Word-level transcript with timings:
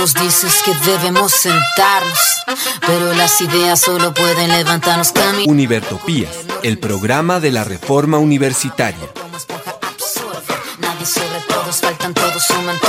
nos 0.00 0.14
dices 0.14 0.62
que 0.64 0.72
debemos 0.90 1.30
sentarnos, 1.30 2.18
pero 2.86 3.12
las 3.12 3.38
ideas 3.42 3.78
solo 3.80 4.14
pueden 4.14 4.48
levantarnos 4.48 5.12
camino. 5.12 5.52
Univertopías, 5.52 6.30
el 6.62 6.78
programa 6.78 7.38
de 7.38 7.50
la 7.50 7.64
reforma 7.64 8.16
universitaria. 8.16 9.06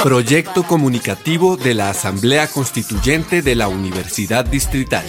Proyecto 0.02 0.64
comunicativo 0.64 1.58
de 1.58 1.74
la 1.74 1.90
Asamblea 1.90 2.48
Constituyente 2.48 3.42
de 3.42 3.56
la 3.56 3.68
Universidad 3.68 4.46
Distrital. 4.46 5.04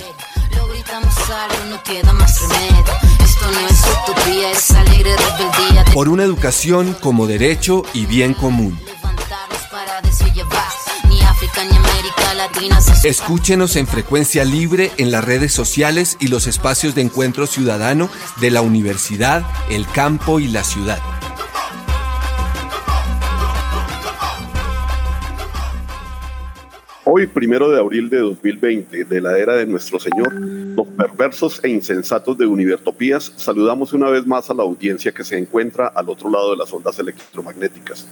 Por 5.94 6.08
una 6.08 6.24
educación 6.24 6.96
como 7.00 7.28
derecho 7.28 7.84
y 7.94 8.06
bien 8.06 8.34
común. 8.34 8.76
Escúchenos 13.04 13.76
en 13.76 13.86
frecuencia 13.86 14.44
libre 14.44 14.90
en 14.96 15.10
las 15.10 15.24
redes 15.24 15.52
sociales 15.52 16.16
y 16.20 16.28
los 16.28 16.46
espacios 16.46 16.94
de 16.94 17.02
encuentro 17.02 17.46
ciudadano 17.46 18.08
de 18.40 18.50
la 18.50 18.62
universidad, 18.62 19.44
el 19.70 19.86
campo 19.88 20.38
y 20.38 20.48
la 20.48 20.62
ciudad. 20.62 20.98
Hoy, 27.04 27.26
primero 27.26 27.70
de 27.70 27.80
abril 27.80 28.08
de 28.08 28.18
2020, 28.18 29.04
de 29.04 29.20
la 29.20 29.36
era 29.36 29.56
de 29.56 29.66
nuestro 29.66 29.98
Señor, 29.98 30.32
los 30.32 30.86
perversos 30.86 31.60
e 31.64 31.68
insensatos 31.68 32.38
de 32.38 32.46
Univertopías, 32.46 33.32
saludamos 33.36 33.92
una 33.92 34.08
vez 34.08 34.26
más 34.26 34.48
a 34.50 34.54
la 34.54 34.62
audiencia 34.62 35.12
que 35.12 35.24
se 35.24 35.36
encuentra 35.36 35.88
al 35.88 36.08
otro 36.08 36.30
lado 36.30 36.52
de 36.52 36.56
las 36.56 36.72
ondas 36.72 36.98
electromagnéticas, 36.98 38.06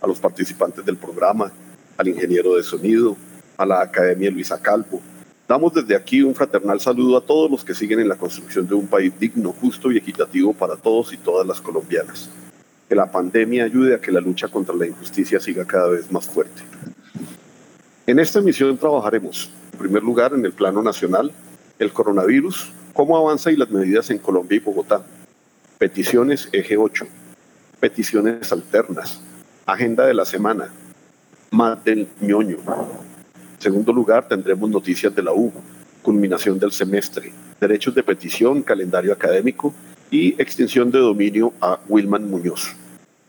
a 0.00 0.06
los 0.06 0.18
participantes 0.18 0.84
del 0.84 0.96
programa, 0.96 1.52
al 1.98 2.08
ingeniero 2.08 2.56
de 2.56 2.62
sonido, 2.62 3.16
a 3.56 3.66
la 3.66 3.80
Academia 3.80 4.30
Luisa 4.30 4.60
Calvo. 4.60 5.00
Damos 5.48 5.74
desde 5.74 5.94
aquí 5.94 6.22
un 6.22 6.34
fraternal 6.34 6.80
saludo 6.80 7.16
a 7.16 7.20
todos 7.20 7.50
los 7.50 7.64
que 7.64 7.74
siguen 7.74 8.00
en 8.00 8.08
la 8.08 8.16
construcción 8.16 8.66
de 8.66 8.74
un 8.74 8.86
país 8.86 9.12
digno, 9.18 9.52
justo 9.52 9.90
y 9.90 9.98
equitativo 9.98 10.52
para 10.52 10.76
todos 10.76 11.12
y 11.12 11.16
todas 11.16 11.46
las 11.46 11.60
colombianas. 11.60 12.30
Que 12.88 12.94
la 12.94 13.10
pandemia 13.10 13.64
ayude 13.64 13.94
a 13.94 14.00
que 14.00 14.12
la 14.12 14.20
lucha 14.20 14.48
contra 14.48 14.74
la 14.74 14.86
injusticia 14.86 15.40
siga 15.40 15.66
cada 15.66 15.88
vez 15.88 16.10
más 16.10 16.26
fuerte. 16.26 16.62
En 18.06 18.18
esta 18.18 18.38
emisión 18.38 18.76
trabajaremos, 18.78 19.50
en 19.72 19.78
primer 19.78 20.02
lugar, 20.02 20.32
en 20.34 20.44
el 20.44 20.52
plano 20.52 20.82
nacional, 20.82 21.32
el 21.78 21.92
coronavirus, 21.92 22.72
cómo 22.92 23.16
avanza 23.16 23.50
y 23.50 23.56
las 23.56 23.70
medidas 23.70 24.10
en 24.10 24.18
Colombia 24.18 24.56
y 24.56 24.60
Bogotá, 24.60 25.02
peticiones 25.78 26.48
eje 26.52 26.76
8, 26.76 27.06
peticiones 27.80 28.52
alternas, 28.52 29.20
agenda 29.66 30.06
de 30.06 30.14
la 30.14 30.24
semana, 30.24 30.72
más 31.50 31.84
del 31.84 32.08
ñoño. 32.20 32.58
En 33.62 33.70
segundo 33.70 33.92
lugar, 33.92 34.26
tendremos 34.26 34.68
noticias 34.68 35.14
de 35.14 35.22
la 35.22 35.32
U, 35.32 35.52
culminación 36.02 36.58
del 36.58 36.72
semestre, 36.72 37.32
derechos 37.60 37.94
de 37.94 38.02
petición, 38.02 38.60
calendario 38.60 39.12
académico 39.12 39.72
y 40.10 40.30
extinción 40.42 40.90
de 40.90 40.98
dominio 40.98 41.52
a 41.60 41.78
Wilman 41.88 42.28
Muñoz. 42.28 42.74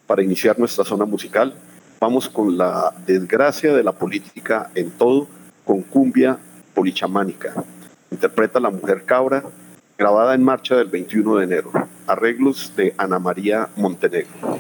Para 0.07 0.23
iniciar 0.23 0.57
nuestra 0.57 0.83
zona 0.83 1.05
musical, 1.05 1.53
vamos 1.99 2.27
con 2.27 2.57
la 2.57 2.95
desgracia 3.05 3.75
de 3.75 3.83
la 3.83 3.91
política 3.91 4.71
en 4.73 4.89
todo, 4.89 5.27
con 5.63 5.83
cumbia 5.83 6.39
polichamánica. 6.73 7.53
Interpreta 8.09 8.59
La 8.59 8.71
Mujer 8.71 9.03
Cabra, 9.05 9.43
grabada 9.99 10.33
en 10.33 10.43
marcha 10.43 10.75
del 10.77 10.87
21 10.87 11.35
de 11.35 11.43
enero. 11.43 11.71
Arreglos 12.07 12.73
de 12.75 12.95
Ana 12.97 13.19
María 13.19 13.69
Montenegro. 13.75 14.57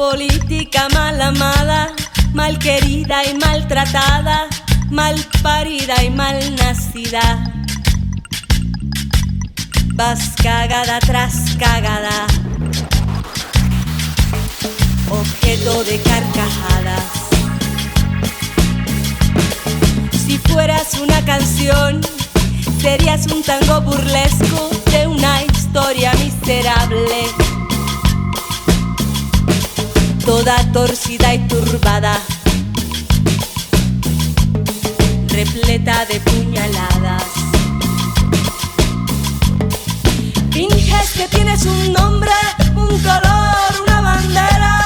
Política 0.00 0.88
mal 0.94 1.20
amada, 1.20 1.92
mal 2.32 2.58
querida 2.58 3.22
y 3.22 3.36
maltratada, 3.36 4.48
mal 4.88 5.14
parida 5.42 6.02
y 6.02 6.08
mal 6.08 6.38
nacida. 6.56 7.52
Vas 9.92 10.32
cagada 10.42 11.00
tras 11.00 11.54
cagada, 11.58 12.26
objeto 15.10 15.84
de 15.84 16.00
carcajadas. 16.00 17.04
Si 20.26 20.38
fueras 20.38 20.94
una 20.94 21.22
canción, 21.26 22.00
serías 22.80 23.26
un 23.26 23.42
tango 23.42 23.82
burlesco 23.82 24.70
de 24.92 25.06
una 25.06 25.42
historia 25.42 26.14
miserable 26.14 27.49
toda 30.30 30.58
torcida 30.72 31.34
y 31.34 31.38
turbada, 31.48 32.16
repleta 35.26 36.06
de 36.06 36.20
puñaladas. 36.20 37.24
Finges 40.52 41.10
que 41.16 41.26
tienes 41.34 41.66
un 41.66 41.92
nombre, 41.92 42.30
un 42.76 42.96
color, 43.00 43.70
una 43.84 44.00
bandera, 44.02 44.84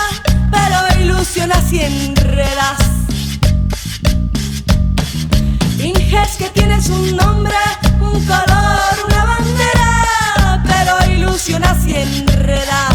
pero 0.51 1.03
ilusionas 1.03 1.71
y 1.75 1.81
enredas. 1.81 2.79
Finges 5.77 6.37
que 6.39 6.49
tienes 6.55 6.89
un 6.89 7.17
nombre, 7.17 7.61
un 8.01 8.19
color, 8.25 8.95
una 9.07 9.25
bandera, 9.27 10.65
pero 10.65 11.13
ilusionas 11.13 11.87
y 11.87 11.97
enredas. 11.97 12.94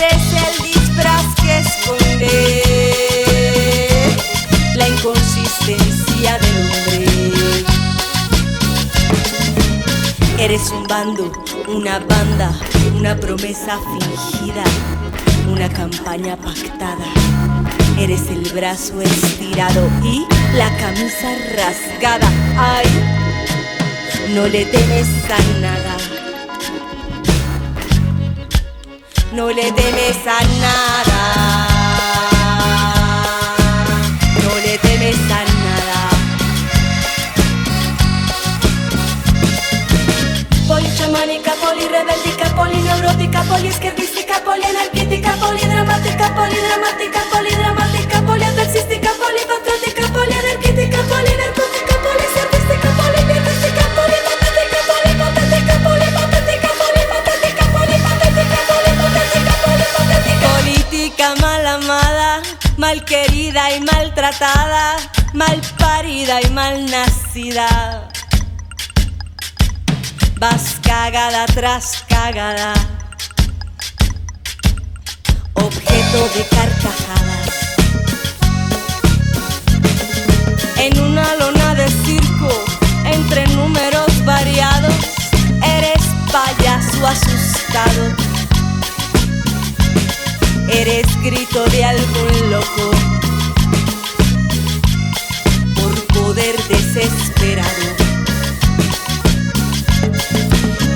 Eres 0.00 0.32
el 0.32 0.54
disfraz 0.62 1.26
que 1.42 1.58
esconde 1.58 2.34
la 4.74 4.88
inconsistencia 4.88 6.38
del 6.38 6.56
hombre. 6.62 7.04
Eres 10.38 10.70
un 10.70 10.84
bando, 10.84 11.30
una 11.68 11.98
banda, 11.98 12.50
una 12.96 13.14
promesa 13.14 13.78
fingida, 13.78 14.64
una 15.52 15.68
campaña 15.68 16.34
pactada. 16.34 17.04
Eres 17.98 18.26
el 18.30 18.50
brazo 18.54 19.02
estirado 19.02 19.86
y 20.02 20.24
la 20.56 20.74
camisa 20.78 21.34
rasgada. 21.54 22.26
Ay, 22.56 22.86
no 24.34 24.48
le 24.48 24.64
temes 24.64 25.08
a 25.30 25.60
nada. 25.60 25.99
No 29.32 29.48
le 29.50 29.70
temes 29.72 30.16
a 30.26 30.40
nada. 30.60 31.20
No 34.42 34.54
le 34.66 34.78
temes 34.78 35.16
a 35.30 35.44
nada. 35.64 36.00
Polichamánica, 40.66 41.52
polirrebeldica, 41.54 42.46
polineurótica, 42.56 43.42
poliizquierdística, 43.44 44.42
polianarquítica, 44.44 45.32
polidramática, 45.36 46.34
polidramática, 46.34 47.20
polidramática, 47.32 47.99
querida 63.04 63.74
y 63.76 63.80
maltratada, 63.80 64.96
mal 65.32 65.60
parida 65.78 66.40
y 66.42 66.50
mal 66.50 66.86
nacida. 66.90 68.08
Vas 70.38 70.76
cagada 70.82 71.46
tras 71.46 72.04
cagada, 72.08 72.72
objeto 75.54 76.28
de 76.34 76.46
carcajadas. 76.48 77.48
En 80.78 80.98
una 81.00 81.34
lona 81.36 81.74
de 81.74 81.88
circo, 81.88 82.64
entre 83.04 83.46
números 83.48 84.24
variados, 84.24 84.94
eres 85.62 86.02
payaso 86.32 87.06
asustado. 87.06 88.29
Eres 90.72 91.06
grito 91.22 91.64
de 91.66 91.84
algún 91.84 92.50
loco 92.50 92.90
por 95.74 96.06
poder 96.14 96.56
desesperado. 96.68 97.68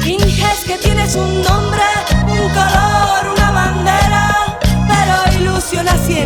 Finges 0.01 0.59
que 0.67 0.79
tienes 0.79 1.17
un 1.17 1.43
nombre, 1.43 1.83
un 2.27 2.49
color, 2.51 3.35
una 3.37 3.51
bandera, 3.51 4.59
pero 4.87 5.41
ilusionas 5.41 6.09
y 6.09 6.19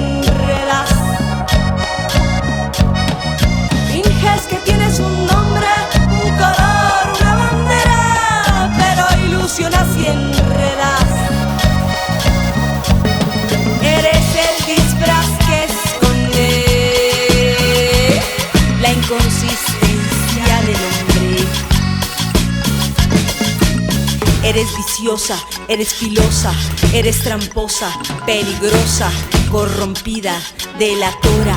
Eres 25.69 25.95
filosa, 25.95 26.53
eres 26.93 27.23
tramposa, 27.23 27.91
peligrosa, 28.27 29.11
corrompida, 29.51 30.39
delatora, 30.79 31.57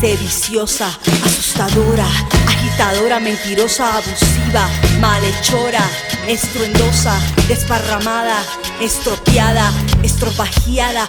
sediciosa, 0.00 0.86
asustadora, 1.26 2.06
agitadora, 2.46 3.18
mentirosa, 3.18 3.96
abusiva, 3.96 4.68
malhechora, 5.00 5.82
estruendosa, 6.28 7.18
desparramada, 7.48 8.40
estropeada, 8.80 9.72
estropagiada, 10.04 11.08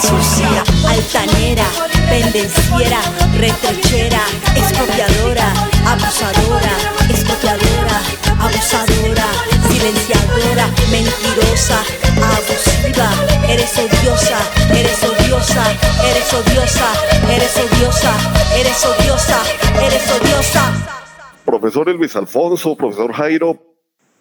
sucia, 0.00 0.64
altanera, 0.88 1.66
pendenciera, 2.08 3.00
retrechera, 3.36 4.22
expropiadora, 4.56 5.52
abusadora, 5.84 6.74
expropiadora, 7.10 8.00
abusadora, 8.40 9.57
silenciadora, 9.78 10.66
mentirosa, 10.90 11.78
abusiva, 12.18 13.08
eres 13.48 13.78
odiosa, 13.78 14.38
eres 14.74 15.04
odiosa, 15.04 15.64
eres 16.04 16.34
odiosa, 16.34 16.88
eres 17.30 17.56
odiosa, 17.56 18.12
eres 18.58 18.84
odiosa, 18.84 19.42
eres 19.80 20.10
odiosa. 20.10 20.98
Profesor 21.44 21.88
Elvis 21.88 22.16
Alfonso, 22.16 22.76
profesor 22.76 23.12
Jairo, 23.12 23.62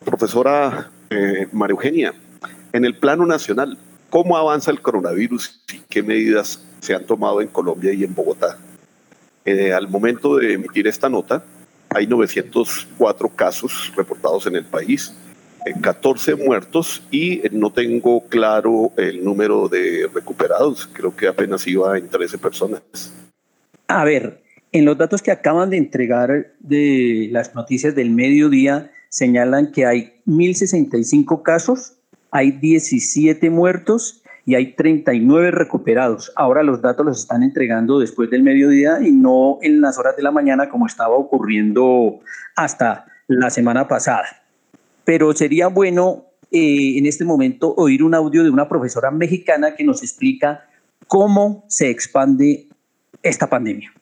profesora 0.06 0.92
eh, 1.10 1.48
María 1.52 1.72
Eugenia, 1.72 2.14
en 2.72 2.86
el 2.86 2.96
plano 2.96 3.26
nacional, 3.26 3.78
¿cómo 4.10 4.38
avanza 4.38 4.70
el 4.70 4.82
coronavirus 4.82 5.64
y 5.74 5.80
qué 5.90 6.04
medidas 6.04 6.62
se 6.82 6.94
han 6.94 7.06
tomado 7.06 7.42
en 7.42 7.48
Colombia 7.48 7.94
y 7.94 8.04
en 8.04 8.14
Bogotá? 8.14 8.60
Eh, 9.44 9.74
al 9.74 9.88
momento 9.88 10.36
de 10.36 10.54
emitir 10.54 10.88
esta 10.88 11.10
nota, 11.10 11.44
hay 11.90 12.06
904 12.06 13.30
casos 13.30 13.92
reportados 13.96 14.46
en 14.46 14.58
el 14.58 14.66
país, 14.66 15.14
14 15.74 16.32
eh, 16.32 16.36
muertos 16.36 17.04
y 17.12 17.42
no 17.52 17.72
tengo 17.72 18.28
claro 18.28 18.92
el 18.98 19.24
número 19.24 19.68
de 19.68 20.10
recuperados. 20.14 20.88
Creo 20.92 21.16
que 21.16 21.28
apenas 21.28 21.68
iba 21.68 21.98
en 21.98 22.08
13 22.08 22.38
personas. 22.38 22.82
A 23.88 24.04
ver, 24.04 24.42
en 24.72 24.86
los 24.86 24.98
datos 24.98 25.22
que 25.22 25.32
acaban 25.32 25.70
de 25.70 25.78
entregar 25.78 26.54
de 26.60 27.30
las 27.32 27.56
noticias 27.56 27.96
del 27.96 28.12
mediodía, 28.12 28.92
señalan 29.10 29.72
que 29.72 29.86
hay 29.86 30.14
1.065 30.26 31.42
casos, 31.42 31.94
hay 32.32 32.52
17 32.52 33.50
muertos 33.50 34.22
y 34.46 34.56
hay 34.56 34.74
39 34.74 35.52
recuperados. 35.52 36.32
Ahora 36.36 36.64
los 36.64 36.82
datos 36.82 37.06
los 37.06 37.20
están 37.20 37.44
entregando 37.44 38.00
después 38.00 38.30
del 38.30 38.44
mediodía 38.44 39.00
y 39.02 39.12
no 39.12 39.60
en 39.62 39.82
las 39.82 39.98
horas 39.98 40.16
de 40.16 40.24
la 40.24 40.32
mañana 40.32 40.70
como 40.70 40.86
estaba 40.86 41.16
ocurriendo 41.16 42.20
hasta 42.56 43.06
la 43.28 43.50
semana 43.50 43.88
pasada. 43.88 44.47
Pero 45.08 45.32
sería 45.32 45.68
bueno 45.68 46.26
eh, 46.52 46.98
en 46.98 47.06
este 47.06 47.24
momento 47.24 47.74
oír 47.78 48.04
un 48.04 48.14
audio 48.14 48.44
de 48.44 48.50
una 48.50 48.68
profesora 48.68 49.10
mexicana 49.10 49.74
que 49.74 49.86
nos 49.86 50.04
explica 50.04 50.68
cómo 51.08 51.64
se 51.70 51.90
expande 51.90 52.68
esta 53.24 53.48
pandemia. 53.48 53.94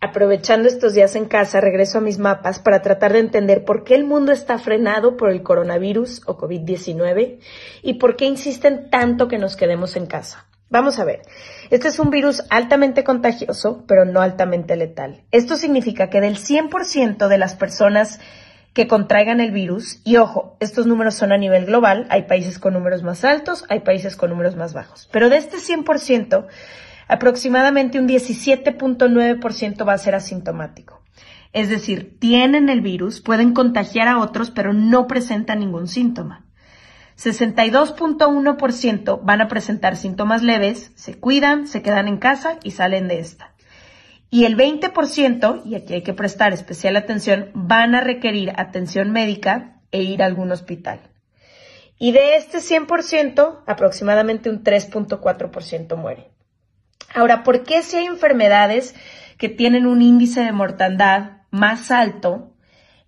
Aprovechando 0.00 0.66
estos 0.66 0.94
días 0.94 1.14
en 1.14 1.26
casa, 1.26 1.60
regreso 1.60 1.98
a 1.98 2.00
mis 2.00 2.18
mapas 2.18 2.58
para 2.58 2.82
tratar 2.82 3.12
de 3.12 3.20
entender 3.20 3.64
por 3.64 3.84
qué 3.84 3.94
el 3.94 4.02
mundo 4.02 4.32
está 4.32 4.58
frenado 4.58 5.16
por 5.16 5.30
el 5.30 5.44
coronavirus 5.44 6.22
o 6.26 6.36
COVID-19 6.36 7.38
y 7.84 7.94
por 7.94 8.16
qué 8.16 8.24
insisten 8.24 8.90
tanto 8.90 9.28
que 9.28 9.38
nos 9.38 9.54
quedemos 9.54 9.94
en 9.94 10.06
casa. 10.06 10.48
Vamos 10.68 10.98
a 10.98 11.04
ver, 11.04 11.22
este 11.70 11.86
es 11.86 12.00
un 12.00 12.10
virus 12.10 12.42
altamente 12.50 13.04
contagioso, 13.04 13.84
pero 13.86 14.04
no 14.04 14.20
altamente 14.20 14.74
letal. 14.74 15.22
Esto 15.30 15.54
significa 15.54 16.10
que 16.10 16.20
del 16.20 16.38
100% 16.38 17.28
de 17.28 17.38
las 17.38 17.54
personas 17.54 18.18
que 18.72 18.88
contraigan 18.88 19.40
el 19.40 19.50
virus, 19.50 20.00
y 20.04 20.16
ojo, 20.16 20.56
estos 20.60 20.86
números 20.86 21.14
son 21.14 21.32
a 21.32 21.36
nivel 21.36 21.66
global, 21.66 22.06
hay 22.08 22.22
países 22.22 22.58
con 22.58 22.72
números 22.72 23.02
más 23.02 23.24
altos, 23.24 23.66
hay 23.68 23.80
países 23.80 24.16
con 24.16 24.30
números 24.30 24.56
más 24.56 24.72
bajos, 24.72 25.08
pero 25.12 25.28
de 25.28 25.36
este 25.36 25.58
100%, 25.58 26.46
aproximadamente 27.06 27.98
un 27.98 28.08
17.9% 28.08 29.86
va 29.86 29.92
a 29.92 29.98
ser 29.98 30.14
asintomático. 30.14 31.02
Es 31.52 31.68
decir, 31.68 32.16
tienen 32.18 32.70
el 32.70 32.80
virus, 32.80 33.20
pueden 33.20 33.52
contagiar 33.52 34.08
a 34.08 34.18
otros, 34.18 34.50
pero 34.50 34.72
no 34.72 35.06
presentan 35.06 35.60
ningún 35.60 35.86
síntoma. 35.86 36.46
62.1% 37.18 39.20
van 39.22 39.42
a 39.42 39.48
presentar 39.48 39.96
síntomas 39.96 40.42
leves, 40.42 40.92
se 40.94 41.20
cuidan, 41.20 41.66
se 41.66 41.82
quedan 41.82 42.08
en 42.08 42.16
casa 42.16 42.56
y 42.62 42.70
salen 42.70 43.06
de 43.06 43.20
esta. 43.20 43.51
Y 44.32 44.46
el 44.46 44.56
20%, 44.56 45.60
y 45.66 45.74
aquí 45.74 45.92
hay 45.92 46.02
que 46.02 46.14
prestar 46.14 46.54
especial 46.54 46.96
atención, 46.96 47.50
van 47.52 47.94
a 47.94 48.00
requerir 48.00 48.54
atención 48.56 49.10
médica 49.10 49.82
e 49.90 50.00
ir 50.00 50.22
a 50.22 50.26
algún 50.26 50.50
hospital. 50.50 51.00
Y 51.98 52.12
de 52.12 52.36
este 52.36 52.60
100%, 52.60 53.58
aproximadamente 53.66 54.48
un 54.48 54.64
3.4% 54.64 55.96
muere. 55.96 56.30
Ahora, 57.14 57.42
¿por 57.42 57.62
qué 57.62 57.82
si 57.82 57.98
hay 57.98 58.06
enfermedades 58.06 58.94
que 59.36 59.50
tienen 59.50 59.84
un 59.84 60.00
índice 60.00 60.40
de 60.40 60.52
mortandad 60.52 61.42
más 61.50 61.90
alto, 61.90 62.54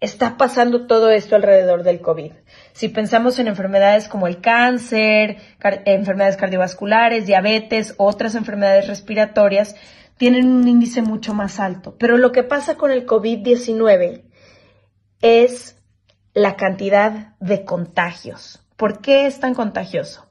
está 0.00 0.36
pasando 0.36 0.86
todo 0.86 1.10
esto 1.10 1.36
alrededor 1.36 1.84
del 1.84 2.02
COVID? 2.02 2.32
Si 2.74 2.90
pensamos 2.90 3.38
en 3.38 3.48
enfermedades 3.48 4.08
como 4.08 4.26
el 4.26 4.42
cáncer, 4.42 5.38
enfermedades 5.86 6.36
cardiovasculares, 6.36 7.24
diabetes, 7.24 7.94
otras 7.96 8.34
enfermedades 8.34 8.88
respiratorias, 8.88 9.74
tienen 10.16 10.48
un 10.48 10.66
índice 10.68 11.02
mucho 11.02 11.34
más 11.34 11.60
alto. 11.60 11.96
Pero 11.98 12.16
lo 12.16 12.32
que 12.32 12.42
pasa 12.42 12.76
con 12.76 12.90
el 12.90 13.06
COVID-19 13.06 14.24
es 15.20 15.82
la 16.34 16.56
cantidad 16.56 17.36
de 17.40 17.64
contagios. 17.64 18.64
¿Por 18.76 19.00
qué 19.00 19.26
es 19.26 19.40
tan 19.40 19.54
contagioso? 19.54 20.26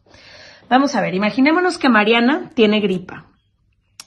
Vamos 0.69 0.95
a 0.95 1.01
ver, 1.01 1.13
imaginémonos 1.13 1.77
que 1.77 1.89
Mariana 1.89 2.51
tiene 2.53 2.79
gripa. 2.79 3.27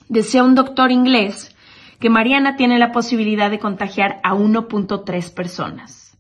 Decía 0.09 0.45
un 0.45 0.55
doctor 0.55 0.93
inglés 0.93 1.55
que 2.01 2.11
Mariana 2.11 2.57
tiene 2.57 2.79
la 2.79 2.93
posibilidad 2.93 3.51
de 3.51 3.59
contagiar 3.59 4.21
a 4.23 4.35
1.3 4.35 5.35
personas. 5.35 6.19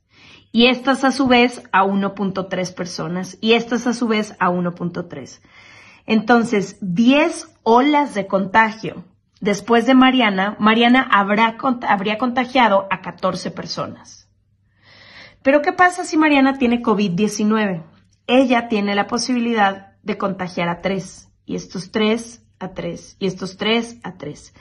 Y 0.53 0.69
estas 0.69 1.05
a 1.05 1.13
su 1.13 1.27
vez 1.27 1.63
a 1.71 1.85
1.3 1.85 2.75
personas. 2.75 3.37
Y 3.41 3.53
estas 3.53 3.87
a 3.87 3.93
su 3.93 4.09
vez 4.09 4.35
a 4.39 4.49
1.3. 4.49 5.41
Entonces, 6.07 6.79
10 6.81 7.59
olas 7.63 8.15
de 8.15 8.27
contagio. 8.27 9.05
Después 9.41 9.87
de 9.87 9.95
Mariana, 9.95 10.57
Mariana 10.59 11.07
habrá, 11.11 11.57
habría 11.89 12.19
contagiado 12.19 12.87
a 12.91 13.03
14 13.03 13.51
personas. 13.51 14.29
Pero 15.43 15.63
¿qué 15.63 15.73
pasa 15.73 16.05
si 16.05 16.17
Mariana 16.17 16.59
tiene 16.59 16.83
COVID-19? 16.83 17.83
Ella 18.27 18.69
tiene 18.69 18.95
la 18.95 19.07
posibilidad 19.07 19.93
de 20.03 20.19
contagiar 20.19 20.69
a 20.69 20.81
3. 20.81 21.29
Y 21.45 21.55
estos 21.55 21.93
3 21.93 22.43
a 22.59 22.73
3 22.73 23.17
y 23.21 23.27
estos 23.27 23.57
3 23.57 23.99
a 24.03 24.15
3. 24.15 24.55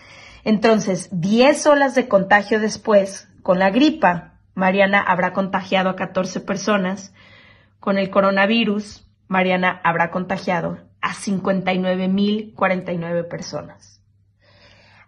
Entonces, 0.43 1.09
10 1.11 1.65
olas 1.67 1.95
de 1.95 2.07
contagio 2.07 2.59
después, 2.59 3.27
con 3.41 3.57
la 3.57 3.71
gripa, 3.71 4.33
Mariana 4.53 5.01
habrá 5.01 5.33
contagiado 5.33 5.89
a 5.89 5.95
14 5.95 6.41
personas. 6.41 7.13
Con 7.79 7.97
el 7.97 8.09
coronavirus, 8.09 9.07
Mariana 9.27 9.81
habrá 9.83 10.11
contagiado 10.11 10.77
a 11.01 11.13
59.049 11.13 13.27
personas. 13.27 13.94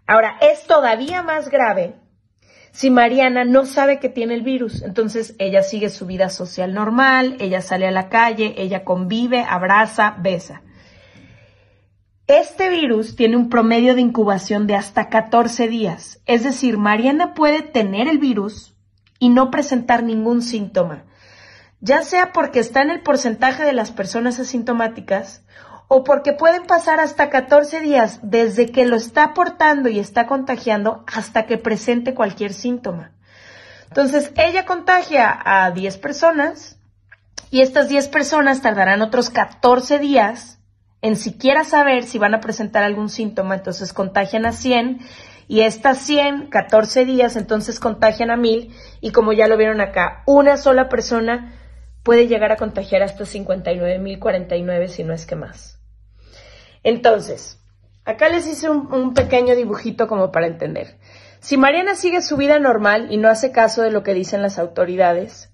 Ahora, 0.07 0.37
es 0.41 0.65
todavía 0.65 1.21
más 1.21 1.49
grave 1.49 1.95
si 2.71 2.89
Mariana 2.91 3.43
no 3.43 3.65
sabe 3.65 3.99
que 3.99 4.07
tiene 4.07 4.35
el 4.35 4.41
virus. 4.41 4.81
Entonces, 4.83 5.35
ella 5.39 5.63
sigue 5.63 5.89
su 5.89 6.05
vida 6.05 6.29
social 6.29 6.73
normal, 6.73 7.35
ella 7.39 7.61
sale 7.61 7.87
a 7.87 7.91
la 7.91 8.07
calle, 8.07 8.55
ella 8.57 8.83
convive, 8.83 9.43
abraza, 9.47 10.15
besa. 10.19 10.61
Este 12.27 12.69
virus 12.69 13.15
tiene 13.15 13.37
un 13.37 13.49
promedio 13.49 13.95
de 13.95 14.01
incubación 14.01 14.67
de 14.67 14.75
hasta 14.75 15.07
14 15.07 15.69
días, 15.69 16.21
es 16.25 16.43
decir, 16.43 16.77
Mariana 16.77 17.33
puede 17.33 17.61
tener 17.61 18.09
el 18.09 18.17
virus 18.17 18.75
y 19.17 19.29
no 19.29 19.49
presentar 19.49 20.03
ningún 20.03 20.41
síntoma, 20.41 21.05
ya 21.79 22.01
sea 22.01 22.33
porque 22.33 22.59
está 22.59 22.81
en 22.81 22.91
el 22.91 23.01
porcentaje 23.01 23.63
de 23.63 23.71
las 23.71 23.91
personas 23.91 24.41
asintomáticas 24.41 25.45
o 25.87 26.03
porque 26.03 26.33
pueden 26.33 26.65
pasar 26.65 26.99
hasta 26.99 27.29
14 27.29 27.79
días 27.81 28.19
desde 28.21 28.71
que 28.71 28.85
lo 28.85 28.97
está 28.97 29.23
aportando 29.23 29.89
y 29.89 29.99
está 29.99 30.27
contagiando 30.27 31.03
hasta 31.07 31.45
que 31.45 31.57
presente 31.57 32.13
cualquier 32.13 32.53
síntoma. 32.53 33.11
Entonces, 33.87 34.31
ella 34.35 34.65
contagia 34.65 35.37
a 35.43 35.71
10 35.71 35.97
personas 35.97 36.77
y 37.49 37.61
estas 37.61 37.87
10 37.87 38.09
personas 38.09 38.61
tardarán 38.61 39.01
otros 39.01 39.29
14 39.29 39.99
días 39.99 40.59
en 41.01 41.15
siquiera 41.15 41.63
saber 41.63 42.03
si 42.03 42.17
van 42.17 42.33
a 42.33 42.41
presentar 42.41 42.83
algún 42.83 43.09
síntoma, 43.09 43.55
entonces 43.55 43.93
contagian 43.93 44.45
a 44.45 44.51
100 44.51 44.99
y 45.47 45.61
estas 45.61 45.99
100, 45.99 46.47
14 46.47 47.05
días, 47.05 47.35
entonces 47.37 47.79
contagian 47.79 48.31
a 48.31 48.35
1000 48.35 48.73
y 48.99 49.11
como 49.11 49.31
ya 49.31 49.47
lo 49.47 49.55
vieron 49.55 49.79
acá, 49.79 50.23
una 50.25 50.57
sola 50.57 50.89
persona 50.89 51.53
puede 52.03 52.27
llegar 52.27 52.51
a 52.51 52.57
contagiar 52.57 53.03
hasta 53.03 53.23
59.049 53.23 54.87
si 54.87 55.03
no 55.03 55.13
es 55.13 55.25
que 55.25 55.35
más. 55.35 55.76
Entonces, 56.83 57.59
acá 58.05 58.29
les 58.29 58.47
hice 58.47 58.69
un, 58.69 59.13
pequeño 59.13 59.55
dibujito 59.55 60.07
como 60.07 60.31
para 60.31 60.47
entender. 60.47 60.97
Si 61.39 61.57
Mariana 61.57 61.95
sigue 61.95 62.21
su 62.21 62.37
vida 62.37 62.59
normal 62.59 63.07
y 63.11 63.17
no 63.17 63.29
hace 63.29 63.51
caso 63.51 63.81
de 63.81 63.91
lo 63.91 64.03
que 64.03 64.13
dicen 64.13 64.41
las 64.41 64.59
autoridades, 64.59 65.51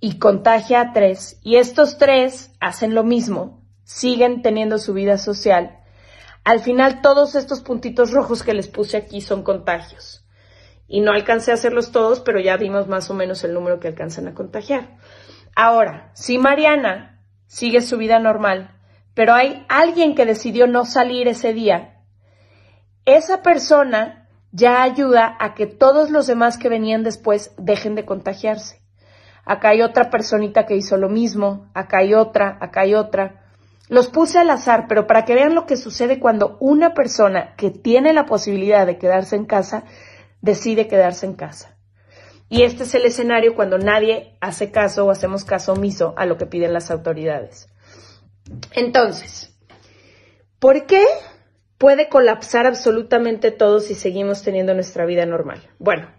y 0.00 0.18
contagia 0.18 0.80
a 0.80 0.92
tres, 0.92 1.38
y 1.42 1.56
estos 1.56 1.96
tres 1.96 2.52
hacen 2.60 2.94
lo 2.94 3.04
mismo, 3.04 3.62
siguen 3.84 4.42
teniendo 4.42 4.78
su 4.78 4.92
vida 4.92 5.16
social, 5.16 5.78
al 6.44 6.60
final 6.60 7.00
todos 7.00 7.34
estos 7.34 7.62
puntitos 7.62 8.10
rojos 8.10 8.42
que 8.42 8.52
les 8.52 8.68
puse 8.68 8.98
aquí 8.98 9.22
son 9.22 9.42
contagios. 9.42 10.26
Y 10.86 11.00
no 11.00 11.12
alcancé 11.12 11.50
a 11.50 11.54
hacerlos 11.54 11.90
todos, 11.90 12.20
pero 12.20 12.38
ya 12.38 12.58
vimos 12.58 12.86
más 12.86 13.10
o 13.10 13.14
menos 13.14 13.42
el 13.44 13.54
número 13.54 13.80
que 13.80 13.88
alcanzan 13.88 14.28
a 14.28 14.34
contagiar. 14.34 14.98
Ahora, 15.56 16.10
si 16.14 16.36
Mariana 16.36 17.22
sigue 17.46 17.80
su 17.80 17.96
vida 17.96 18.18
normal, 18.18 18.73
pero 19.14 19.34
hay 19.34 19.64
alguien 19.68 20.14
que 20.14 20.26
decidió 20.26 20.66
no 20.66 20.84
salir 20.84 21.28
ese 21.28 21.52
día, 21.52 22.02
esa 23.04 23.42
persona 23.42 24.28
ya 24.50 24.82
ayuda 24.82 25.36
a 25.40 25.54
que 25.54 25.66
todos 25.66 26.10
los 26.10 26.26
demás 26.26 26.58
que 26.58 26.68
venían 26.68 27.02
después 27.02 27.54
dejen 27.58 27.94
de 27.94 28.04
contagiarse. 28.04 28.80
Acá 29.44 29.70
hay 29.70 29.82
otra 29.82 30.10
personita 30.10 30.64
que 30.64 30.76
hizo 30.76 30.96
lo 30.96 31.08
mismo, 31.08 31.70
acá 31.74 31.98
hay 31.98 32.14
otra, 32.14 32.56
acá 32.60 32.82
hay 32.82 32.94
otra. 32.94 33.42
Los 33.88 34.08
puse 34.08 34.38
al 34.38 34.48
azar, 34.48 34.86
pero 34.88 35.06
para 35.06 35.24
que 35.24 35.34
vean 35.34 35.54
lo 35.54 35.66
que 35.66 35.76
sucede 35.76 36.18
cuando 36.18 36.56
una 36.60 36.94
persona 36.94 37.54
que 37.56 37.70
tiene 37.70 38.12
la 38.14 38.24
posibilidad 38.24 38.86
de 38.86 38.96
quedarse 38.96 39.36
en 39.36 39.44
casa 39.44 39.84
decide 40.40 40.88
quedarse 40.88 41.26
en 41.26 41.34
casa. 41.34 41.76
Y 42.48 42.62
este 42.62 42.84
es 42.84 42.94
el 42.94 43.04
escenario 43.04 43.54
cuando 43.54 43.78
nadie 43.78 44.38
hace 44.40 44.70
caso 44.70 45.04
o 45.04 45.10
hacemos 45.10 45.44
caso 45.44 45.72
omiso 45.72 46.14
a 46.16 46.24
lo 46.26 46.38
que 46.38 46.46
piden 46.46 46.72
las 46.72 46.90
autoridades. 46.90 47.68
Entonces, 48.72 49.56
¿por 50.58 50.86
qué 50.86 51.04
puede 51.78 52.08
colapsar 52.08 52.66
absolutamente 52.66 53.50
todo 53.50 53.80
si 53.80 53.94
seguimos 53.94 54.42
teniendo 54.42 54.74
nuestra 54.74 55.06
vida 55.06 55.26
normal? 55.26 55.62
Bueno, 55.78 56.10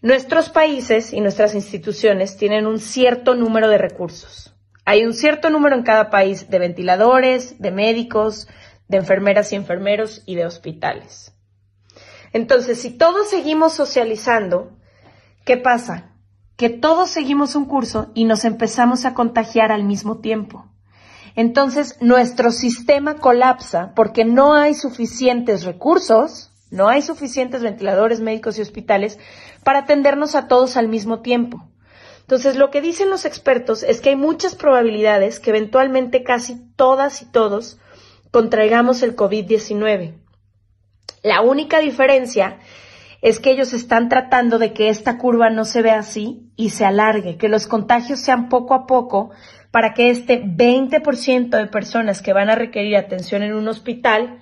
nuestros 0.00 0.50
países 0.50 1.12
y 1.12 1.20
nuestras 1.20 1.54
instituciones 1.54 2.36
tienen 2.36 2.66
un 2.66 2.78
cierto 2.78 3.34
número 3.34 3.68
de 3.68 3.78
recursos. 3.78 4.54
Hay 4.84 5.04
un 5.04 5.12
cierto 5.12 5.50
número 5.50 5.76
en 5.76 5.82
cada 5.82 6.08
país 6.08 6.48
de 6.48 6.58
ventiladores, 6.58 7.60
de 7.60 7.70
médicos, 7.72 8.48
de 8.88 8.96
enfermeras 8.96 9.52
y 9.52 9.56
enfermeros 9.56 10.22
y 10.24 10.34
de 10.36 10.46
hospitales. 10.46 11.34
Entonces, 12.32 12.80
si 12.80 12.96
todos 12.96 13.28
seguimos 13.28 13.72
socializando, 13.72 14.78
¿qué 15.44 15.56
pasa? 15.56 16.12
Que 16.56 16.70
todos 16.70 17.10
seguimos 17.10 17.54
un 17.54 17.66
curso 17.66 18.12
y 18.14 18.24
nos 18.24 18.44
empezamos 18.44 19.04
a 19.04 19.14
contagiar 19.14 19.72
al 19.72 19.84
mismo 19.84 20.20
tiempo. 20.20 20.70
Entonces, 21.38 21.96
nuestro 22.00 22.50
sistema 22.50 23.18
colapsa 23.18 23.92
porque 23.94 24.24
no 24.24 24.54
hay 24.54 24.74
suficientes 24.74 25.62
recursos, 25.62 26.50
no 26.72 26.88
hay 26.88 27.00
suficientes 27.00 27.62
ventiladores 27.62 28.18
médicos 28.18 28.58
y 28.58 28.62
hospitales 28.62 29.20
para 29.62 29.78
atendernos 29.78 30.34
a 30.34 30.48
todos 30.48 30.76
al 30.76 30.88
mismo 30.88 31.20
tiempo. 31.20 31.70
Entonces, 32.22 32.56
lo 32.56 32.72
que 32.72 32.80
dicen 32.80 33.08
los 33.08 33.24
expertos 33.24 33.84
es 33.84 34.00
que 34.00 34.08
hay 34.08 34.16
muchas 34.16 34.56
probabilidades 34.56 35.38
que 35.38 35.50
eventualmente 35.50 36.24
casi 36.24 36.56
todas 36.74 37.22
y 37.22 37.26
todos 37.26 37.78
contraigamos 38.32 39.04
el 39.04 39.14
COVID-19. 39.14 40.14
La 41.22 41.42
única 41.42 41.78
diferencia 41.78 42.58
es 43.22 43.38
que 43.38 43.52
ellos 43.52 43.72
están 43.72 44.08
tratando 44.08 44.58
de 44.58 44.72
que 44.72 44.88
esta 44.88 45.18
curva 45.18 45.50
no 45.50 45.64
se 45.64 45.82
vea 45.82 46.00
así 46.00 46.50
y 46.56 46.70
se 46.70 46.84
alargue, 46.84 47.36
que 47.36 47.48
los 47.48 47.68
contagios 47.68 48.18
sean 48.18 48.48
poco 48.48 48.74
a 48.74 48.86
poco 48.86 49.30
para 49.70 49.94
que 49.94 50.10
este 50.10 50.42
20% 50.42 51.50
de 51.50 51.66
personas 51.66 52.22
que 52.22 52.32
van 52.32 52.50
a 52.50 52.54
requerir 52.54 52.96
atención 52.96 53.42
en 53.42 53.54
un 53.54 53.68
hospital 53.68 54.40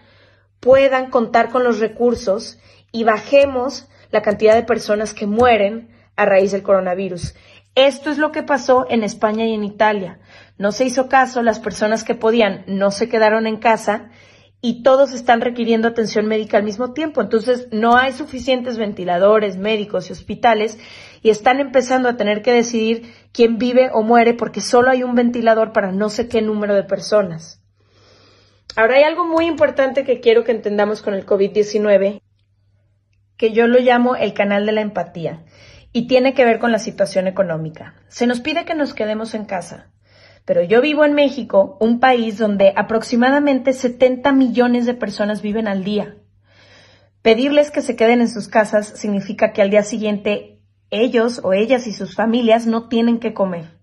puedan 0.61 1.11
contar 1.11 1.51
con 1.51 1.65
los 1.65 1.81
recursos 1.81 2.59
y 2.93 3.05
bajemos 3.05 3.89
la 4.11 4.23
cantidad 4.23 4.55
de 4.55 4.63
personas 4.63 5.15
que 5.15 5.27
mueren 5.27 5.91
a 6.17 6.25
raíz 6.25 6.53
del 6.53 6.63
coronavirus. 6.63 7.35
Esto 7.75 8.11
es 8.11 8.19
lo 8.19 8.33
que 8.33 8.43
pasó 8.43 8.87
en 8.89 9.03
España 9.03 9.45
y 9.45 9.53
en 9.53 9.65
Italia. 9.65 10.19
No 10.57 10.73
se 10.73 10.85
hizo 10.85 11.09
caso, 11.09 11.43
las 11.43 11.61
personas 11.61 12.05
que 12.05 12.15
podían 12.15 12.65
no 12.67 12.91
se 12.91 13.09
quedaron 13.09 13.47
en 13.47 13.59
casa 13.59 14.11
y 14.61 14.83
todos 14.83 15.13
están 15.13 15.41
requiriendo 15.41 15.89
atención 15.89 16.27
médica 16.27 16.57
al 16.57 16.65
mismo 16.65 16.93
tiempo. 16.93 17.21
Entonces, 17.21 17.69
no 17.73 17.97
hay 17.97 18.13
suficientes 18.13 18.79
ventiladores, 18.79 19.57
médicos 19.57 20.09
y 20.09 20.13
hospitales 20.13 20.79
y 21.23 21.31
están 21.31 21.61
empezando 21.61 22.09
a 22.09 22.17
tener 22.17 22.43
que 22.43 22.53
decidir 22.53 23.13
quién 23.33 23.59
vive 23.59 23.91
o 23.93 24.03
muere 24.03 24.35
porque 24.35 24.61
solo 24.61 24.91
hay 24.91 25.03
un 25.03 25.15
ventilador 25.15 25.73
para 25.73 25.93
no 25.93 26.09
sé 26.09 26.29
qué 26.29 26.43
número 26.43 26.75
de 26.75 26.85
personas. 26.85 27.63
Ahora 28.77 28.97
hay 28.97 29.05
algo 29.05 29.25
muy 29.25 29.47
importante 29.47 30.05
que 30.05 30.21
quiero 30.21 30.45
que 30.45 30.53
entendamos 30.53 31.01
con 31.01 31.15
el 31.15 31.25
COVID-19, 31.25 32.21
que 33.37 33.53
yo 33.53 33.67
lo 33.67 33.79
llamo 33.79 34.17
el 34.17 34.35
canal 34.35 34.67
de 34.67 34.73
la 34.73 34.81
empatía 34.81 35.45
y 35.93 36.07
tiene 36.07 36.35
que 36.35 36.45
ver 36.45 36.59
con 36.59 36.73
la 36.73 36.79
situación 36.79 37.27
económica. 37.27 37.95
Se 38.09 38.27
nos 38.27 38.41
pide 38.41 38.65
que 38.65 38.75
nos 38.75 38.93
quedemos 38.93 39.35
en 39.35 39.47
casa, 39.47 39.91
pero 40.47 40.63
yo 40.63 40.81
vivo 40.81 41.05
en 41.05 41.13
México, 41.13 41.77
un 41.81 42.01
país 42.01 42.39
donde 42.39 42.73
aproximadamente 42.75 43.75
70 43.75 44.33
millones 44.33 44.87
de 44.87 44.95
personas 44.95 45.43
viven 45.43 45.69
al 45.69 45.85
día. 45.85 46.17
Pedirles 47.21 47.71
que 47.71 47.83
se 47.83 47.97
queden 47.97 48.21
en 48.21 48.31
sus 48.31 48.49
casas 48.49 48.87
significa 48.87 49.53
que 49.53 49.61
al 49.61 49.71
día 49.71 49.83
siguiente 49.83 50.63
ellos 50.91 51.41
o 51.43 51.53
ellas 51.53 51.87
y 51.89 51.93
sus 51.93 52.15
familias 52.15 52.67
no 52.67 52.89
tienen 52.89 53.19
que 53.19 53.35
comer. 53.35 53.77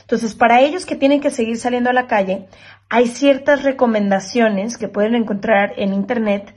Entonces, 0.00 0.34
para 0.34 0.60
ellos 0.60 0.84
que 0.84 0.96
tienen 0.96 1.20
que 1.20 1.30
seguir 1.30 1.56
saliendo 1.56 1.88
a 1.88 1.92
la 1.94 2.08
calle, 2.08 2.48
hay 2.90 3.06
ciertas 3.06 3.62
recomendaciones 3.62 4.76
que 4.76 4.88
pueden 4.88 5.14
encontrar 5.14 5.72
en 5.76 5.94
Internet 5.94 6.54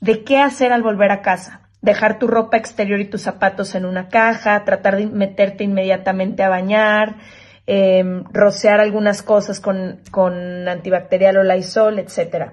de 0.00 0.24
qué 0.24 0.38
hacer 0.38 0.72
al 0.72 0.82
volver 0.82 1.12
a 1.12 1.20
casa 1.20 1.64
dejar 1.84 2.18
tu 2.18 2.26
ropa 2.26 2.56
exterior 2.56 2.98
y 2.98 3.04
tus 3.04 3.20
zapatos 3.20 3.74
en 3.74 3.84
una 3.84 4.08
caja, 4.08 4.64
tratar 4.64 4.96
de 4.96 5.06
meterte 5.06 5.64
inmediatamente 5.64 6.42
a 6.42 6.48
bañar, 6.48 7.16
em, 7.66 8.24
rocear 8.32 8.80
algunas 8.80 9.22
cosas 9.22 9.60
con, 9.60 10.00
con 10.10 10.68
antibacterial 10.68 11.36
o 11.38 11.42
Lysol, 11.42 11.98
etc. 11.98 12.52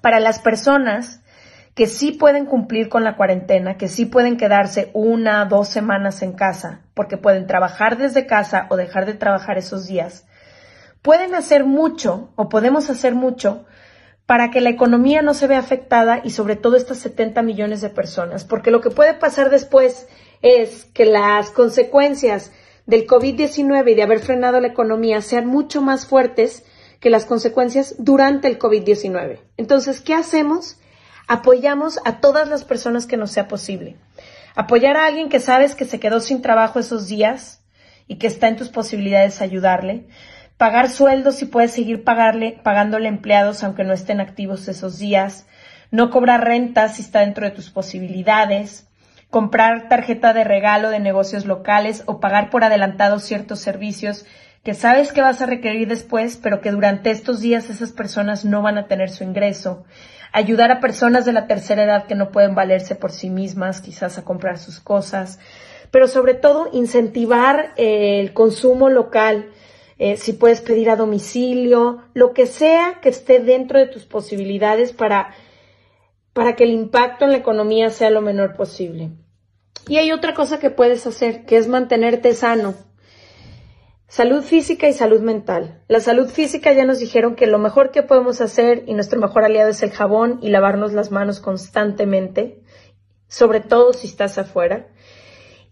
Para 0.00 0.20
las 0.20 0.38
personas 0.38 1.20
que 1.74 1.86
sí 1.86 2.12
pueden 2.12 2.46
cumplir 2.46 2.88
con 2.88 3.04
la 3.04 3.16
cuarentena, 3.16 3.76
que 3.76 3.88
sí 3.88 4.04
pueden 4.04 4.36
quedarse 4.36 4.90
una, 4.92 5.44
dos 5.46 5.68
semanas 5.68 6.22
en 6.22 6.32
casa, 6.32 6.82
porque 6.94 7.16
pueden 7.16 7.46
trabajar 7.46 7.96
desde 7.96 8.26
casa 8.26 8.66
o 8.70 8.76
dejar 8.76 9.06
de 9.06 9.14
trabajar 9.14 9.56
esos 9.56 9.86
días, 9.86 10.26
pueden 11.02 11.34
hacer 11.34 11.64
mucho 11.64 12.32
o 12.36 12.48
podemos 12.48 12.90
hacer 12.90 13.14
mucho 13.14 13.64
para 14.26 14.50
que 14.50 14.60
la 14.60 14.70
economía 14.70 15.22
no 15.22 15.34
se 15.34 15.46
vea 15.46 15.58
afectada 15.58 16.20
y 16.22 16.30
sobre 16.30 16.54
todo 16.54 16.76
estas 16.76 16.98
70 16.98 17.42
millones 17.42 17.80
de 17.80 17.88
personas, 17.88 18.44
porque 18.44 18.70
lo 18.70 18.80
que 18.80 18.90
puede 18.90 19.14
pasar 19.14 19.50
después 19.50 20.06
es 20.42 20.84
que 20.84 21.04
las 21.04 21.50
consecuencias 21.50 22.52
del 22.90 23.06
COVID-19 23.06 23.92
y 23.92 23.94
de 23.94 24.02
haber 24.02 24.20
frenado 24.20 24.60
la 24.60 24.66
economía 24.68 25.22
sean 25.22 25.46
mucho 25.46 25.80
más 25.80 26.06
fuertes 26.06 26.64
que 27.00 27.08
las 27.08 27.24
consecuencias 27.24 27.94
durante 27.98 28.48
el 28.48 28.58
COVID-19. 28.58 29.38
Entonces, 29.56 30.00
¿qué 30.02 30.12
hacemos? 30.12 30.76
Apoyamos 31.26 31.98
a 32.04 32.20
todas 32.20 32.48
las 32.48 32.64
personas 32.64 33.06
que 33.06 33.16
nos 33.16 33.30
sea 33.30 33.48
posible. 33.48 33.96
Apoyar 34.54 34.96
a 34.98 35.06
alguien 35.06 35.30
que 35.30 35.40
sabes 35.40 35.74
que 35.74 35.86
se 35.86 36.00
quedó 36.00 36.20
sin 36.20 36.42
trabajo 36.42 36.78
esos 36.78 37.08
días 37.08 37.62
y 38.06 38.16
que 38.16 38.26
está 38.26 38.48
en 38.48 38.56
tus 38.56 38.68
posibilidades 38.68 39.40
ayudarle 39.40 40.06
pagar 40.60 40.90
sueldos 40.90 41.36
si 41.36 41.46
puedes 41.46 41.72
seguir 41.72 42.04
pagarle, 42.04 42.60
pagándole 42.62 43.08
empleados 43.08 43.64
aunque 43.64 43.82
no 43.82 43.94
estén 43.94 44.20
activos 44.20 44.68
esos 44.68 44.98
días, 44.98 45.46
no 45.90 46.10
cobrar 46.10 46.44
rentas 46.44 46.96
si 46.96 47.02
está 47.02 47.20
dentro 47.20 47.46
de 47.46 47.52
tus 47.52 47.70
posibilidades, 47.70 48.86
comprar 49.30 49.88
tarjeta 49.88 50.32
de 50.32 50.44
regalo 50.44 50.90
de 50.90 51.00
negocios 51.00 51.46
locales 51.46 52.02
o 52.06 52.20
pagar 52.20 52.50
por 52.50 52.64
adelantado 52.64 53.18
ciertos 53.20 53.60
servicios 53.60 54.26
que 54.64 54.74
sabes 54.74 55.12
que 55.12 55.22
vas 55.22 55.40
a 55.40 55.46
requerir 55.46 55.88
después, 55.88 56.36
pero 56.36 56.60
que 56.60 56.70
durante 56.70 57.10
estos 57.10 57.40
días 57.40 57.70
esas 57.70 57.92
personas 57.92 58.44
no 58.44 58.60
van 58.60 58.76
a 58.76 58.88
tener 58.88 59.08
su 59.08 59.24
ingreso. 59.24 59.84
Ayudar 60.32 60.70
a 60.70 60.80
personas 60.80 61.24
de 61.24 61.32
la 61.32 61.46
tercera 61.46 61.84
edad 61.84 62.06
que 62.06 62.14
no 62.14 62.30
pueden 62.30 62.54
valerse 62.54 62.94
por 62.94 63.10
sí 63.10 63.30
mismas, 63.30 63.80
quizás 63.80 64.18
a 64.18 64.24
comprar 64.24 64.58
sus 64.58 64.78
cosas, 64.78 65.38
pero 65.90 66.08
sobre 66.08 66.34
todo 66.34 66.68
incentivar 66.72 67.72
el 67.76 68.32
consumo 68.32 68.90
local, 68.90 69.50
eh, 69.98 70.16
si 70.16 70.34
puedes 70.34 70.60
pedir 70.60 70.90
a 70.90 70.96
domicilio, 70.96 72.02
lo 72.14 72.32
que 72.32 72.46
sea 72.46 73.00
que 73.02 73.08
esté 73.08 73.40
dentro 73.40 73.78
de 73.78 73.86
tus 73.86 74.04
posibilidades 74.04 74.92
para, 74.92 75.30
para 76.40 76.56
que 76.56 76.64
el 76.64 76.70
impacto 76.70 77.26
en 77.26 77.32
la 77.32 77.36
economía 77.36 77.90
sea 77.90 78.08
lo 78.08 78.22
menor 78.22 78.56
posible. 78.56 79.10
Y 79.86 79.98
hay 79.98 80.10
otra 80.10 80.32
cosa 80.32 80.58
que 80.58 80.70
puedes 80.70 81.06
hacer, 81.06 81.44
que 81.44 81.58
es 81.58 81.68
mantenerte 81.68 82.32
sano. 82.32 82.72
Salud 84.08 84.42
física 84.42 84.88
y 84.88 84.94
salud 84.94 85.20
mental. 85.20 85.82
La 85.86 86.00
salud 86.00 86.30
física 86.30 86.72
ya 86.72 86.86
nos 86.86 86.98
dijeron 86.98 87.36
que 87.36 87.46
lo 87.46 87.58
mejor 87.58 87.90
que 87.90 88.02
podemos 88.02 88.40
hacer 88.40 88.84
y 88.86 88.94
nuestro 88.94 89.20
mejor 89.20 89.44
aliado 89.44 89.68
es 89.68 89.82
el 89.82 89.90
jabón 89.90 90.38
y 90.40 90.48
lavarnos 90.48 90.94
las 90.94 91.10
manos 91.10 91.40
constantemente, 91.40 92.62
sobre 93.28 93.60
todo 93.60 93.92
si 93.92 94.06
estás 94.06 94.38
afuera 94.38 94.86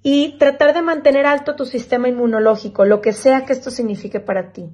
y 0.03 0.37
tratar 0.37 0.75
de 0.75 0.83
mantener 0.83 1.25
alto 1.25 1.57
tu 1.57 1.65
sistema 1.65 2.09
inmunológico, 2.09 2.85
lo 2.85 3.01
que 3.01 3.15
sea 3.15 3.47
que 3.47 3.55
esto 3.55 3.71
signifique 3.71 4.21
para 4.21 4.53
ti. 4.53 4.69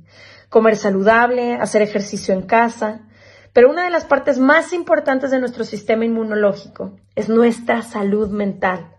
Comer 0.49 0.75
saludable, 0.77 1.55
hacer 1.55 1.83
ejercicio 1.83 2.35
en 2.35 2.43
casa. 2.43 3.07
Pero 3.55 3.71
una 3.71 3.85
de 3.85 3.91
las 3.91 4.05
partes 4.05 4.41
más 4.41 4.73
importantes 4.73 5.31
de 5.31 5.39
nuestro 5.39 5.65
sistema 5.65 6.05
inmunológico 6.05 6.97
es 7.15 7.31
nuestra 7.31 7.81
salud 7.81 8.29
mental. 8.29 8.91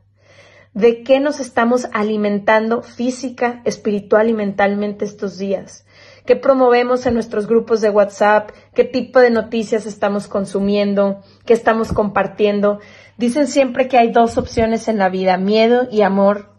de 0.74 1.04
qué 1.04 1.22
nos 1.22 1.40
estamos 1.40 1.88
alimentando 1.94 2.82
física, 2.82 3.62
espiritual 3.64 4.30
y 4.30 4.34
mentalmente 4.34 5.06
estos 5.06 5.38
días. 5.38 5.86
¿Qué 6.26 6.36
promovemos 6.36 7.06
en 7.06 7.14
nuestros 7.14 7.48
grupos 7.48 7.80
de 7.80 7.90
WhatsApp? 7.90 8.52
¿Qué 8.74 8.84
tipo 8.84 9.22
de 9.22 9.30
noticias 9.30 9.86
estamos 9.86 10.28
consumiendo? 10.28 11.22
¿Qué 11.46 11.54
estamos 11.54 11.94
compartiendo? 11.94 12.80
Dicen 13.18 13.48
siempre 13.48 13.88
que 13.88 13.98
hay 13.98 14.12
dos 14.12 14.38
opciones 14.38 14.90
en 14.90 14.98
la 14.98 15.08
vida, 15.08 15.38
miedo 15.38 15.88
y 15.90 16.02
amor. 16.02 16.50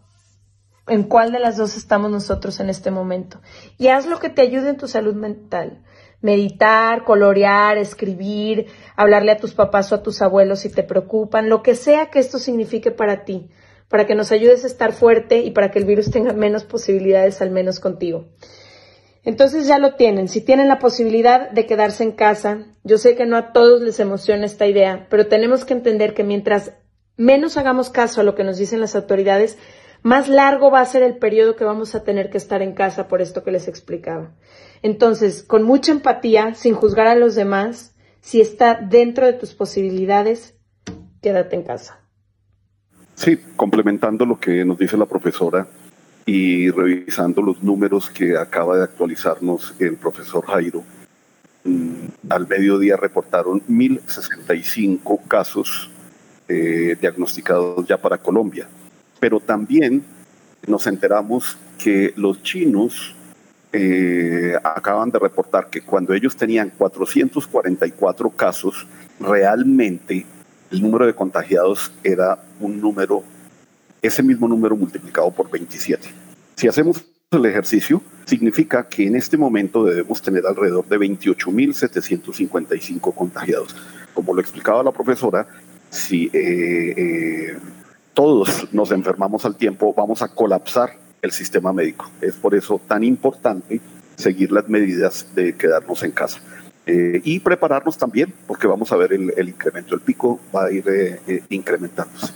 ¿En 0.87 1.03
cuál 1.03 1.31
de 1.31 1.37
las 1.37 1.55
dos 1.55 1.77
estamos 1.77 2.09
nosotros 2.09 2.59
en 2.59 2.71
este 2.71 2.89
momento? 2.89 3.39
Y 3.77 3.89
haz 3.89 4.07
lo 4.07 4.17
que 4.17 4.29
te 4.29 4.41
ayude 4.41 4.69
en 4.69 4.77
tu 4.77 4.87
salud 4.87 5.13
mental 5.13 5.83
meditar, 6.21 7.03
colorear, 7.03 7.77
escribir, 7.77 8.67
hablarle 8.95 9.31
a 9.31 9.37
tus 9.37 9.53
papás 9.53 9.91
o 9.91 9.95
a 9.95 10.03
tus 10.03 10.21
abuelos 10.21 10.59
si 10.59 10.69
te 10.69 10.83
preocupan, 10.83 11.49
lo 11.49 11.61
que 11.61 11.75
sea 11.75 12.07
que 12.07 12.19
esto 12.19 12.39
signifique 12.39 12.91
para 12.91 13.23
ti, 13.23 13.49
para 13.87 14.05
que 14.05 14.15
nos 14.15 14.31
ayudes 14.31 14.63
a 14.63 14.67
estar 14.67 14.93
fuerte 14.93 15.39
y 15.39 15.51
para 15.51 15.71
que 15.71 15.79
el 15.79 15.85
virus 15.85 16.11
tenga 16.11 16.33
menos 16.33 16.63
posibilidades 16.63 17.41
al 17.41 17.51
menos 17.51 17.79
contigo. 17.79 18.25
Entonces 19.23 19.67
ya 19.67 19.77
lo 19.77 19.95
tienen, 19.95 20.29
si 20.29 20.41
tienen 20.41 20.69
la 20.69 20.79
posibilidad 20.79 21.51
de 21.51 21.65
quedarse 21.65 22.03
en 22.03 22.13
casa, 22.13 22.65
yo 22.83 22.97
sé 22.97 23.15
que 23.15 23.25
no 23.25 23.35
a 23.35 23.51
todos 23.51 23.81
les 23.81 23.99
emociona 23.99 24.45
esta 24.45 24.65
idea, 24.67 25.07
pero 25.09 25.27
tenemos 25.27 25.65
que 25.65 25.73
entender 25.73 26.13
que 26.13 26.23
mientras 26.23 26.71
menos 27.17 27.57
hagamos 27.57 27.89
caso 27.89 28.21
a 28.21 28.23
lo 28.23 28.35
que 28.35 28.45
nos 28.45 28.57
dicen 28.57 28.79
las 28.79 28.95
autoridades, 28.95 29.57
más 30.01 30.29
largo 30.29 30.71
va 30.71 30.79
a 30.79 30.85
ser 30.85 31.03
el 31.03 31.17
periodo 31.17 31.55
que 31.55 31.65
vamos 31.65 31.93
a 31.95 32.03
tener 32.03 32.29
que 32.29 32.37
estar 32.37 32.61
en 32.61 32.73
casa 32.73 33.07
por 33.07 33.21
esto 33.21 33.43
que 33.43 33.51
les 33.51 33.67
explicaba. 33.67 34.31
Entonces, 34.81 35.43
con 35.43 35.63
mucha 35.63 35.91
empatía, 35.91 36.53
sin 36.55 36.73
juzgar 36.73 37.07
a 37.07 37.15
los 37.15 37.35
demás, 37.35 37.95
si 38.21 38.41
está 38.41 38.75
dentro 38.75 39.25
de 39.25 39.33
tus 39.33 39.53
posibilidades, 39.53 40.55
quédate 41.21 41.55
en 41.55 41.63
casa. 41.63 41.99
Sí, 43.15 43.39
complementando 43.55 44.25
lo 44.25 44.39
que 44.39 44.63
nos 44.63 44.77
dice 44.77 44.97
la 44.97 45.05
profesora 45.05 45.67
y 46.25 46.69
revisando 46.69 47.41
los 47.41 47.63
números 47.63 48.09
que 48.09 48.37
acaba 48.37 48.77
de 48.77 48.83
actualizarnos 48.83 49.73
el 49.79 49.95
profesor 49.95 50.45
Jairo, 50.45 50.83
mm, 51.63 52.29
al 52.29 52.47
mediodía 52.47 52.97
reportaron 52.97 53.63
1.065 53.67 55.21
casos 55.27 55.89
eh, 56.47 56.95
diagnosticados 57.01 57.87
ya 57.87 57.97
para 57.97 58.17
Colombia. 58.17 58.67
Pero 59.19 59.39
también 59.39 60.03
nos 60.67 60.85
enteramos 60.85 61.57
que 61.77 62.13
los 62.15 62.43
chinos 62.43 63.15
eh, 63.73 64.55
acaban 64.63 65.11
de 65.11 65.19
reportar 65.19 65.69
que 65.69 65.81
cuando 65.81 66.13
ellos 66.13 66.35
tenían 66.35 66.71
444 66.77 68.29
casos, 68.31 68.87
realmente 69.19 70.25
el 70.71 70.81
número 70.81 71.05
de 71.05 71.13
contagiados 71.13 71.91
era 72.03 72.39
un 72.59 72.79
número, 72.79 73.23
ese 74.01 74.23
mismo 74.23 74.47
número 74.47 74.75
multiplicado 74.75 75.31
por 75.31 75.49
27. 75.49 76.09
Si 76.55 76.67
hacemos 76.67 77.05
el 77.31 77.45
ejercicio, 77.45 78.01
significa 78.25 78.87
que 78.87 79.05
en 79.05 79.15
este 79.15 79.37
momento 79.37 79.83
debemos 79.83 80.21
tener 80.21 80.45
alrededor 80.45 80.87
de 80.87 80.97
28.755 80.97 83.13
contagiados. 83.13 83.75
Como 84.13 84.33
lo 84.33 84.41
explicaba 84.41 84.81
la 84.81 84.91
profesora, 84.91 85.45
si 85.89 86.29
eh, 86.33 86.93
eh, 86.97 87.57
todos 88.13 88.67
nos 88.71 88.91
enfermamos 88.91 89.45
al 89.45 89.55
tiempo, 89.55 89.93
vamos 89.93 90.21
a 90.21 90.29
colapsar 90.29 90.97
el 91.27 91.33
sistema 91.33 91.71
médico. 91.71 92.09
Es 92.21 92.35
por 92.35 92.55
eso 92.55 92.81
tan 92.87 93.03
importante 93.03 93.79
seguir 94.15 94.51
las 94.51 94.67
medidas 94.67 95.27
de 95.35 95.55
quedarnos 95.55 96.03
en 96.03 96.11
casa. 96.11 96.41
Eh, 96.85 97.21
y 97.25 97.41
prepararnos 97.41 97.97
también, 97.97 98.33
porque 98.47 98.65
vamos 98.65 98.93
a 98.93 98.95
ver 98.95 99.11
el, 99.11 99.49
incremento, 99.49 99.93
el 99.93 99.99
pico 99.99 100.39
va 100.55 100.67
a 100.67 100.71
ir 100.71 100.87
eh, 100.87 101.19
eh, 101.27 101.43
incrementándose. 101.49 102.33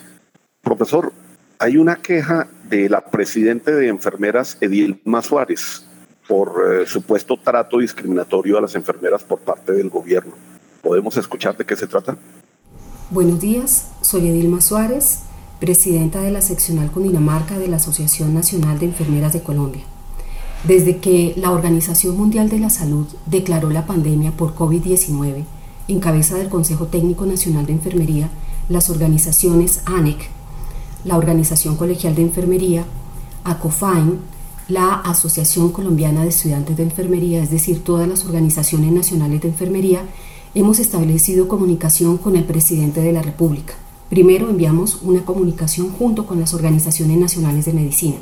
Profesor, 0.62 1.14
hay 1.58 1.78
una 1.78 1.96
queja 1.96 2.50
de 2.70 2.90
la 2.90 3.00
presidenta 3.06 3.72
de 3.72 3.88
enfermeras, 3.88 4.58
Edilma 4.60 5.22
Suárez, 5.22 5.86
por 6.28 6.86
supuesto 6.86 7.38
trato 7.38 7.80
discriminatorio 7.80 8.58
a 8.58 8.62
las 8.62 8.76
enfermeras 8.76 9.24
por 9.24 9.40
parte 9.40 9.72
del 9.72 9.90
gobierno. 9.90 10.34
¿Podemos 10.82 11.16
escuchar 11.18 11.56
de 11.56 11.66
qué 11.66 11.76
se 11.76 11.88
trata? 11.88 12.18
Buenos 13.10 13.40
días, 13.40 13.92
soy 14.02 14.30
Edilma 14.30 14.60
Suárez, 14.60 15.24
presidenta 15.62 16.22
de 16.22 16.32
la 16.32 16.42
seccional 16.42 16.90
Cundinamarca 16.90 17.60
de 17.60 17.68
la 17.68 17.76
Asociación 17.76 18.34
Nacional 18.34 18.80
de 18.80 18.88
Enfermeras 18.88 19.32
de 19.32 19.44
Colombia. 19.44 19.84
Desde 20.64 20.98
que 20.98 21.36
la 21.38 21.52
Organización 21.52 22.18
Mundial 22.18 22.50
de 22.50 22.58
la 22.58 22.72
Salud 22.72 23.06
declaró 23.28 23.70
la 23.70 23.86
pandemia 23.86 24.32
por 24.32 24.56
COVID-19, 24.56 25.44
en 25.88 26.00
cabeza 26.00 26.36
del 26.36 26.50
Consejo 26.50 26.88
Técnico 26.88 27.28
Nacional 27.28 27.68
de 27.68 27.74
Enfermería, 27.74 28.32
las 28.70 28.90
organizaciones 28.90 29.82
ANEC, 29.86 30.30
la 31.06 31.16
Organización 31.16 31.76
Colegial 31.76 32.16
de 32.16 32.24
Enfermería, 32.24 32.84
ACOFAIN, 33.44 34.20
la 34.68 34.96
Asociación 34.96 35.72
Colombiana 35.72 36.24
de 36.24 36.30
Estudiantes 36.30 36.76
de 36.76 36.84
Enfermería, 36.84 37.44
es 37.44 37.52
decir, 37.52 37.84
todas 37.84 38.08
las 38.08 38.26
organizaciones 38.26 38.92
nacionales 38.92 39.42
de 39.42 39.50
enfermería, 39.50 40.02
hemos 40.56 40.80
establecido 40.80 41.48
comunicación 41.48 42.18
con 42.18 42.36
el 42.36 42.46
presidente 42.46 43.02
de 43.02 43.14
la 43.14 43.22
República 43.22 43.76
Primero 44.12 44.50
enviamos 44.50 45.00
una 45.04 45.24
comunicación 45.24 45.90
junto 45.90 46.26
con 46.26 46.38
las 46.38 46.54
organizaciones 46.54 47.18
nacionales 47.18 47.64
de 47.64 47.72
medicina. 47.72 48.18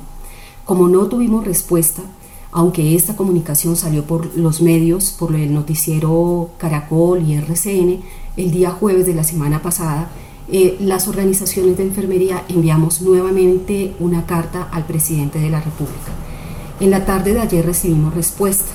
Como 0.63 0.87
no 0.87 1.07
tuvimos 1.07 1.45
respuesta, 1.45 2.03
aunque 2.51 2.93
esta 2.93 3.15
comunicación 3.15 3.75
salió 3.75 4.03
por 4.03 4.37
los 4.37 4.61
medios, 4.61 5.09
por 5.09 5.33
el 5.33 5.51
noticiero 5.51 6.51
Caracol 6.59 7.23
y 7.27 7.33
RCN, 7.33 8.01
el 8.37 8.51
día 8.51 8.69
jueves 8.69 9.07
de 9.07 9.15
la 9.15 9.23
semana 9.23 9.63
pasada, 9.63 10.11
eh, 10.51 10.77
las 10.79 11.07
organizaciones 11.07 11.77
de 11.77 11.85
enfermería 11.85 12.43
enviamos 12.49 13.01
nuevamente 13.01 13.95
una 13.99 14.27
carta 14.27 14.69
al 14.71 14.85
presidente 14.85 15.39
de 15.39 15.49
la 15.49 15.59
República. 15.59 16.11
En 16.79 16.91
la 16.91 17.03
tarde 17.07 17.33
de 17.33 17.39
ayer 17.39 17.65
recibimos 17.65 18.13
respuesta. 18.13 18.71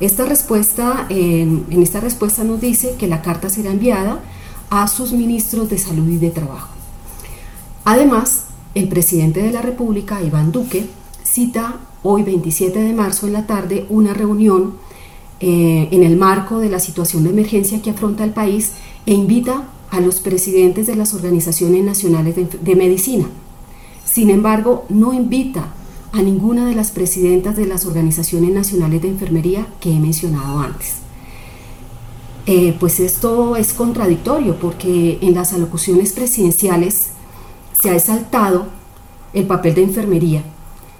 Esta 0.00 0.24
respuesta, 0.24 1.06
en 1.08 1.64
esta 1.70 2.00
respuesta 2.00 2.42
nos 2.42 2.60
dice 2.60 2.96
que 2.98 3.06
la 3.06 3.22
carta 3.22 3.48
será 3.48 3.70
enviada 3.70 4.20
a 4.72 4.88
sus 4.88 5.12
ministros 5.12 5.68
de 5.68 5.76
salud 5.76 6.08
y 6.08 6.16
de 6.16 6.30
trabajo. 6.30 6.70
Además, 7.84 8.44
el 8.74 8.88
presidente 8.88 9.42
de 9.42 9.52
la 9.52 9.60
República, 9.60 10.22
Iván 10.22 10.50
Duque, 10.50 10.86
cita 11.22 11.76
hoy 12.02 12.22
27 12.22 12.78
de 12.78 12.94
marzo 12.94 13.26
en 13.26 13.34
la 13.34 13.46
tarde 13.46 13.84
una 13.90 14.14
reunión 14.14 14.76
eh, 15.40 15.88
en 15.90 16.02
el 16.02 16.16
marco 16.16 16.58
de 16.58 16.70
la 16.70 16.80
situación 16.80 17.24
de 17.24 17.30
emergencia 17.30 17.82
que 17.82 17.90
afronta 17.90 18.24
el 18.24 18.30
país 18.30 18.72
e 19.04 19.12
invita 19.12 19.68
a 19.90 20.00
los 20.00 20.20
presidentes 20.20 20.86
de 20.86 20.96
las 20.96 21.12
organizaciones 21.12 21.84
nacionales 21.84 22.34
de 22.34 22.74
medicina. 22.74 23.26
Sin 24.06 24.30
embargo, 24.30 24.86
no 24.88 25.12
invita 25.12 25.66
a 26.12 26.22
ninguna 26.22 26.64
de 26.66 26.74
las 26.74 26.92
presidentas 26.92 27.56
de 27.56 27.66
las 27.66 27.84
organizaciones 27.84 28.54
nacionales 28.54 29.02
de 29.02 29.08
enfermería 29.08 29.66
que 29.80 29.92
he 29.92 29.98
mencionado 29.98 30.60
antes. 30.60 31.01
Eh, 32.46 32.76
pues 32.80 32.98
esto 32.98 33.54
es 33.54 33.72
contradictorio 33.72 34.56
porque 34.56 35.18
en 35.20 35.34
las 35.34 35.52
alocuciones 35.52 36.12
presidenciales 36.12 37.10
se 37.80 37.90
ha 37.90 37.94
exaltado 37.94 38.66
el 39.32 39.46
papel 39.46 39.76
de 39.76 39.84
enfermería, 39.84 40.42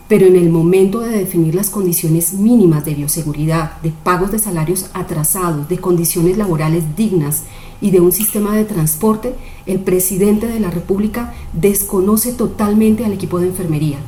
pero 0.06 0.26
en 0.26 0.36
el 0.36 0.50
momento 0.50 1.00
de 1.00 1.10
definir 1.10 1.54
las 1.54 1.68
condiciones 1.68 2.34
mínimas 2.34 2.84
de 2.84 2.94
bioseguridad, 2.94 3.80
de 3.82 3.90
pagos 3.90 4.30
de 4.30 4.38
salarios 4.38 4.86
atrasados, 4.94 5.68
de 5.68 5.78
condiciones 5.78 6.38
laborales 6.38 6.96
dignas 6.96 7.42
y 7.80 7.90
de 7.90 8.00
un 8.00 8.12
sistema 8.12 8.54
de 8.54 8.64
transporte, 8.64 9.34
el 9.66 9.80
presidente 9.80 10.46
de 10.46 10.60
la 10.60 10.70
República 10.70 11.34
desconoce 11.52 12.32
totalmente 12.32 13.04
al 13.04 13.12
equipo 13.12 13.40
de 13.40 13.48
enfermería. 13.48 13.98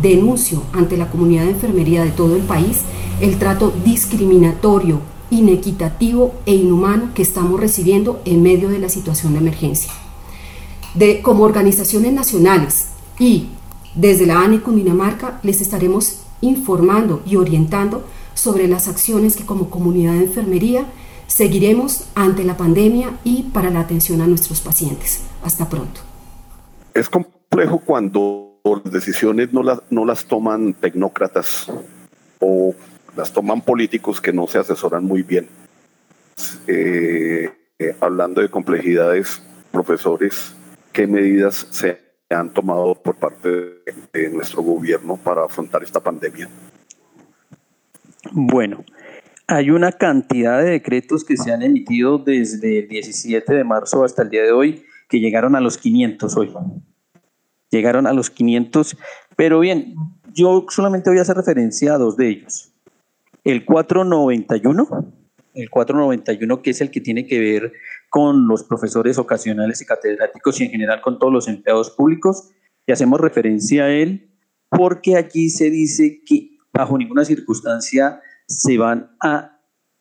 Denuncio 0.00 0.62
ante 0.72 0.96
la 0.96 1.10
comunidad 1.10 1.44
de 1.44 1.50
enfermería 1.50 2.02
de 2.02 2.10
todo 2.10 2.34
el 2.36 2.42
país 2.42 2.80
el 3.20 3.38
trato 3.38 3.72
discriminatorio, 3.84 5.00
inequitativo 5.30 6.34
e 6.46 6.54
inhumano 6.54 7.12
que 7.14 7.22
estamos 7.22 7.60
recibiendo 7.60 8.20
en 8.24 8.42
medio 8.42 8.68
de 8.68 8.78
la 8.78 8.88
situación 8.88 9.32
de 9.32 9.40
emergencia. 9.40 9.92
De, 10.94 11.22
como 11.22 11.44
organizaciones 11.44 12.12
nacionales 12.12 12.88
y 13.18 13.48
desde 13.94 14.26
la 14.26 14.40
ANE 14.40 14.60
Cundinamarca 14.60 15.40
les 15.42 15.60
estaremos 15.60 16.22
informando 16.40 17.22
y 17.26 17.36
orientando 17.36 18.04
sobre 18.34 18.68
las 18.68 18.88
acciones 18.88 19.36
que 19.36 19.44
como 19.44 19.70
comunidad 19.70 20.12
de 20.12 20.24
enfermería 20.24 20.86
seguiremos 21.26 22.04
ante 22.14 22.44
la 22.44 22.56
pandemia 22.56 23.18
y 23.24 23.44
para 23.44 23.70
la 23.70 23.80
atención 23.80 24.20
a 24.20 24.26
nuestros 24.26 24.60
pacientes. 24.60 25.22
Hasta 25.42 25.68
pronto. 25.68 26.00
Es 26.94 27.08
complejo 27.08 27.80
cuando 27.84 28.60
las 28.84 28.92
decisiones 28.92 29.52
no 29.52 29.62
las, 29.62 29.80
no 29.90 30.04
las 30.04 30.24
toman 30.24 30.74
tecnócratas 30.74 31.70
o 32.40 32.74
las 33.18 33.32
toman 33.32 33.62
políticos 33.62 34.20
que 34.20 34.32
no 34.32 34.46
se 34.46 34.58
asesoran 34.58 35.04
muy 35.04 35.24
bien. 35.24 35.48
Eh, 36.68 37.50
eh, 37.76 37.96
hablando 38.00 38.40
de 38.40 38.48
complejidades, 38.48 39.42
profesores, 39.72 40.54
¿qué 40.92 41.08
medidas 41.08 41.66
se 41.70 41.98
han 42.30 42.54
tomado 42.54 42.94
por 42.94 43.16
parte 43.16 43.48
de, 44.12 44.30
nuestro 44.30 44.62
gobierno 44.62 45.16
para 45.16 45.44
afrontar 45.44 45.82
esta 45.82 45.98
pandemia? 45.98 46.48
Bueno, 48.30 48.84
hay 49.48 49.70
una 49.70 49.90
cantidad 49.90 50.62
de 50.62 50.70
decretos 50.70 51.24
que 51.24 51.36
se 51.36 51.52
han 51.52 51.62
emitido 51.62 52.18
desde 52.18 52.80
el 52.80 52.88
17 52.88 53.52
de 53.52 53.64
marzo 53.64 54.04
hasta 54.04 54.22
el 54.22 54.30
día 54.30 54.44
de 54.44 54.52
hoy 54.52 54.84
que 55.08 55.18
llegaron 55.18 55.56
a 55.56 55.60
los 55.60 55.76
500 55.76 56.36
hoy. 56.36 56.54
llegaron 57.70 58.06
a 58.06 58.12
los 58.12 58.30
500, 58.30 58.96
pero 59.34 59.58
bien, 59.58 59.96
yo 60.32 60.66
solamente 60.68 61.10
voy 61.10 61.18
a 61.18 61.22
hacer 61.22 61.36
referencia 61.36 61.94
a 61.94 61.98
dos 61.98 62.16
de 62.16 62.28
ellos. 62.28 62.67
El 63.44 63.64
491, 63.64 65.12
el 65.54 65.70
491 65.70 66.62
que 66.62 66.70
es 66.70 66.80
el 66.80 66.90
que 66.90 67.00
tiene 67.00 67.26
que 67.26 67.40
ver 67.40 67.72
con 68.10 68.48
los 68.48 68.64
profesores 68.64 69.18
ocasionales 69.18 69.80
y 69.80 69.86
catedráticos 69.86 70.60
y 70.60 70.64
en 70.64 70.70
general 70.70 71.00
con 71.00 71.18
todos 71.18 71.32
los 71.32 71.48
empleados 71.48 71.90
públicos, 71.90 72.50
y 72.86 72.92
hacemos 72.92 73.20
referencia 73.20 73.84
a 73.84 73.90
él 73.90 74.30
porque 74.70 75.16
aquí 75.16 75.50
se 75.50 75.70
dice 75.70 76.22
que 76.24 76.58
bajo 76.72 76.96
ninguna 76.96 77.24
circunstancia 77.24 78.20
se 78.46 78.78
van 78.78 79.16
a 79.22 79.60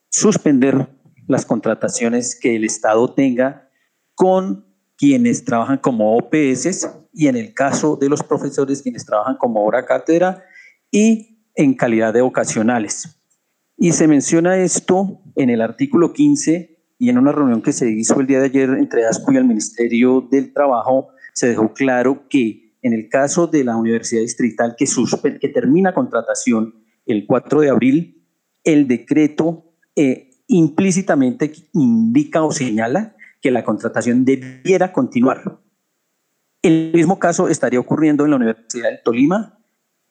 suspender 0.09 0.89
las 1.27 1.45
contrataciones 1.45 2.37
que 2.39 2.55
el 2.55 2.63
Estado 2.63 3.13
tenga 3.13 3.69
con 4.15 4.65
quienes 4.97 5.45
trabajan 5.45 5.77
como 5.77 6.17
OPS 6.17 6.89
y 7.13 7.27
en 7.27 7.35
el 7.35 7.53
caso 7.53 7.97
de 7.97 8.09
los 8.09 8.23
profesores 8.23 8.81
quienes 8.81 9.05
trabajan 9.05 9.37
como 9.37 9.63
hora 9.65 9.85
cátedra 9.85 10.43
y 10.91 11.43
en 11.55 11.73
calidad 11.73 12.13
de 12.13 12.21
ocasionales. 12.21 13.16
Y 13.77 13.91
se 13.91 14.07
menciona 14.07 14.57
esto 14.57 15.21
en 15.35 15.49
el 15.49 15.61
artículo 15.61 16.13
15 16.13 16.77
y 16.99 17.09
en 17.09 17.17
una 17.17 17.31
reunión 17.31 17.61
que 17.61 17.73
se 17.73 17.89
hizo 17.91 18.19
el 18.19 18.27
día 18.27 18.39
de 18.39 18.45
ayer 18.45 18.69
entre 18.71 19.05
ASCO 19.05 19.31
y 19.31 19.37
el 19.37 19.45
Ministerio 19.45 20.27
del 20.31 20.51
Trabajo 20.51 21.09
se 21.33 21.49
dejó 21.49 21.73
claro 21.73 22.27
que 22.27 22.73
en 22.81 22.93
el 22.93 23.09
caso 23.09 23.45
de 23.45 23.63
la 23.63 23.75
Universidad 23.75 24.21
Distrital 24.21 24.75
que, 24.77 24.85
que 25.39 25.49
termina 25.49 25.93
contratación 25.93 26.73
el 27.05 27.27
4 27.27 27.61
de 27.61 27.69
abril, 27.69 28.23
el 28.63 28.87
decreto 28.87 29.73
eh, 29.95 30.31
implícitamente 30.47 31.51
indica 31.73 32.43
o 32.43 32.51
señala 32.51 33.15
que 33.41 33.51
la 33.51 33.63
contratación 33.63 34.25
debiera 34.25 34.91
continuar. 34.91 35.59
El 36.63 36.91
mismo 36.93 37.19
caso 37.19 37.49
estaría 37.49 37.79
ocurriendo 37.79 38.25
en 38.25 38.31
la 38.31 38.37
Universidad 38.37 38.89
de 38.89 38.97
Tolima 39.03 39.59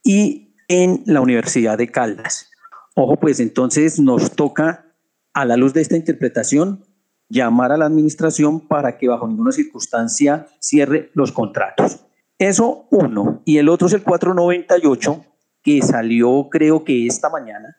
y 0.04 0.54
en 0.68 1.02
la 1.06 1.20
Universidad 1.20 1.76
de 1.76 1.88
Caldas. 1.88 2.50
Ojo, 2.98 3.16
pues 3.16 3.40
entonces 3.40 4.00
nos 4.00 4.32
toca, 4.32 4.86
a 5.34 5.44
la 5.44 5.58
luz 5.58 5.74
de 5.74 5.82
esta 5.82 5.98
interpretación, 5.98 6.82
llamar 7.28 7.70
a 7.70 7.76
la 7.76 7.84
administración 7.84 8.66
para 8.66 8.96
que 8.96 9.06
bajo 9.06 9.28
ninguna 9.28 9.52
circunstancia 9.52 10.46
cierre 10.60 11.10
los 11.12 11.30
contratos. 11.30 12.06
Eso 12.38 12.86
uno. 12.90 13.42
Y 13.44 13.58
el 13.58 13.68
otro 13.68 13.86
es 13.86 13.92
el 13.92 14.02
498, 14.02 15.24
que 15.62 15.82
salió 15.82 16.48
creo 16.50 16.84
que 16.84 17.06
esta 17.06 17.28
mañana, 17.28 17.76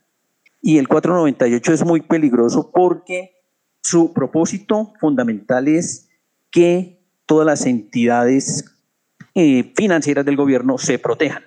y 0.61 0.77
el 0.77 0.87
498 0.87 1.73
es 1.73 1.83
muy 1.83 2.01
peligroso 2.01 2.69
porque 2.71 3.31
su 3.81 4.13
propósito 4.13 4.93
fundamental 4.99 5.67
es 5.67 6.09
que 6.51 7.01
todas 7.25 7.47
las 7.47 7.65
entidades 7.65 8.65
eh, 9.33 9.73
financieras 9.75 10.25
del 10.25 10.35
gobierno 10.35 10.77
se 10.77 10.99
protejan. 10.99 11.43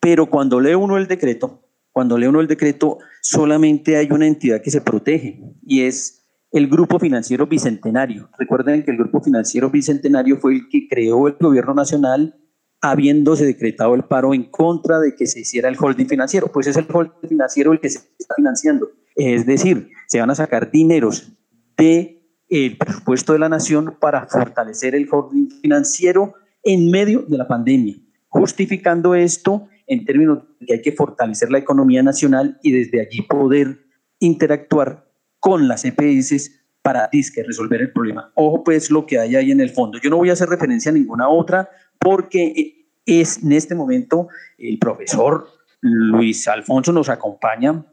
Pero 0.00 0.26
cuando 0.26 0.60
lee 0.60 0.74
uno 0.74 0.98
el 0.98 1.06
decreto, 1.06 1.62
cuando 1.98 2.16
lee 2.16 2.28
uno 2.28 2.40
el 2.40 2.46
decreto, 2.46 2.98
solamente 3.22 3.96
hay 3.96 4.06
una 4.12 4.28
entidad 4.28 4.62
que 4.62 4.70
se 4.70 4.80
protege 4.80 5.42
y 5.66 5.82
es 5.82 6.28
el 6.52 6.68
Grupo 6.68 7.00
Financiero 7.00 7.48
Bicentenario. 7.48 8.30
Recuerden 8.38 8.84
que 8.84 8.92
el 8.92 8.98
Grupo 8.98 9.20
Financiero 9.20 9.68
Bicentenario 9.68 10.36
fue 10.36 10.54
el 10.54 10.68
que 10.68 10.86
creó 10.86 11.26
el 11.26 11.34
gobierno 11.40 11.74
nacional 11.74 12.38
habiéndose 12.80 13.44
decretado 13.46 13.96
el 13.96 14.04
paro 14.04 14.32
en 14.32 14.44
contra 14.44 15.00
de 15.00 15.16
que 15.16 15.26
se 15.26 15.40
hiciera 15.40 15.68
el 15.68 15.76
holding 15.76 16.06
financiero, 16.06 16.52
pues 16.52 16.68
es 16.68 16.76
el 16.76 16.86
holding 16.88 17.28
financiero 17.28 17.72
el 17.72 17.80
que 17.80 17.90
se 17.90 17.98
está 18.16 18.36
financiando. 18.36 18.88
Es 19.16 19.44
decir, 19.44 19.90
se 20.06 20.20
van 20.20 20.30
a 20.30 20.36
sacar 20.36 20.70
dineros 20.70 21.32
del 21.76 22.22
el 22.48 22.78
presupuesto 22.78 23.32
de 23.32 23.40
la 23.40 23.48
nación 23.48 23.96
para 23.98 24.28
fortalecer 24.28 24.94
el 24.94 25.08
holding 25.10 25.50
financiero 25.60 26.34
en 26.62 26.92
medio 26.92 27.22
de 27.22 27.38
la 27.38 27.48
pandemia, 27.48 27.96
justificando 28.28 29.16
esto 29.16 29.66
en 29.88 30.04
términos 30.04 30.44
de 30.60 30.66
que 30.66 30.72
hay 30.74 30.82
que 30.82 30.92
fortalecer 30.92 31.50
la 31.50 31.58
economía 31.58 32.02
nacional 32.02 32.58
y 32.62 32.72
desde 32.72 33.00
allí 33.00 33.22
poder 33.22 33.78
interactuar 34.20 35.08
con 35.40 35.66
las 35.66 35.84
EPS 35.84 36.50
para 36.82 37.08
disque 37.10 37.42
resolver 37.42 37.80
el 37.80 37.92
problema. 37.92 38.30
Ojo 38.34 38.62
pues 38.64 38.90
lo 38.90 39.06
que 39.06 39.18
hay 39.18 39.36
ahí 39.36 39.50
en 39.50 39.60
el 39.60 39.70
fondo. 39.70 39.98
Yo 39.98 40.10
no 40.10 40.16
voy 40.16 40.30
a 40.30 40.34
hacer 40.34 40.48
referencia 40.48 40.90
a 40.90 40.94
ninguna 40.94 41.28
otra 41.28 41.68
porque 41.98 42.86
es 43.04 43.42
en 43.42 43.52
este 43.52 43.74
momento 43.74 44.28
el 44.58 44.78
profesor 44.78 45.48
Luis 45.80 46.46
Alfonso 46.48 46.92
nos 46.92 47.08
acompaña 47.08 47.84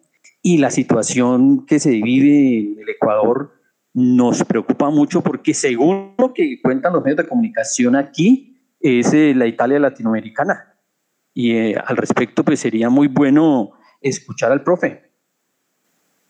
y 0.41 0.57
la 0.57 0.69
situación 0.69 1.65
que 1.65 1.79
se 1.79 1.91
vive 1.91 2.59
en 2.59 2.79
el 2.79 2.89
Ecuador 2.89 3.53
nos 3.93 4.43
preocupa 4.43 4.89
mucho 4.89 5.21
porque 5.21 5.53
según 5.53 6.15
lo 6.17 6.33
que 6.33 6.59
cuentan 6.61 6.93
los 6.93 7.03
medios 7.03 7.17
de 7.17 7.27
comunicación 7.27 7.95
aquí, 7.95 8.75
es 8.79 9.13
eh, 9.13 9.33
la 9.33 9.47
Italia 9.47 9.79
latinoamericana. 9.79 10.74
Y 11.37 11.51
eh, 11.51 11.75
al 11.85 11.97
respecto, 11.97 12.45
pues 12.45 12.61
sería 12.61 12.89
muy 12.89 13.07
bueno 13.07 13.73
escuchar 14.01 14.53
al 14.53 14.63
profe. 14.63 15.03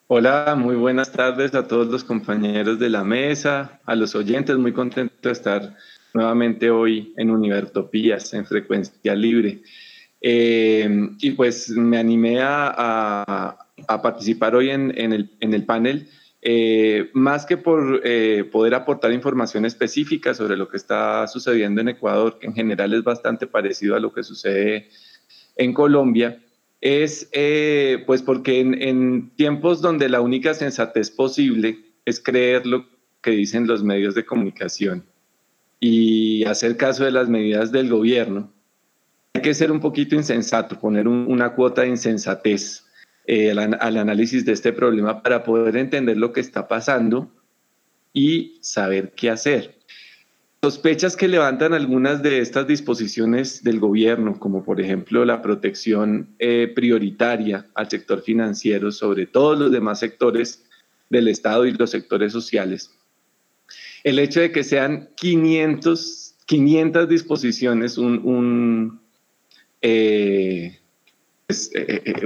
Hola, 0.07 0.55
muy 0.57 0.75
buenas 0.75 1.11
tardes 1.11 1.53
a 1.53 1.67
todos 1.67 1.87
los 1.87 2.03
compañeros 2.03 2.79
de 2.79 2.89
la 2.89 3.03
mesa, 3.03 3.79
a 3.85 3.95
los 3.95 4.15
oyentes, 4.15 4.57
muy 4.57 4.73
contento 4.73 5.13
de 5.21 5.31
estar 5.31 5.75
nuevamente 6.15 6.71
hoy 6.71 7.13
en 7.17 7.29
Univertopías, 7.29 8.33
en 8.33 8.47
frecuencia 8.47 9.13
libre. 9.13 9.61
Eh, 10.21 10.89
y 11.19 11.31
pues 11.31 11.69
me 11.69 11.99
animé 11.99 12.39
a, 12.41 13.57
participar 14.01 14.55
hoy 14.55 14.71
en, 14.71 14.91
el, 14.97 15.65
panel, 15.65 16.09
eh, 16.47 17.10
más 17.13 17.47
que 17.47 17.58
por 17.58 18.01
eh, 18.03 18.43
poder 18.43 18.75
aportar 18.75 19.12
información 19.12 19.65
específica 19.65 20.36
sobre 20.36 20.55
lo 20.55 20.69
que 20.69 20.77
está 20.77 21.27
sucediendo 21.27 21.81
en 21.81 21.89
Ecuador, 21.89 22.38
que 22.38 22.45
en 22.45 22.53
general 22.53 22.93
es 22.93 23.03
bastante 23.03 23.47
parecido 23.47 23.95
a 23.95 23.99
lo 23.99 24.13
que 24.13 24.21
sucede 24.21 24.89
en 25.55 25.73
Colombia, 25.73 26.39
es 26.81 27.31
pues 28.05 28.21
porque 28.21 28.60
en 28.60 29.31
tiempos 29.36 29.81
donde 29.81 30.08
la 30.08 30.21
única 30.21 30.53
sensatez 30.53 31.10
posible 31.10 31.79
es 32.05 32.19
creer 32.19 32.67
lo 32.67 32.86
que 33.21 33.31
dicen 33.31 33.65
los 33.65 33.84
medios 33.84 34.13
de 34.13 34.23
comunicación 34.23 35.03
y 35.79 36.45
hacer 36.45 36.77
caso 36.77 37.03
de 37.03 37.12
las 37.12 37.27
medidas 37.27 37.71
del 37.71 37.89
gobierno, 37.89 38.51
hay 39.34 39.41
que 39.41 39.53
ser 39.53 39.71
un 39.71 39.79
poquito 39.79 40.15
insensato, 40.15 40.79
poner 40.79 41.08
una 41.08 41.53
cuota 41.53 41.81
de 41.81 41.89
insensatez 41.89 42.84
eh, 43.27 43.51
al, 43.51 43.97
análisis 43.97 44.45
de 44.45 44.51
este 44.51 44.73
problema 44.73 45.21
para 45.21 45.43
poder 45.43 45.77
entender 45.77 46.17
lo 46.17 46.31
que 46.31 46.41
está 46.41 46.67
pasando 46.67 47.31
y 48.13 48.57
saber 48.61 49.13
qué 49.15 49.29
hacer. 49.29 49.75
Sospechas 50.61 51.15
que 51.15 51.27
levantan 51.27 51.73
algunas 51.73 52.23
de 52.23 52.39
estas 52.39 52.65
disposiciones 52.65 53.63
del 53.63 53.79
gobierno, 53.79 54.39
como 54.39 54.63
por 54.63 54.81
ejemplo 54.81 55.23
la 55.25 55.41
protección 55.41 56.29
eh, 56.39 56.71
prioritaria 56.73 57.67
al 57.75 57.89
sector 57.89 58.21
financiero 58.21 58.91
sobre 58.91 59.27
todos 59.27 59.59
los 59.59 59.71
demás 59.71 59.99
sectores 59.99 60.65
del 61.09 61.27
Estado 61.27 61.65
y 61.65 61.73
los 61.73 61.91
sectores 61.91 62.31
sociales, 62.31 62.91
el 64.03 64.19
hecho 64.19 64.39
de 64.39 64.51
que 64.51 64.63
sean 64.63 65.09
500, 65.15 66.35
500 66.45 67.09
disposiciones, 67.09 67.97
un, 67.97 68.99
eh, 69.81 70.79
pues, 71.47 71.71
eh, 71.75 72.01
eh, 72.05 72.25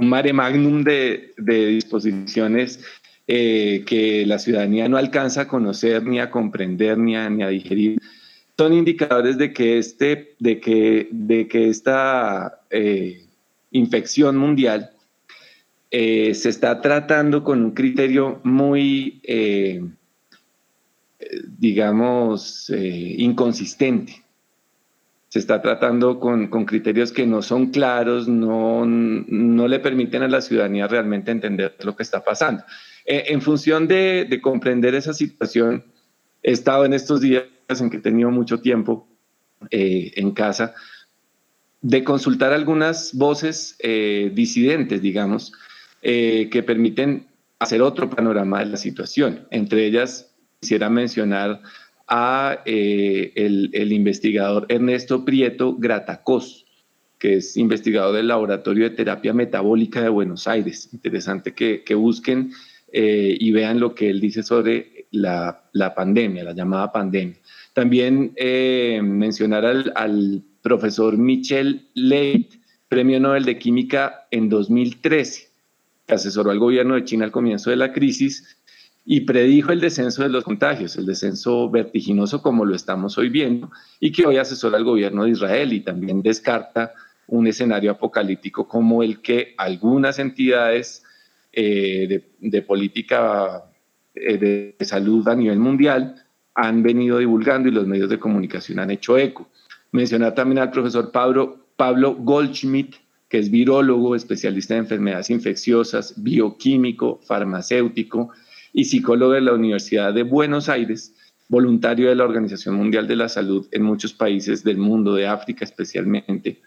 un, 0.00 0.08
mare 0.08 0.32
magnum 0.32 0.82
de, 0.82 1.32
disposiciones 1.36 2.80
que 3.26 4.24
la 4.26 4.38
ciudadanía 4.38 4.88
no 4.88 4.96
alcanza 4.96 5.42
a 5.42 5.48
conocer, 5.48 6.04
ni 6.04 6.18
a 6.18 6.30
comprender, 6.30 6.98
ni 6.98 7.16
a, 7.16 7.30
ni 7.30 7.44
a 7.44 7.48
digerir, 7.48 8.00
son 8.58 8.72
indicadores 8.72 9.38
de 9.38 9.52
que, 9.52 9.78
este, 9.78 10.34
de 10.40 10.58
que, 10.58 11.08
de 11.12 11.46
que 11.46 11.68
esta 11.68 12.60
infección 13.70 14.36
mundial 14.36 14.90
se 15.90 16.48
está 16.48 16.80
tratando 16.80 17.44
con 17.44 17.62
un 17.62 17.70
criterio 17.70 18.40
muy 18.42 19.20
digamos, 21.58 22.70
eh, 22.70 23.14
inconsistente. 23.18 24.22
Se 25.30 25.38
está 25.38 25.62
tratando 25.62 26.20
con, 26.20 26.48
criterios 26.66 27.12
que 27.12 27.26
no 27.26 27.40
son 27.40 27.70
claros, 27.70 28.28
no, 28.28 28.84
no 28.84 29.68
le 29.68 29.78
permiten 29.78 30.22
a 30.22 30.28
la 30.28 30.42
ciudadanía 30.42 30.86
realmente 30.86 31.30
entender 31.30 31.76
lo 31.82 31.96
que 31.96 32.02
está 32.02 32.22
pasando. 32.22 32.64
Eh, 33.06 33.24
en 33.28 33.40
función 33.40 33.88
de, 33.88 34.38
comprender 34.42 34.94
esa 34.94 35.14
situación, 35.14 35.84
he 36.42 36.52
estado 36.52 36.84
en 36.84 36.92
estos 36.92 37.22
días 37.22 37.44
en 37.68 37.90
que 37.90 37.96
he 37.96 38.00
tenido 38.00 38.30
mucho 38.30 38.60
tiempo 38.60 39.08
eh, 39.70 40.12
en 40.16 40.32
casa, 40.32 40.74
de 41.80 42.04
consultar 42.04 42.52
algunas 42.52 43.14
voces 43.14 43.78
disidentes, 43.80 45.00
digamos, 45.00 45.54
que 46.02 46.64
permiten 46.66 47.30
hacer 47.60 47.82
otro 47.82 48.10
panorama 48.10 48.58
de 48.58 48.66
la 48.66 48.76
situación. 48.76 49.46
Entre 49.50 49.86
ellas, 49.86 50.30
quisiera 50.60 50.90
mencionar 50.90 51.62
a 52.10 52.62
eh, 52.66 53.32
el, 53.36 53.92
investigador 53.92 54.66
Ernesto 54.68 55.24
Prieto 55.24 55.76
Gratacos, 55.76 56.66
que 57.18 57.36
es 57.36 57.56
investigador 57.56 58.16
del 58.16 58.28
Laboratorio 58.28 58.90
de 58.90 58.96
Terapia 58.96 59.32
Metabólica 59.32 60.02
de 60.02 60.08
Buenos 60.08 60.48
Aires. 60.48 60.90
Interesante 60.92 61.54
que, 61.54 61.94
busquen 61.94 62.50
eh, 62.92 63.36
y 63.38 63.52
vean 63.52 63.78
lo 63.78 63.94
que 63.94 64.10
él 64.10 64.20
dice 64.20 64.42
sobre 64.42 65.06
la, 65.12 65.62
pandemia, 65.94 66.42
la 66.42 66.52
llamada 66.52 66.90
pandemia. 66.90 67.36
También 67.74 68.32
eh, 68.34 69.00
mencionar 69.02 69.64
al, 69.64 69.92
al, 69.94 70.42
profesor 70.62 71.16
Michel 71.16 71.88
Leit, 71.94 72.54
Premio 72.88 73.18
Nobel 73.18 73.46
de 73.46 73.58
Química 73.58 74.26
en 74.30 74.50
2013, 74.50 75.48
que 76.06 76.14
asesoró 76.14 76.50
al 76.50 76.58
gobierno 76.58 76.96
de 76.96 77.04
China 77.04 77.24
al 77.24 77.30
comienzo 77.30 77.70
de 77.70 77.76
la 77.76 77.92
crisis 77.92 78.59
y 79.12 79.22
predijo 79.22 79.72
el 79.72 79.80
descenso 79.80 80.22
de 80.22 80.28
los 80.28 80.44
contagios, 80.44 80.94
el 80.94 81.04
descenso 81.04 81.68
vertiginoso 81.68 82.40
como 82.40 82.64
lo 82.64 82.76
estamos 82.76 83.18
hoy 83.18 83.28
viendo, 83.28 83.68
y 83.98 84.12
que 84.12 84.24
hoy 84.24 84.36
asesora 84.36 84.76
al 84.76 84.84
gobierno 84.84 85.24
de 85.24 85.30
Israel 85.30 85.72
y 85.72 85.80
también 85.80 86.22
descarta 86.22 86.94
un 87.26 87.48
escenario 87.48 87.90
apocalíptico 87.90 88.68
como 88.68 89.02
el 89.02 89.20
que 89.20 89.52
algunas 89.58 90.20
entidades 90.20 91.02
eh, 91.52 92.22
de, 92.38 92.62
política 92.62 93.64
eh, 94.14 94.76
de 94.78 94.84
salud 94.86 95.26
a 95.26 95.34
nivel 95.34 95.58
mundial 95.58 96.24
han 96.54 96.80
venido 96.84 97.18
divulgando 97.18 97.68
y 97.68 97.72
los 97.72 97.88
medios 97.88 98.10
de 98.10 98.20
comunicación 98.20 98.78
han 98.78 98.92
hecho 98.92 99.18
eco. 99.18 99.50
Mencionar 99.90 100.36
también 100.36 100.60
al 100.60 100.70
profesor 100.70 101.10
Pablo, 101.10 101.66
Pablo 101.74 102.14
Goldschmidt, 102.14 102.94
que 103.28 103.38
es 103.38 103.50
virólogo, 103.50 104.14
especialista 104.14 104.74
en 104.74 104.80
enfermedades 104.80 105.30
infecciosas, 105.30 106.14
bioquímico, 106.22 107.18
farmacéutico 107.24 108.30
y 108.72 108.84
psicólogo 108.84 109.32
de 109.32 109.40
la 109.40 109.52
Universidad 109.52 110.14
de 110.14 110.22
Buenos 110.22 110.68
Aires, 110.68 111.14
voluntario 111.48 112.08
de 112.08 112.14
la 112.14 112.24
Organización 112.24 112.76
Mundial 112.76 113.08
de 113.08 113.16
la 113.16 113.28
Salud 113.28 113.66
en 113.72 113.82
muchos 113.82 114.12
países 114.12 114.62
del 114.62 114.78
mundo, 114.78 115.14
de 115.14 115.26
África 115.26 115.64
especialmente, 115.64 116.60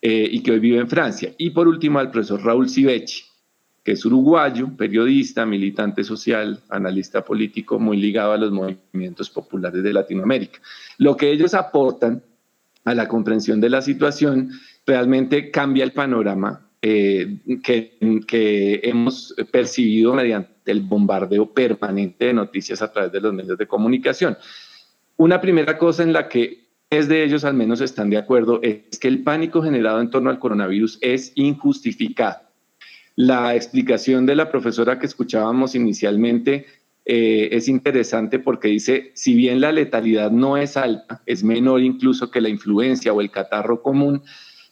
eh, 0.00 0.28
y 0.30 0.42
que 0.42 0.52
hoy 0.52 0.60
vive 0.60 0.78
en 0.78 0.88
Francia. 0.88 1.34
Y 1.38 1.50
por 1.50 1.68
último 1.68 1.98
al 1.98 2.10
profesor 2.10 2.42
Raúl 2.42 2.70
Civechi, 2.70 3.24
que 3.84 3.92
es 3.92 4.04
uruguayo, 4.04 4.76
periodista, 4.76 5.46
militante 5.46 6.04
social, 6.04 6.60
analista 6.68 7.24
político, 7.24 7.78
muy 7.78 7.96
ligado 7.96 8.32
a 8.32 8.36
los 8.36 8.52
movimientos 8.52 9.30
populares 9.30 9.82
de 9.82 9.92
Latinoamérica. 9.92 10.60
Lo 10.98 11.16
que 11.16 11.30
ellos 11.30 11.54
aportan 11.54 12.22
a 12.84 12.94
la 12.94 13.08
comprensión 13.08 13.60
de 13.60 13.70
la 13.70 13.82
situación 13.82 14.50
realmente 14.86 15.50
cambia 15.50 15.84
el 15.84 15.92
panorama 15.92 16.67
eh, 16.82 17.38
que, 17.62 17.98
que 18.26 18.80
hemos 18.84 19.34
percibido 19.50 20.14
mediante 20.14 20.70
el 20.70 20.80
bombardeo 20.80 21.52
permanente 21.52 22.26
de 22.26 22.34
noticias 22.34 22.82
a 22.82 22.92
través 22.92 23.12
de 23.12 23.20
los 23.20 23.32
medios 23.32 23.58
de 23.58 23.66
comunicación. 23.66 24.36
Una 25.16 25.40
primera 25.40 25.78
cosa 25.78 26.02
en 26.02 26.12
la 26.12 26.28
que 26.28 26.68
es 26.90 27.08
de 27.08 27.24
ellos 27.24 27.44
al 27.44 27.54
menos 27.54 27.80
están 27.80 28.10
de 28.10 28.16
acuerdo 28.16 28.60
es 28.62 28.98
que 28.98 29.08
el 29.08 29.22
pánico 29.22 29.62
generado 29.62 30.00
en 30.00 30.10
torno 30.10 30.30
al 30.30 30.38
coronavirus 30.38 30.98
es 31.02 31.32
injustificado 31.34 32.48
la 33.18 33.56
explicación 33.56 34.26
de 34.26 34.36
la 34.36 34.48
profesora 34.48 35.00
que 35.00 35.06
escuchábamos 35.06 35.74
inicialmente 35.74 36.66
eh, 37.04 37.48
es 37.50 37.66
interesante 37.66 38.38
porque 38.38 38.68
dice, 38.68 39.10
si 39.14 39.34
bien 39.34 39.60
la 39.60 39.72
letalidad 39.72 40.30
no 40.30 40.56
es 40.56 40.76
alta, 40.76 41.20
es 41.26 41.42
menor 41.42 41.80
incluso 41.80 42.30
que 42.30 42.40
la 42.40 42.48
influencia 42.48 43.12
o 43.12 43.20
el 43.20 43.32
catarro 43.32 43.82
común, 43.82 44.22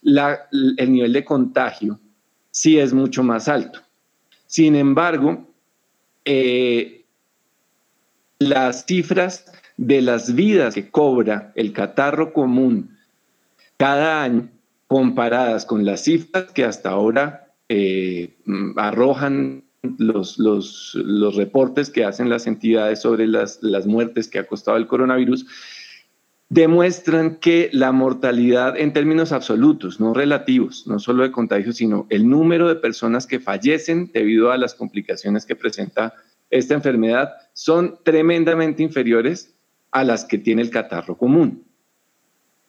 el 0.07 0.93
nivel 0.93 1.13
de 1.13 1.25
contagio 1.25 2.01
sí 2.51 2.79
es 2.79 2.95
mucho 2.95 3.23
más 3.23 3.49
alto. 3.49 3.81
Sin 4.47 4.77
embargo, 4.77 5.47
eh, 6.25 7.05
las 8.39 8.87
cifras 8.87 9.45
de 9.77 10.01
las 10.03 10.35
vidas 10.35 10.75
que 10.75 10.89
cobra 10.91 11.53
el 11.55 11.73
catarro 11.73 12.33
común 12.33 12.97
cada 13.77 14.23
año 14.23 14.49
comparadas 14.87 15.67
con 15.67 15.85
las 15.85 16.05
cifras 16.05 16.53
que 16.53 16.65
hasta 16.65 16.91
ahora 16.91 17.49
eh, 17.69 18.37
arrojan 18.77 19.65
los, 19.99 20.39
los, 20.39 20.93
los, 20.95 21.37
reportes 21.37 21.91
que 21.91 22.05
hacen 22.05 22.29
las 22.29 22.47
entidades 22.47 23.01
sobre 23.01 23.27
las, 23.27 23.63
las 23.63 23.87
muertes 23.87 24.29
que 24.29 24.39
ha 24.39 24.47
costado 24.47 24.77
el 24.77 24.87
coronavirus, 24.87 25.47
demuestran 26.49 27.37
que 27.37 27.71
la 27.73 27.93
mortalidad 27.93 28.77
en 28.77 28.93
términos 28.93 29.33
absolutos, 29.33 30.01
no 30.01 30.15
relativos, 30.15 30.87
no 30.87 30.99
solo 30.99 31.23
de 31.23 31.33
contagios, 31.33 31.77
sino 31.77 32.07
el 32.09 32.29
número 32.29 32.69
de 32.69 32.77
personas 32.77 33.27
que 33.27 33.41
fallecen 33.41 34.11
debido 34.13 34.53
a 34.53 34.59
las 34.59 34.75
complicaciones 34.75 35.45
que 35.45 35.57
presenta 35.57 36.15
esta 36.51 36.75
enfermedad, 36.75 37.33
son 37.53 37.99
tremendamente 38.05 38.83
inferiores 38.83 39.55
a 39.91 40.05
las 40.05 40.25
que 40.25 40.39
tiene 40.39 40.63
el 40.63 40.71
catarro 40.71 41.17
común. 41.19 41.65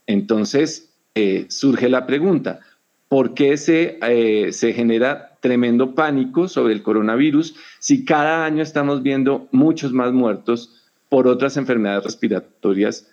Entonces, 0.08 0.94
eh, 1.14 1.46
surge 1.50 1.90
la 1.90 2.08
pregunta, 2.08 2.62
¿Por 3.10 3.34
qué 3.34 3.56
eh, 3.68 4.50
se 4.52 4.74
genera 4.74 5.38
tremendo 5.40 5.96
pánico 5.96 6.50
sobre 6.50 6.74
el 6.74 6.84
coronavirus 6.84 7.56
si 7.80 8.04
cada 8.04 8.46
año 8.46 8.62
estamos 8.62 9.02
viendo 9.02 9.48
muchos 9.52 9.94
más 9.94 10.12
muertos 10.12 10.84
por 11.08 11.28
otras 11.28 11.56
enfermedades 11.56 12.04
respiratorias 12.04 13.10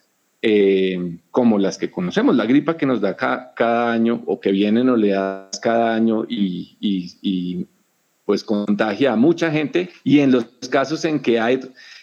eh, 0.47 1.21
como 1.31 1.59
las 1.59 1.79
que 1.79 1.91
conocemos? 1.91 2.37
La 2.37 2.45
gripa 2.45 2.77
que 2.77 2.85
nos 2.85 3.01
da 3.01 3.17
cada 3.17 3.91
año 3.91 4.23
o 4.27 4.41
que 4.41 4.53
vienen 4.53 4.91
oleadas 4.91 5.59
cada 5.59 5.95
año 5.95 6.27
y, 6.29 7.67
pues 8.27 8.45
contagia 8.45 9.15
a 9.15 9.17
mucha 9.17 9.51
gente 9.51 9.89
y 10.03 10.19
en 10.21 10.33
los 10.33 10.45
casos 10.71 11.07
en 11.07 11.21
que 11.21 11.41
hay 11.41 11.61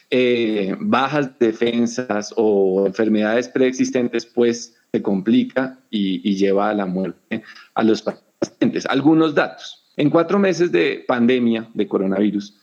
eh, 0.09 0.75
bajas 0.79 1.37
defensas 1.37 2.33
o 2.35 2.87
enfermedades 2.87 3.47
preexistentes, 3.47 4.25
pues 4.25 4.75
se 4.91 5.03
complica 5.03 5.77
y, 5.91 6.35
lleva 6.35 6.71
a 6.71 6.73
la 6.73 6.87
muerte 6.87 7.43
a 7.75 7.83
los 7.83 8.01
pacientes. 8.01 8.87
Algunos 8.87 9.35
datos. 9.35 9.93
En 9.97 10.09
cuatro 10.09 10.39
meses 10.39 10.71
de 10.71 11.05
pandemia 11.07 11.69
de 11.75 11.87
coronavirus, 11.87 12.57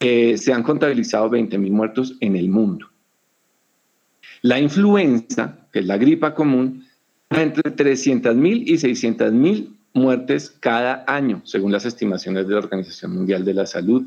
eh, 0.00 0.36
se 0.36 0.52
han 0.52 0.62
contabilizado 0.62 1.30
20.000 1.30 1.70
muertos 1.70 2.18
en 2.20 2.36
el 2.36 2.50
mundo. 2.50 2.89
La 4.42 4.58
influenza, 4.58 5.66
que 5.72 5.80
es 5.80 5.86
la 5.86 5.98
gripa 5.98 6.34
común, 6.34 6.86
entre 7.30 7.74
300.000 7.74 8.62
y 8.66 8.74
600.000 8.74 9.76
muertes 9.92 10.50
cada 10.60 11.04
año, 11.06 11.42
según 11.44 11.72
las 11.72 11.84
estimaciones 11.84 12.46
de 12.46 12.54
la 12.54 12.60
Organización 12.60 13.14
Mundial 13.14 13.44
de 13.44 13.54
la 13.54 13.66
Salud 13.66 14.06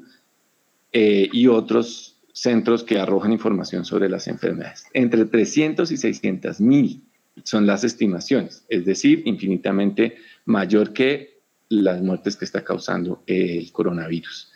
eh, 0.92 1.30
y 1.32 1.48
otros 1.48 2.18
centros 2.34 2.84
que 2.84 3.00
arrojan 3.00 3.32
información 3.32 3.86
sobre 3.86 4.10
las 4.10 4.28
enfermedades. 4.28 4.86
Entre 4.94 5.26
300 5.26 5.92
y 5.92 5.98
600 5.98 6.60
mil 6.62 7.04
son 7.44 7.66
las 7.66 7.84
estimaciones, 7.84 8.66
es 8.70 8.86
decir, 8.86 9.24
infinitamente 9.26 10.18
mayor 10.46 10.94
que 10.94 11.42
las 11.70 12.02
muertes 12.02 12.36
que 12.36 12.46
está 12.46 12.64
causando 12.64 13.24
el 13.26 13.72
coronavirus. 13.72 14.52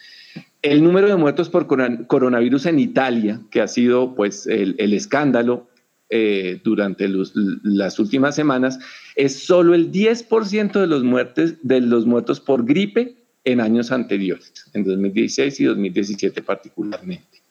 El 0.61 0.83
número 0.83 1.07
de 1.07 1.15
muertos 1.15 1.49
por 1.49 1.67
coronavirus 2.07 2.65
en 2.65 2.79
Italia, 2.79 3.41
que 3.51 3.61
ha 3.61 3.67
sido 3.67 4.15
pues 4.15 4.47
el, 4.47 4.75
escándalo 4.93 5.67
eh, 6.09 6.59
durante 6.63 7.07
las 7.07 7.99
últimas 7.99 8.35
semanas, 8.35 8.79
es 9.15 9.39
solo 9.39 9.75
el 9.75 9.91
10% 9.91 10.79
de 10.79 10.87
los, 10.87 11.03
muertes, 11.03 11.55
de 11.61 11.81
los 11.81 12.05
muertos 12.05 12.39
por 12.39 12.65
gripe 12.65 13.15
en 13.43 13.61
años 13.61 13.91
anteriores, 13.91 14.65
en 14.73 14.83
2016 14.83 15.59
y 15.59 15.65
2017 15.65 16.41
particularmente. 16.41 17.41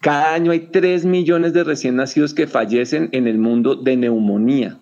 Cada 0.00 0.34
año 0.34 0.50
hay 0.50 0.68
3 0.72 1.04
millones 1.04 1.52
de 1.52 1.62
recién 1.62 1.94
nacidos 1.94 2.34
que 2.34 2.48
fallecen 2.48 3.08
en 3.12 3.28
el 3.28 3.38
mundo 3.38 3.76
de 3.76 3.96
neumonía. 3.96 4.80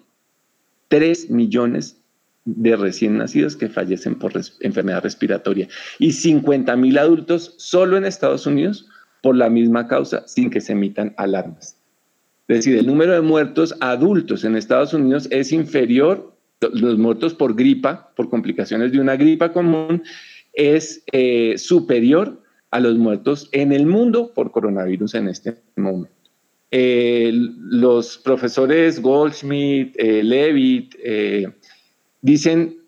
3 0.89 1.31
millones 1.31 2.00
de 2.45 2.77
recién 2.77 3.19
nacidos 3.19 3.57
que 3.57 3.69
fallecen 3.69 4.17
por 4.17 4.33
enfermedad 4.61 5.03
respiratoria 5.03 5.69
y 5.99 6.13
50 6.13 6.75
mil 6.77 6.99
adultos 6.99 7.55
solo 7.59 7.97
en 7.97 8.07
Estados 8.07 8.47
Unidos 8.47 8.89
por 9.23 9.37
la 9.37 9.51
misma 9.51 9.87
causa 9.87 10.27
sin 10.27 10.51
que 10.51 10.61
se 10.61 10.73
emitan 10.73 11.15
alarmas. 11.17 11.77
Es 12.49 12.57
decir, 12.65 12.79
el 12.79 12.87
número 12.87 13.13
de 13.13 13.21
muertos 13.21 13.77
adultos 13.81 14.45
en 14.45 14.57
Estados 14.57 14.93
Unidos 14.93 15.29
es 15.31 15.53
inferior, 15.53 16.35
los 16.61 16.99
muertos 16.99 17.35
por 17.35 17.55
gripa, 17.55 18.13
por 18.17 18.29
complicaciones 18.29 18.93
de 18.93 19.01
una 19.01 19.17
gripa 19.17 19.53
común, 19.53 20.03
es 20.53 21.05
eh, 21.13 21.57
superior 21.59 22.43
a 22.73 22.81
los 22.81 22.97
muertos 22.99 23.49
en 23.53 23.73
el 23.73 23.87
mundo 23.87 24.33
por 24.35 24.51
coronavirus 24.51 25.15
en 25.15 25.29
este 25.29 25.59
momento. 25.77 26.15
Eh, 26.73 27.31
los 27.33 28.19
profesores 28.19 29.01
Goldschmidt, 29.01 29.95
eh, 29.97 30.23
Levitt, 30.23 30.97
dicen 32.23 32.79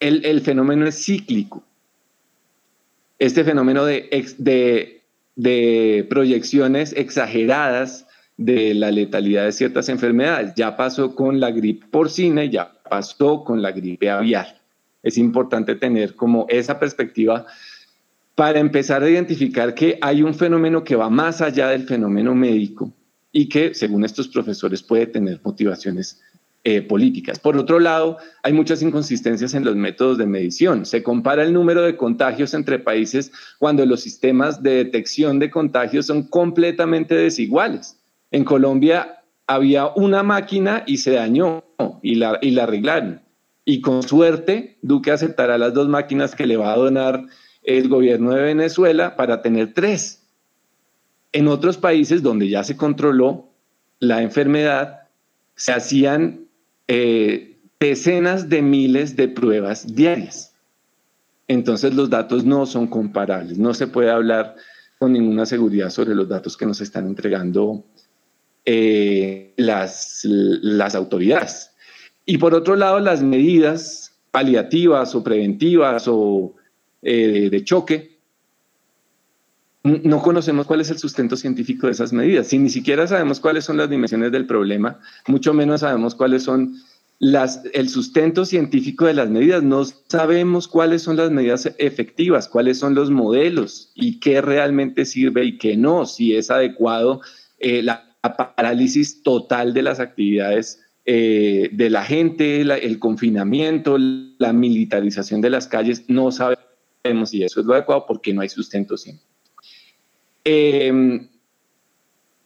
el, 0.00 0.24
el 0.24 0.40
fenómeno 0.40 0.86
es 0.86 1.04
cíclico. 1.04 1.62
Este 3.18 3.44
fenómeno 3.44 3.84
de, 3.84 4.08
de, 4.38 5.02
de 5.34 6.06
proyecciones 6.08 6.92
exageradas 6.92 8.06
de 8.36 8.72
la 8.74 8.90
letalidad 8.92 9.44
de 9.44 9.52
ciertas 9.52 9.88
enfermedades. 9.88 10.52
Ya 10.54 10.76
pasó 10.76 11.14
con 11.14 11.40
la 11.40 11.50
gripe 11.50 11.86
porcina 11.90 12.44
y 12.44 12.50
ya 12.50 12.72
pasó 12.88 13.44
con 13.44 13.60
la 13.60 13.72
gripe 13.72 14.08
aviar. 14.08 14.60
Es 15.02 15.18
importante 15.18 15.74
tener 15.74 16.14
como 16.14 16.46
esa 16.48 16.78
perspectiva 16.78 17.46
para 18.34 18.60
empezar 18.60 19.02
a 19.02 19.10
identificar 19.10 19.74
que 19.74 19.98
hay 20.00 20.22
un 20.22 20.32
fenómeno 20.32 20.84
que 20.84 20.94
va 20.94 21.10
más 21.10 21.40
allá 21.40 21.68
del 21.70 21.86
fenómeno 21.86 22.34
médico 22.36 22.92
y 23.32 23.48
que, 23.48 23.74
según 23.74 24.04
estos 24.04 24.28
profesores, 24.28 24.82
puede 24.82 25.06
tener 25.06 25.40
motivaciones 25.42 26.22
eh, 26.64 26.82
políticas. 26.82 27.38
Por 27.38 27.56
otro 27.56 27.78
lado, 27.78 28.18
hay 28.42 28.52
muchas 28.52 28.82
inconsistencias 28.82 29.54
en 29.54 29.64
los 29.64 29.76
métodos 29.76 30.18
de 30.18 30.26
medición. 30.26 30.84
Se 30.86 31.02
compara 31.02 31.44
el 31.44 31.52
número 31.52 31.82
de 31.82 31.96
contagios 31.96 32.52
entre 32.52 32.78
países 32.78 33.32
cuando 33.58 33.86
los 33.86 34.00
sistemas 34.00 34.62
de 34.62 34.84
detección 34.84 35.38
de 35.38 35.50
contagios 35.50 36.06
son 36.06 36.24
completamente 36.24 37.14
desiguales. 37.14 38.00
En 38.32 38.44
Colombia 38.44 39.22
había 39.46 39.86
una 39.86 40.22
máquina 40.22 40.82
y 40.84 40.98
se 40.98 41.12
dañó 41.12 41.64
y 42.02 42.16
la, 42.16 42.38
y 42.42 42.50
la 42.50 42.64
arreglaron. 42.64 43.22
Y 43.64 43.80
con 43.80 44.02
suerte, 44.02 44.78
Duque 44.82 45.10
aceptará 45.10 45.58
las 45.58 45.74
dos 45.74 45.88
máquinas 45.88 46.34
que 46.34 46.46
le 46.46 46.56
va 46.56 46.72
a 46.72 46.76
donar 46.76 47.24
el 47.62 47.88
gobierno 47.88 48.34
de 48.34 48.42
Venezuela 48.42 49.14
para 49.14 49.42
tener 49.42 49.74
tres. 49.74 50.26
En 51.32 51.48
otros 51.48 51.76
países 51.76 52.22
donde 52.22 52.48
ya 52.48 52.64
se 52.64 52.76
controló 52.76 53.48
la 54.00 54.22
enfermedad, 54.22 55.02
se 55.54 55.72
hacían 55.72 56.47
eh, 56.88 57.58
decenas 57.78 58.48
de 58.48 58.62
miles 58.62 59.14
de 59.16 59.28
pruebas 59.28 59.94
diarias. 59.94 60.54
Entonces 61.46 61.94
los 61.94 62.10
datos 62.10 62.44
no 62.44 62.66
son 62.66 62.86
comparables, 62.88 63.58
no 63.58 63.72
se 63.72 63.86
puede 63.86 64.10
hablar 64.10 64.56
con 64.98 65.12
ninguna 65.12 65.46
seguridad 65.46 65.90
sobre 65.90 66.14
los 66.14 66.28
datos 66.28 66.56
que 66.56 66.66
nos 66.66 66.80
están 66.80 67.06
entregando 67.06 67.84
eh, 68.64 69.54
las, 69.56 70.94
autoridades. 70.94 71.70
Y 72.26 72.36
por 72.38 72.54
otro 72.54 72.76
lado, 72.76 72.98
las 72.98 73.22
medidas 73.22 74.12
paliativas 74.30 75.14
o 75.14 75.24
preventivas 75.24 76.04
o 76.06 76.54
eh, 77.00 77.48
de 77.50 77.64
choque, 77.64 78.17
no 79.88 80.22
conocemos 80.22 80.66
cuál 80.66 80.80
es 80.80 80.90
el 80.90 80.98
sustento 80.98 81.36
científico 81.36 81.86
de 81.86 81.92
esas 81.92 82.12
medidas. 82.12 82.48
Si 82.48 82.58
ni 82.58 82.70
siquiera 82.70 83.06
sabemos 83.06 83.40
cuáles 83.40 83.64
son 83.64 83.76
las 83.76 83.88
dimensiones 83.88 84.32
del 84.32 84.46
problema, 84.46 84.98
mucho 85.26 85.54
menos 85.54 85.80
sabemos 85.80 86.14
cuáles 86.14 86.42
son 86.42 86.74
las, 87.18 87.62
el 87.72 87.88
sustento 87.88 88.44
científico 88.44 89.06
de 89.06 89.14
las 89.14 89.30
medidas. 89.30 89.62
No 89.62 89.84
sabemos 89.84 90.68
cuáles 90.68 91.02
son 91.02 91.16
las 91.16 91.30
medidas 91.30 91.72
efectivas, 91.78 92.48
cuáles 92.48 92.78
son 92.78 92.94
los 92.94 93.10
modelos 93.10 93.92
y 93.94 94.20
qué 94.20 94.40
realmente 94.40 95.04
sirve 95.04 95.44
y 95.44 95.58
qué 95.58 95.76
no, 95.76 96.06
si 96.06 96.34
es 96.34 96.50
adecuado 96.50 97.20
eh, 97.58 97.82
la, 97.82 98.04
parálisis 98.20 99.22
total 99.22 99.72
de 99.72 99.82
las 99.82 100.00
actividades 100.00 100.82
eh, 101.06 101.70
de 101.72 101.88
la 101.88 102.04
gente, 102.04 102.60
el 102.60 102.98
confinamiento, 102.98 103.96
la 103.96 104.52
militarización 104.52 105.40
de 105.40 105.50
las 105.50 105.66
calles. 105.66 106.04
No 106.08 106.30
sabemos 106.30 107.30
si 107.30 107.42
eso 107.42 107.60
es 107.60 107.66
lo 107.66 107.74
adecuado 107.74 108.04
porque 108.06 108.34
no 108.34 108.42
hay 108.42 108.48
sustento 108.48 108.96
científico. 108.96 109.37
Eh, 110.50 111.20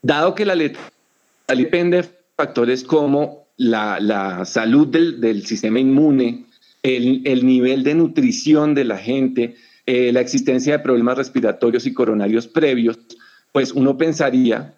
dado 0.02 0.34
que 0.34 0.44
la 0.44 0.56
letra 0.56 0.82
depende 1.46 1.98
de 1.98 2.08
factores 2.36 2.82
como 2.82 3.46
la, 3.56 4.44
salud 4.44 4.88
del, 4.88 5.46
sistema 5.46 5.78
inmune, 5.78 6.46
el, 6.82 7.46
nivel 7.46 7.84
de 7.84 7.94
nutrición 7.94 8.74
de 8.74 8.84
la 8.86 8.98
gente, 8.98 9.54
eh, 9.86 10.10
la 10.12 10.20
existencia 10.20 10.72
de 10.72 10.82
problemas 10.82 11.16
respiratorios 11.16 11.86
y 11.86 11.94
coronarios 11.94 12.48
previos, 12.48 12.98
pues 13.52 13.70
uno 13.70 13.96
pensaría, 13.96 14.74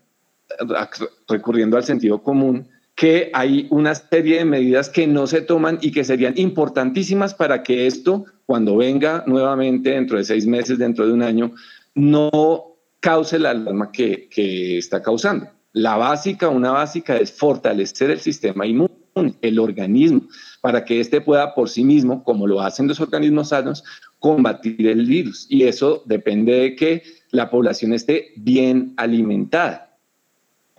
recurriendo 1.26 1.78
al 1.78 1.84
sentido 1.84 2.22
común, 2.22 2.68
que 2.94 3.30
hay 3.32 3.68
una 3.70 3.94
serie 3.94 4.36
de 4.36 4.44
medidas 4.44 4.90
que 4.90 5.06
no 5.06 5.26
se 5.26 5.40
toman 5.40 5.78
y 5.80 5.92
que 5.92 6.04
serían 6.04 6.34
importantísimas 6.36 7.32
para 7.32 7.62
que 7.62 7.86
esto, 7.86 8.26
cuando 8.44 8.76
venga 8.76 9.24
nuevamente 9.26 9.92
dentro 9.92 10.18
de 10.18 10.24
seis 10.24 10.46
meses, 10.46 10.78
dentro 10.78 11.06
de 11.06 11.14
un 11.14 11.22
año, 11.22 11.54
no 11.94 12.73
cause 13.04 13.38
la 13.38 13.50
alarma 13.50 13.92
que, 13.92 14.30
que 14.30 14.78
está 14.78 15.02
causando. 15.02 15.46
La 15.74 15.98
básica, 15.98 16.48
una 16.48 16.70
básica 16.70 17.18
es 17.18 17.30
fortalecer 17.32 18.10
el 18.10 18.18
sistema 18.18 18.66
inmune, 18.66 19.34
el 19.42 19.58
organismo, 19.58 20.22
para 20.62 20.86
que 20.86 21.00
éste 21.00 21.20
pueda 21.20 21.54
por 21.54 21.68
sí 21.68 21.84
mismo, 21.84 22.24
como 22.24 22.46
lo 22.46 22.62
hacen 22.62 22.88
los 22.88 23.00
organismos 23.00 23.50
sanos, 23.50 23.84
combatir 24.18 24.86
el 24.86 25.04
virus. 25.04 25.46
Y 25.50 25.64
eso 25.64 26.02
depende 26.06 26.52
de 26.54 26.76
que 26.76 27.02
la 27.30 27.50
población 27.50 27.92
esté 27.92 28.32
bien 28.36 28.94
alimentada, 28.96 29.98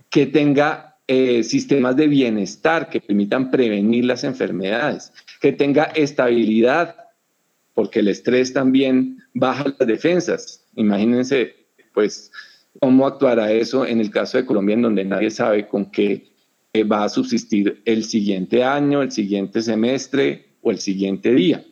que 0.10 0.26
tenga 0.26 0.98
eh, 1.08 1.44
sistemas 1.44 1.96
de 1.96 2.08
bienestar 2.08 2.90
que 2.90 3.02
permitan 3.02 3.52
prevenir 3.52 4.06
las 4.06 4.24
enfermedades, 4.24 5.14
que 5.40 5.52
tenga 5.52 5.84
estabilidad, 5.84 6.96
porque 7.76 8.00
el 8.00 8.08
estrés 8.08 8.52
también 8.52 9.20
baja 9.36 9.66
las 9.78 9.88
defensas. 9.88 10.66
Imagínense 10.76 11.65
pues 11.96 12.32
cómo 12.80 13.08
actuará 13.08 13.52
eso 13.52 13.86
en 13.86 14.00
el 14.00 14.12
caso 14.12 14.38
de 14.38 14.46
Colombia, 14.46 14.76
en 14.76 14.84
donde 14.84 15.06
nadie 15.06 15.32
sabe 15.32 15.68
con 15.68 15.90
qué 15.90 16.28
eh, 16.74 16.84
va 16.84 17.06
a 17.06 17.10
subsistir 17.10 17.82
el 17.86 18.04
siguiente 18.04 18.64
año, 18.64 19.02
el 19.02 19.12
siguiente 19.12 19.64
semestre 19.64 20.50
o 20.62 20.70
el 20.70 20.80
siguiente 20.80 21.34
día. 21.34 21.66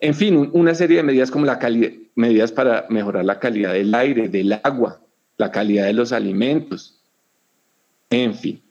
En 0.00 0.14
fin, 0.14 0.48
una 0.52 0.74
serie 0.74 0.98
de 0.98 1.02
medidas 1.02 1.30
como 1.30 1.44
la 1.44 1.58
calidad, 1.58 1.90
medidas 2.14 2.52
para 2.52 2.86
mejorar 2.88 3.24
la 3.24 3.40
calidad 3.40 3.72
del 3.72 3.94
aire, 3.94 4.28
del 4.28 4.52
agua, 4.62 5.00
la 5.36 5.50
calidad 5.50 5.86
de 5.86 5.92
los 5.92 6.12
alimentos, 6.12 7.00
en 8.10 8.34
fin. 8.34 8.62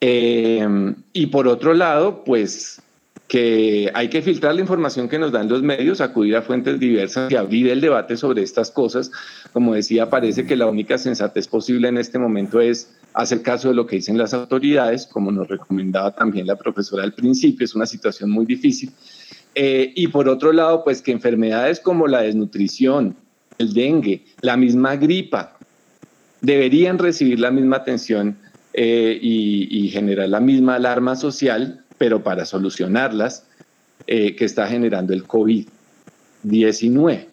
Eh, 0.00 0.66
y 1.12 1.26
por 1.26 1.46
otro 1.48 1.74
lado, 1.74 2.24
pues 2.24 2.82
que 3.28 3.90
hay 3.92 4.08
que 4.08 4.22
filtrar 4.22 4.54
la 4.54 4.60
información 4.60 5.08
que 5.08 5.18
nos 5.18 5.32
dan 5.32 5.48
los 5.48 5.62
medios, 5.62 6.00
acudir 6.00 6.36
a 6.36 6.42
fuentes 6.42 6.78
diversas 6.78 7.30
y 7.30 7.34
abrir 7.34 7.68
el 7.68 7.80
debate 7.80 8.16
sobre 8.16 8.42
estas 8.42 8.70
cosas. 8.70 9.10
Como 9.52 9.74
decía, 9.74 10.08
parece 10.08 10.46
que 10.46 10.54
la 10.54 10.66
única 10.66 10.96
sensatez 10.96 11.48
posible 11.48 11.88
en 11.88 11.98
este 11.98 12.18
momento 12.18 12.60
es 12.60 12.88
hacer 13.14 13.42
caso 13.42 13.68
de 13.68 13.74
lo 13.74 13.86
que 13.86 13.96
dicen 13.96 14.16
las 14.16 14.32
autoridades, 14.32 15.06
como 15.06 15.32
nos 15.32 15.48
recomendaba 15.48 16.14
también 16.14 16.46
la 16.46 16.56
profesora 16.56 17.02
al 17.02 17.14
principio, 17.14 17.64
es 17.64 17.74
una 17.74 17.86
situación 17.86 18.30
muy 18.30 18.46
difícil. 18.46 18.92
Eh, 19.54 19.92
y 19.96 20.08
por 20.08 20.28
otro 20.28 20.52
lado, 20.52 20.84
pues 20.84 21.02
que 21.02 21.10
enfermedades 21.10 21.80
como 21.80 22.06
la 22.06 22.20
desnutrición, 22.20 23.16
el 23.58 23.72
dengue, 23.72 24.22
la 24.40 24.56
misma 24.56 24.96
gripa, 24.96 25.56
deberían 26.42 26.98
recibir 26.98 27.40
la 27.40 27.50
misma 27.50 27.76
atención 27.76 28.36
eh, 28.74 29.18
y 29.20 29.88
generar 29.88 30.28
la 30.28 30.38
misma 30.38 30.76
alarma 30.76 31.16
social 31.16 31.85
pero 31.98 32.22
para 32.22 32.44
solucionarlas 32.44 33.44
eh, 34.06 34.36
que 34.36 34.44
está 34.44 34.66
generando 34.66 35.12
el 35.12 35.26
COVID-19. 35.26 37.26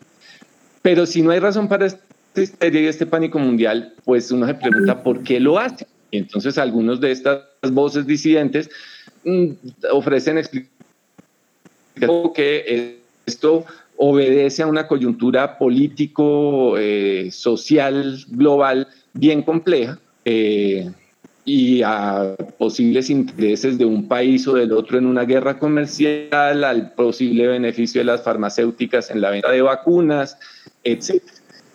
Pero 0.82 1.06
si 1.06 1.22
no 1.22 1.32
hay 1.32 1.40
razón 1.40 1.68
para 1.68 1.86
este 1.86 2.04
este 2.36 3.06
pánico 3.06 3.40
mundial, 3.40 3.94
pues 4.06 4.32
uno 4.32 4.48
se 4.48 4.56
pregunta 4.56 5.04
por 5.04 5.24
qué 5.24 5.40
lo 5.40 5.60
hace. 5.60 5.88
Y 6.12 6.18
entonces 6.18 6.58
algunos 6.58 7.00
de 7.00 7.12
estas 7.12 7.42
voces 7.72 8.08
disidentes 8.08 8.70
mm, 9.24 9.52
ofrecen 9.92 10.38
explicación 10.38 10.74
que 12.34 13.00
esto 13.26 13.66
obedece 13.98 14.64
a 14.64 14.68
una 14.68 14.88
coyuntura 14.88 15.58
político, 15.58 16.76
eh, 16.78 17.30
social, 17.32 18.24
global 18.30 18.88
bien 19.14 19.44
compleja. 19.44 20.00
Eh, 20.26 20.92
y 21.46 21.82
a 21.84 22.36
posibles 22.58 23.10
intereses 23.10 23.78
de 23.78 23.86
un 23.86 24.08
país 24.08 24.48
o 24.48 24.54
del 24.54 24.72
otro 24.72 24.98
en 24.98 25.06
una 25.06 25.26
guerra 25.26 25.60
comercial, 25.60 26.64
al 26.64 26.94
posible 26.94 27.48
beneficio 27.48 28.00
de 28.02 28.06
las 28.06 28.24
farmacéuticas 28.24 29.12
en 29.12 29.22
la 29.22 29.30
venta 29.30 29.52
de 29.52 29.62
vacunas, 29.62 30.38
etc. 30.84 31.22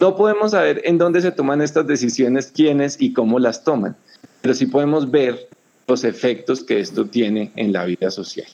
No 0.01 0.17
podemos 0.17 0.53
saber 0.53 0.81
en 0.85 0.97
dónde 0.97 1.21
se 1.21 1.33
toman 1.33 1.61
estas 1.61 1.87
decisiones, 1.87 2.53
quiénes 2.55 2.97
y 3.01 3.13
cómo 3.13 3.39
las 3.39 3.65
toman, 3.65 3.97
pero 4.41 4.55
sí 4.55 4.67
podemos 4.67 5.11
ver 5.11 5.49
los 5.87 6.05
efectos 6.05 6.63
que 6.63 6.81
esto 6.81 7.07
tiene 7.07 7.51
en 7.57 7.73
la 7.73 7.85
vida 7.85 8.11
social. 8.11 8.47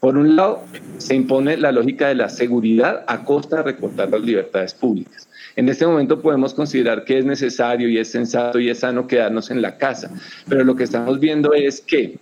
Por 0.00 0.16
un 0.16 0.36
lado, 0.36 0.62
se 0.98 1.14
impone 1.14 1.56
la 1.56 1.72
lógica 1.72 2.08
de 2.08 2.14
la 2.14 2.28
seguridad 2.28 3.04
a 3.08 3.24
costa 3.24 3.56
de 3.56 3.62
recortar 3.64 4.10
las 4.10 4.20
libertades 4.20 4.74
públicas. 4.74 5.27
En 5.58 5.68
este 5.68 5.84
momento 5.84 6.22
podemos 6.22 6.54
considerar 6.54 7.04
que 7.04 7.18
es 7.18 7.24
necesario 7.24 7.88
y 7.88 7.98
es 7.98 8.08
sensato 8.12 8.60
y 8.60 8.70
es 8.70 8.78
sano 8.78 9.08
quedarnos 9.08 9.50
en 9.50 9.60
la 9.60 9.76
casa, 9.76 10.08
pero 10.48 10.62
lo 10.62 10.76
que 10.76 10.84
estamos 10.84 11.18
viendo 11.18 11.52
es 11.52 11.80
que, 11.80 12.16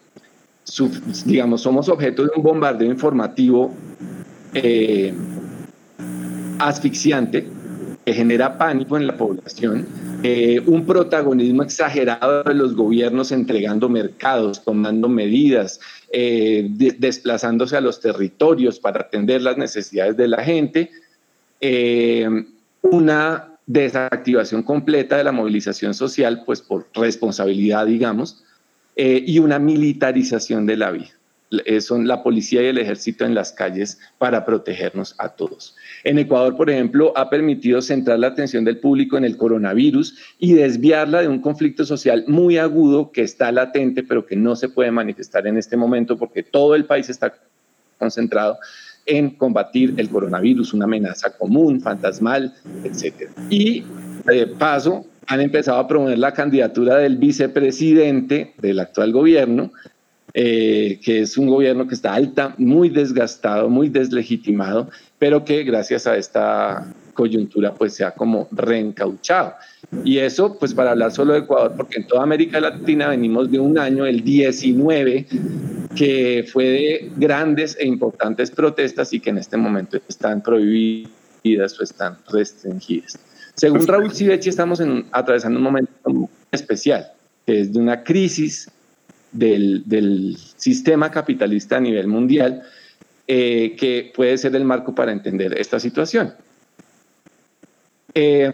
digamos, 1.27 1.61
somos 1.61 1.91
objeto 1.91 2.23
de 2.23 2.31
un 2.35 2.43
bombardeo 2.43 2.91
informativo 2.91 3.75
eh, 4.55 5.13
asfixiante 6.59 7.47
que 8.07 8.15
genera 8.15 8.57
pánico 8.57 8.97
en 8.97 9.07
la 9.07 9.19
población, 9.19 9.87
eh, 10.23 10.63
un 10.65 10.87
protagonismo 10.87 11.63
exagerado 11.63 12.43
de 12.43 12.55
los 12.55 12.75
gobiernos 12.75 13.33
entregando 13.33 13.91
mercados, 13.91 14.65
tomando 14.65 15.11
medidas, 15.11 15.79
eh, 16.11 16.69
desplazándose 16.71 17.77
a 17.77 17.83
los 17.83 18.01
territorios 18.01 18.81
para 18.81 19.03
atender 19.03 19.43
las 19.43 19.59
necesidades 19.59 20.17
de 20.17 20.27
la 20.27 20.43
gente, 20.43 20.91
una 22.91 23.57
desactivación 23.67 24.63
completa 24.63 25.17
de 25.17 25.25
la 25.25 25.33
movilización 25.33 25.95
social, 25.95 26.43
pues 26.45 26.61
por 26.63 26.87
responsabilidad, 26.95 27.87
digamos, 27.87 28.45
eh, 28.95 29.23
y 29.27 29.39
una 29.41 29.59
militarización 29.59 30.67
de 30.67 30.77
la 30.77 30.91
vida. 30.91 31.11
eh, 31.65 31.81
son 31.81 32.09
la 32.09 32.25
policía 32.25 32.61
y 32.61 32.67
el 32.67 32.79
ejército 32.79 33.25
en 33.25 33.33
las 33.33 33.53
calles 33.53 34.01
para 34.19 34.45
protegernos 34.45 35.15
a 35.19 35.29
todos. 35.29 35.77
En 36.03 36.19
Ecuador, 36.19 36.57
por 36.57 36.69
ejemplo, 36.69 37.13
ha 37.17 37.31
permitido 37.31 37.81
centrar 37.81 38.19
la 38.19 38.27
atención 38.27 38.65
del 38.65 38.79
público 38.79 39.17
en 39.17 39.25
el 39.25 39.37
coronavirus 39.37 40.19
y 40.41 40.55
desviarla 40.55 41.23
de 41.23 41.29
un 41.29 41.41
conflicto 41.41 41.85
social 41.85 42.25
muy 42.27 42.59
agudo 42.59 43.13
que 43.13 43.23
está 43.23 43.53
latente, 43.53 44.03
pero 44.03 44.27
que 44.27 44.35
no 44.35 44.57
se 44.57 44.69
puede 44.69 44.91
manifestar 44.91 45.47
en 45.47 45.57
este 45.57 45.77
momento 45.77 46.19
porque 46.19 46.43
todo 46.43 46.75
el 46.75 46.85
país 46.85 47.09
está 47.09 47.33
concentrado 47.97 48.59
en 49.07 49.31
combatir 49.31 49.95
el 49.97 50.11
coronavirus, 50.11 50.75
una 50.75 50.85
amenaza 50.85 51.31
común, 51.31 51.81
fantasmal, 51.81 52.53
etc. 52.85 53.31
Y 53.49 53.85
de 54.27 54.47
paso, 54.49 55.07
han 55.27 55.41
empezado 55.41 55.79
a 55.79 55.89
promover 55.89 56.19
la 56.19 56.33
candidatura 56.33 56.97
del 56.97 57.17
vicepresidente 57.17 58.55
del 58.59 58.81
actual 58.81 59.13
gobierno, 59.13 59.73
eh, 60.35 61.01
que 61.03 61.21
es 61.21 61.39
un 61.39 61.47
gobierno 61.47 61.87
que 61.87 61.95
está 61.95 62.15
alta, 62.15 62.55
muy 62.59 62.91
desgastado, 62.91 63.69
muy 63.69 63.89
deslegitimado, 63.89 64.91
pero 65.19 65.45
que 65.45 65.65
gracias 65.65 66.07
a 66.07 66.17
esta 66.17 66.93
coyuntura 67.17 67.75
pues 67.75 67.95
se 67.95 68.05
ha 68.05 68.13
como 68.13 68.47
reencauchado. 68.53 69.55
Y 70.05 70.19
eso 70.19 70.57
pues 70.59 70.75
para 70.75 70.93
hablar 70.93 71.11
solo 71.11 71.33
de 71.33 71.41
Ecuador, 71.41 71.75
porque 71.77 71.99
en 71.99 72.07
toda 72.07 72.23
América 72.23 72.61
Latina 72.61 73.09
venimos 73.09 73.51
de 73.51 73.59
un 73.59 73.79
año, 73.79 74.07
el 74.07 74.23
19, 74.23 75.27
que 75.97 76.47
fue 76.53 76.65
de 76.65 77.13
grandes 77.17 77.77
e 77.81 77.87
importantes 77.87 78.51
protestas 78.51 79.13
y 79.13 79.21
que 79.21 79.31
en 79.31 79.39
este 79.39 79.57
momento 79.57 79.99
están 80.09 80.43
prohibidas 80.43 81.81
o 81.81 81.83
están 81.83 82.19
restringidas. 82.31 83.19
Según 83.55 83.87
Raúl 83.87 84.13
Sivechi, 84.13 84.51
estamos 84.51 84.81
en, 84.81 85.07
atravesando 85.13 85.59
un 85.59 85.65
momento 85.65 86.29
especial, 86.53 87.13
que 87.47 87.61
es 87.61 87.73
de 87.73 87.79
una 87.79 88.05
crisis 88.05 88.71
del, 89.33 89.83
del 89.87 90.37
sistema 90.57 91.11
capitalista 91.11 91.79
a 91.79 91.81
nivel 91.81 92.07
mundial, 92.07 92.63
eh, 93.29 93.75
que 93.77 94.13
puede 94.15 94.39
ser 94.39 94.55
el 94.55 94.65
marco 94.65 94.95
para 94.95 95.11
entender 95.11 95.59
esta 95.59 95.81
situación. 95.81 96.35
Eh, 98.17 98.51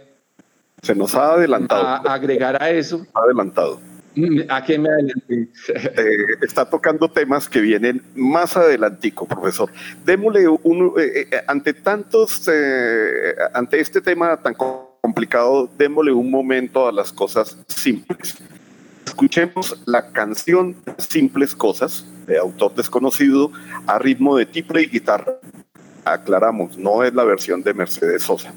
Se 0.82 0.94
nos 0.94 1.14
ha 1.14 1.34
adelantado. 1.34 1.86
A, 1.86 2.14
agregar 2.14 2.60
a 2.60 2.68
eso. 2.70 3.06
Adelantado. 3.14 3.80
¿A 4.48 4.64
qué 4.64 4.76
me 4.78 4.88
adelanté? 4.88 5.48
Eh, 5.68 6.16
está 6.42 6.68
tocando 6.68 7.08
temas 7.08 7.48
que 7.48 7.60
vienen 7.60 8.02
más 8.16 8.56
adelantico, 8.56 9.26
profesor. 9.26 9.70
Démosle 10.04 10.48
un, 10.48 10.92
ante 11.46 11.72
tantos, 11.74 12.50
ante 13.54 13.80
este 13.80 14.00
tema 14.00 14.36
tan 14.36 14.54
complicado, 15.00 15.70
démosle 15.78 16.12
un 16.12 16.30
momento 16.30 16.88
a 16.88 16.92
las 16.92 17.12
cosas 17.12 17.56
simples. 17.68 18.36
Escuchemos 19.06 19.80
la 19.86 20.10
canción 20.10 20.76
Simples 20.98 21.54
Cosas, 21.54 22.04
de 22.26 22.38
autor 22.38 22.74
desconocido, 22.74 23.52
a 23.86 23.98
ritmo 23.98 24.36
de 24.36 24.46
tiple 24.46 24.82
y 24.82 24.86
guitarra. 24.86 25.34
Aclaramos, 26.04 26.76
no 26.76 27.04
es 27.04 27.14
la 27.14 27.24
versión 27.24 27.62
de 27.62 27.74
Mercedes 27.74 28.24
Sosa. 28.24 28.52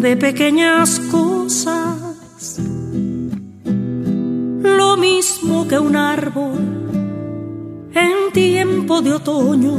De 0.00 0.16
pequeñas 0.16 0.98
cosas, 1.10 2.58
lo 4.62 4.96
mismo 4.96 5.68
que 5.68 5.78
un 5.78 5.94
árbol 5.96 6.58
en 7.92 8.32
tiempo 8.32 9.02
de 9.02 9.12
otoño 9.12 9.74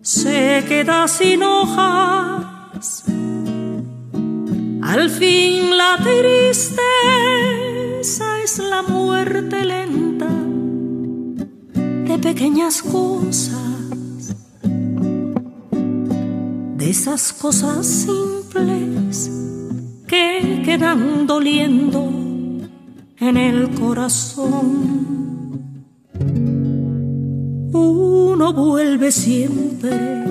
se 0.00 0.64
queda 0.68 1.08
sin 1.08 1.42
hojas. 1.42 3.04
Al 4.82 5.10
fin 5.10 5.76
la 5.76 5.98
tristeza 6.02 6.84
es 8.44 8.58
la 8.58 8.82
muerte 8.82 9.64
lenta 9.64 10.28
de 11.74 12.18
pequeñas 12.18 12.80
cosas, 12.80 13.73
esas 16.90 17.32
cosas 17.32 17.86
simples 17.86 19.30
que 20.06 20.62
quedan 20.64 21.26
doliendo 21.26 22.10
en 23.18 23.36
el 23.36 23.70
corazón. 23.70 25.64
Uno 27.72 28.52
vuelve 28.52 29.10
siempre 29.10 30.24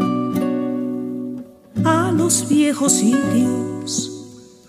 a 1.84 2.12
los 2.12 2.48
viejos 2.48 2.92
sitios 2.94 4.12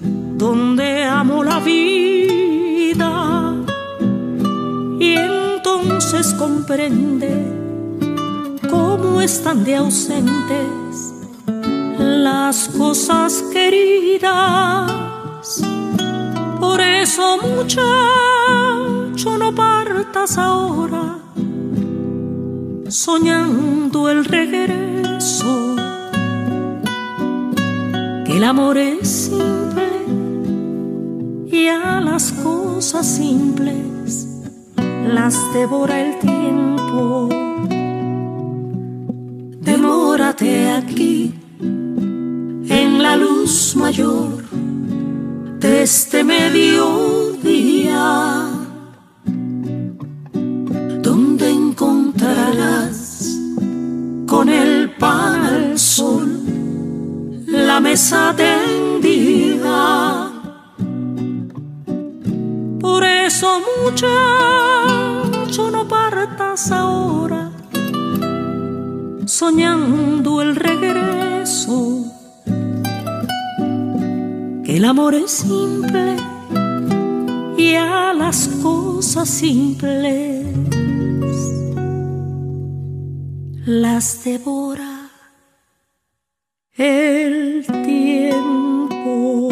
donde 0.01 1.05
amo 1.05 1.45
la 1.45 1.61
vida 1.61 3.55
y 4.99 5.14
entonces 5.16 6.32
comprende 6.35 7.30
cómo 8.70 9.20
están 9.20 9.64
de 9.64 9.76
ausentes 9.76 10.84
las 12.05 12.68
cosas 12.68 13.42
queridas. 13.52 14.92
Por 16.61 16.80
eso 16.80 17.38
muchacho 17.38 19.38
no 19.38 19.55
partas 19.55 20.38
ahora 20.38 21.18
soñando 22.88 24.11
el 24.11 24.24
regreso. 24.24 25.76
Que 28.24 28.36
el 28.36 28.44
amor 28.44 28.78
es 28.78 29.09
simple 29.09 29.88
y 31.46 31.68
a 31.68 32.00
las 32.00 32.32
cosas 32.32 33.07
simples 33.07 34.26
las 35.07 35.38
devora 35.52 36.00
el 36.00 36.18
tiempo. 36.18 37.28
Demórate 39.61 40.70
aquí 40.70 41.43
la 43.14 43.20
luz 43.20 43.76
mayor 43.76 44.42
de 45.60 45.82
este 45.82 46.24
mediodía, 46.24 46.88
donde 51.00 51.50
encontrarás 51.50 53.38
con 54.26 54.48
el 54.48 54.90
pan 54.96 55.44
al 55.44 55.78
sol 55.78 56.40
la 57.46 57.78
mesa 57.78 58.34
tendida. 58.36 60.32
Por 62.80 63.04
eso 63.04 63.60
muchacho 63.84 65.70
no 65.70 65.86
partas 65.86 66.72
ahora 66.72 67.52
soñando 69.26 70.42
el 70.42 70.56
regreso. 70.56 72.13
Que 74.64 74.76
el 74.78 74.84
amor 74.86 75.14
es 75.14 75.30
simple 75.30 76.16
y 77.58 77.74
a 77.74 78.14
las 78.14 78.48
cosas 78.62 79.28
simples 79.28 80.46
las 83.66 84.24
devora 84.24 85.10
el 86.76 87.66
tiempo. 87.84 89.48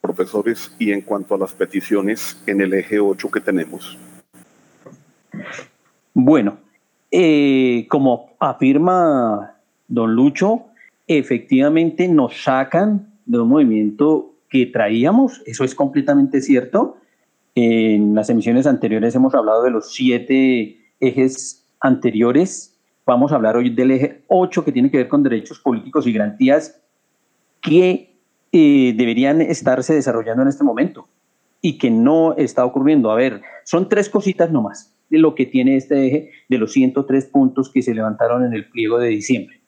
Profesores, 0.00 0.74
y 0.78 0.90
en 0.92 1.02
cuanto 1.02 1.34
a 1.34 1.38
las 1.38 1.52
peticiones 1.52 2.42
en 2.46 2.60
el 2.60 2.74
eje 2.74 2.98
8 2.98 3.30
que 3.30 3.40
tenemos. 3.40 3.96
Bueno, 6.12 6.58
eh, 7.14 7.86
como 7.90 8.30
afirma 8.40 9.58
don 9.86 10.14
Lucho, 10.14 10.62
efectivamente 11.06 12.08
nos 12.08 12.42
sacan 12.42 13.12
de 13.26 13.38
un 13.38 13.50
movimiento 13.50 14.32
que 14.48 14.64
traíamos, 14.64 15.42
eso 15.44 15.62
es 15.62 15.74
completamente 15.74 16.40
cierto. 16.40 16.96
En 17.54 18.14
las 18.14 18.30
emisiones 18.30 18.66
anteriores 18.66 19.14
hemos 19.14 19.34
hablado 19.34 19.62
de 19.62 19.70
los 19.70 19.92
siete 19.92 20.78
ejes 21.00 21.66
anteriores. 21.80 22.78
Vamos 23.04 23.32
a 23.32 23.34
hablar 23.34 23.56
hoy 23.56 23.68
del 23.68 23.90
eje 23.90 24.22
8 24.28 24.64
que 24.64 24.72
tiene 24.72 24.90
que 24.90 24.96
ver 24.96 25.08
con 25.08 25.22
derechos 25.22 25.58
políticos 25.58 26.06
y 26.06 26.14
garantías 26.14 26.80
que 27.60 28.16
eh, 28.52 28.94
deberían 28.96 29.42
estarse 29.42 29.94
desarrollando 29.94 30.42
en 30.42 30.48
este 30.48 30.64
momento. 30.64 31.08
y 31.64 31.78
que 31.78 31.92
no 31.92 32.36
está 32.36 32.64
ocurriendo. 32.64 33.12
A 33.12 33.14
ver, 33.14 33.40
son 33.62 33.88
tres 33.88 34.08
cositas 34.08 34.50
nomás 34.50 34.92
lo 35.18 35.34
que 35.34 35.46
tiene 35.46 35.76
este 35.76 36.06
eje 36.06 36.30
de 36.48 36.58
los 36.58 36.72
103 36.72 37.26
puntos 37.26 37.70
que 37.70 37.82
se 37.82 37.94
levantaron 37.94 38.44
en 38.44 38.52
el 38.52 38.68
pliego 38.68 38.98
de 38.98 39.08
diciembre. 39.08 39.60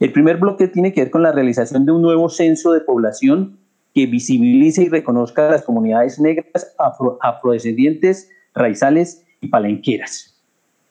El 0.00 0.12
primer 0.12 0.38
bloque 0.38 0.68
tiene 0.68 0.92
que 0.92 1.02
ver 1.02 1.10
con 1.10 1.22
la 1.22 1.32
realización 1.32 1.86
de 1.86 1.92
un 1.92 2.02
nuevo 2.02 2.28
censo 2.28 2.72
de 2.72 2.80
población 2.80 3.58
que 3.94 4.06
visibilice 4.06 4.82
y 4.82 4.88
reconozca 4.88 5.46
a 5.46 5.52
las 5.52 5.62
comunidades 5.62 6.18
negras, 6.18 6.74
afrodescendientes, 7.20 8.28
raizales 8.54 9.24
y 9.40 9.48
palenqueras. 9.48 10.42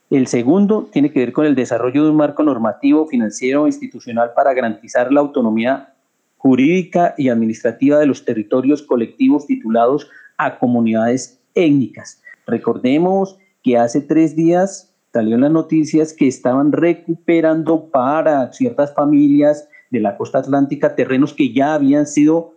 El 0.10 0.28
segundo 0.28 0.90
tiene 0.92 1.12
que 1.12 1.20
ver 1.20 1.34
con 1.34 1.46
el 1.46 1.56
desarrollo 1.56 2.04
de 2.04 2.12
un 2.12 2.18
marco 2.18 2.44
normativo, 2.44 3.08
financiero 3.08 3.66
e 3.66 3.70
institucional 3.70 4.32
para 4.36 4.54
garantizar 4.54 5.12
la 5.12 5.22
autonomía 5.22 5.96
jurídica 6.38 7.16
y 7.18 7.30
administrativa 7.30 8.00
de 8.00 8.06
los 8.06 8.24
territorios 8.24 8.84
colectivos 8.84 9.48
titulados 9.48 10.10
a 10.38 10.60
comunidades 10.60 11.42
étnicas. 11.56 12.22
Recordemos 12.46 13.38
que 13.64 13.78
hace 13.78 14.02
tres 14.02 14.36
días 14.36 14.94
salió 15.14 15.36
en 15.36 15.42
las 15.42 15.52
noticias 15.52 16.14
que 16.14 16.28
estaban 16.28 16.72
recuperando 16.72 17.90
para 17.90 18.52
ciertas 18.52 18.94
familias 18.94 19.68
de 19.92 20.00
la 20.00 20.18
costa 20.18 20.40
atlántica 20.40 20.96
terrenos 20.96 21.34
que 21.34 21.54
ya 21.54 21.76
habían 21.76 22.08
sido 22.08 22.54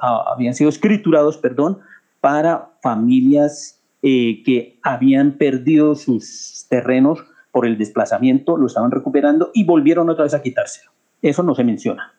habían 0.00 0.54
sido 0.54 0.70
escriturados, 0.70 1.38
perdón, 1.38 1.78
para 2.20 2.70
familias 2.82 3.80
eh, 4.02 4.42
que 4.44 4.78
habían 4.82 5.38
perdido 5.38 5.94
sus 5.94 6.66
terrenos 6.68 7.24
por 7.50 7.66
el 7.66 7.78
desplazamiento, 7.78 8.56
lo 8.56 8.66
estaban 8.66 8.90
recuperando 8.90 9.50
y 9.54 9.64
volvieron 9.64 10.10
otra 10.10 10.24
vez 10.24 10.34
a 10.34 10.42
quitárselo. 10.42 10.90
Eso 11.22 11.42
no 11.42 11.54
se 11.54 11.64
menciona, 11.64 12.12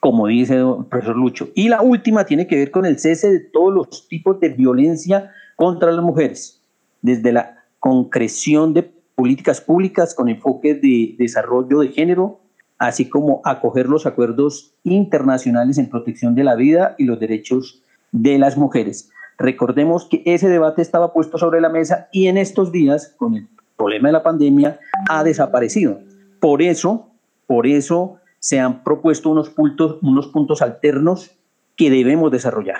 como 0.00 0.26
dice 0.26 0.56
el 0.56 0.86
profesor 0.90 1.16
Lucho. 1.16 1.48
Y 1.54 1.68
la 1.68 1.80
última 1.80 2.24
tiene 2.26 2.46
que 2.46 2.56
ver 2.56 2.70
con 2.70 2.84
el 2.84 2.98
cese 2.98 3.30
de 3.30 3.40
todos 3.40 3.72
los 3.72 4.08
tipos 4.08 4.40
de 4.40 4.50
violencia 4.50 5.32
contra 5.56 5.92
las 5.92 6.04
mujeres, 6.04 6.62
desde 7.02 7.32
la 7.32 7.64
concreción 7.78 8.74
de 8.74 8.90
políticas 9.14 9.60
públicas 9.60 10.14
con 10.14 10.28
enfoque 10.28 10.74
de 10.74 11.14
desarrollo 11.18 11.80
de 11.80 11.88
género, 11.88 12.40
así 12.78 13.08
como 13.08 13.40
acoger 13.44 13.88
los 13.88 14.06
acuerdos 14.06 14.74
internacionales 14.82 15.78
en 15.78 15.88
protección 15.88 16.34
de 16.34 16.44
la 16.44 16.54
vida 16.54 16.94
y 16.98 17.04
los 17.04 17.20
derechos 17.20 17.82
de 18.12 18.38
las 18.38 18.56
mujeres. 18.56 19.10
Recordemos 19.38 20.06
que 20.06 20.22
ese 20.26 20.48
debate 20.48 20.82
estaba 20.82 21.12
puesto 21.12 21.38
sobre 21.38 21.60
la 21.60 21.68
mesa 21.68 22.08
y 22.12 22.26
en 22.28 22.38
estos 22.38 22.72
días, 22.72 23.14
con 23.16 23.34
el 23.34 23.48
problema 23.76 24.08
de 24.08 24.12
la 24.12 24.22
pandemia, 24.22 24.78
ha 25.08 25.24
desaparecido. 25.24 26.00
Por 26.40 26.62
eso, 26.62 27.10
por 27.46 27.66
eso 27.66 28.18
se 28.38 28.60
han 28.60 28.84
propuesto 28.84 29.30
unos 29.30 29.50
puntos, 29.50 29.98
unos 30.02 30.28
puntos 30.28 30.62
alternos 30.62 31.32
que 31.76 31.90
debemos 31.90 32.30
desarrollar. 32.30 32.78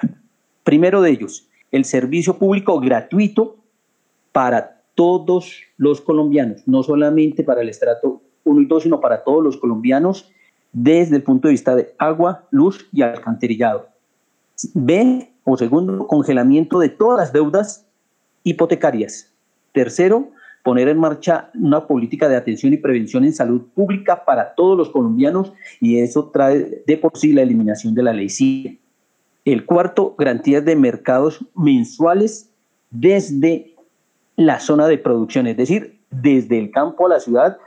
Primero 0.62 1.02
de 1.02 1.10
ellos, 1.10 1.48
el 1.74 1.84
servicio 1.84 2.38
público 2.38 2.78
gratuito 2.78 3.56
para 4.30 4.80
todos 4.94 5.62
los 5.76 6.00
colombianos, 6.00 6.62
no 6.68 6.84
solamente 6.84 7.42
para 7.42 7.62
el 7.62 7.68
estrato 7.68 8.22
1 8.44 8.60
y 8.60 8.66
2, 8.66 8.84
sino 8.84 9.00
para 9.00 9.24
todos 9.24 9.42
los 9.42 9.56
colombianos 9.56 10.30
desde 10.72 11.16
el 11.16 11.24
punto 11.24 11.48
de 11.48 11.52
vista 11.52 11.74
de 11.74 11.92
agua, 11.98 12.46
luz 12.52 12.86
y 12.92 13.02
alcantarillado. 13.02 13.88
B, 14.74 15.32
o 15.42 15.56
segundo, 15.56 16.06
congelamiento 16.06 16.78
de 16.78 16.90
todas 16.90 17.18
las 17.18 17.32
deudas 17.32 17.88
hipotecarias. 18.44 19.32
Tercero, 19.72 20.30
poner 20.62 20.86
en 20.86 20.98
marcha 20.98 21.50
una 21.54 21.88
política 21.88 22.28
de 22.28 22.36
atención 22.36 22.72
y 22.72 22.76
prevención 22.76 23.24
en 23.24 23.32
salud 23.32 23.62
pública 23.74 24.24
para 24.24 24.54
todos 24.54 24.78
los 24.78 24.90
colombianos 24.90 25.52
y 25.80 25.98
eso 25.98 26.30
trae 26.30 26.84
de 26.86 26.96
por 26.98 27.18
sí 27.18 27.32
la 27.32 27.42
eliminación 27.42 27.94
de 27.94 28.02
la 28.04 28.12
ley 28.12 28.28
CIE. 28.28 28.78
El 29.44 29.66
cuarto, 29.66 30.14
garantías 30.16 30.64
de 30.64 30.74
mercados 30.76 31.44
mensuales 31.54 32.50
desde 32.90 33.74
la 34.36 34.58
zona 34.58 34.86
de 34.88 34.98
producción, 34.98 35.46
es 35.46 35.56
decir, 35.56 36.00
desde 36.10 36.58
el 36.58 36.70
campo 36.70 37.06
a 37.06 37.10
la 37.10 37.20
ciudad, 37.20 37.58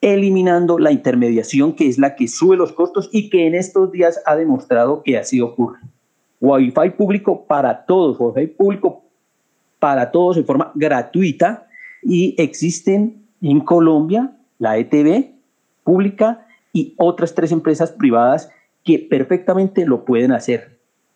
eliminando 0.00 0.78
la 0.78 0.90
intermediación 0.90 1.74
que 1.74 1.88
es 1.88 1.98
la 1.98 2.16
que 2.16 2.26
sube 2.26 2.56
los 2.56 2.72
costos 2.72 3.08
y 3.12 3.30
que 3.30 3.46
en 3.46 3.54
estos 3.54 3.92
días 3.92 4.20
ha 4.26 4.34
demostrado 4.34 5.02
que 5.02 5.16
así 5.16 5.40
ocurre. 5.40 5.78
Wi-Fi 6.40 6.90
público 6.96 7.44
para 7.44 7.86
todos, 7.86 8.16
Wi-Fi 8.18 8.48
público 8.48 9.04
para 9.78 10.10
todos 10.10 10.36
en 10.36 10.44
forma 10.44 10.72
gratuita 10.74 11.68
y 12.02 12.34
existen 12.36 13.22
en 13.40 13.60
Colombia 13.60 14.36
la 14.58 14.76
ETV 14.76 15.30
pública 15.84 16.46
y 16.72 16.94
otras 16.96 17.34
tres 17.34 17.52
empresas 17.52 17.92
privadas 17.92 18.50
que 18.84 18.98
perfectamente 18.98 19.86
lo 19.86 20.04
pueden 20.04 20.32
hacer. 20.32 20.71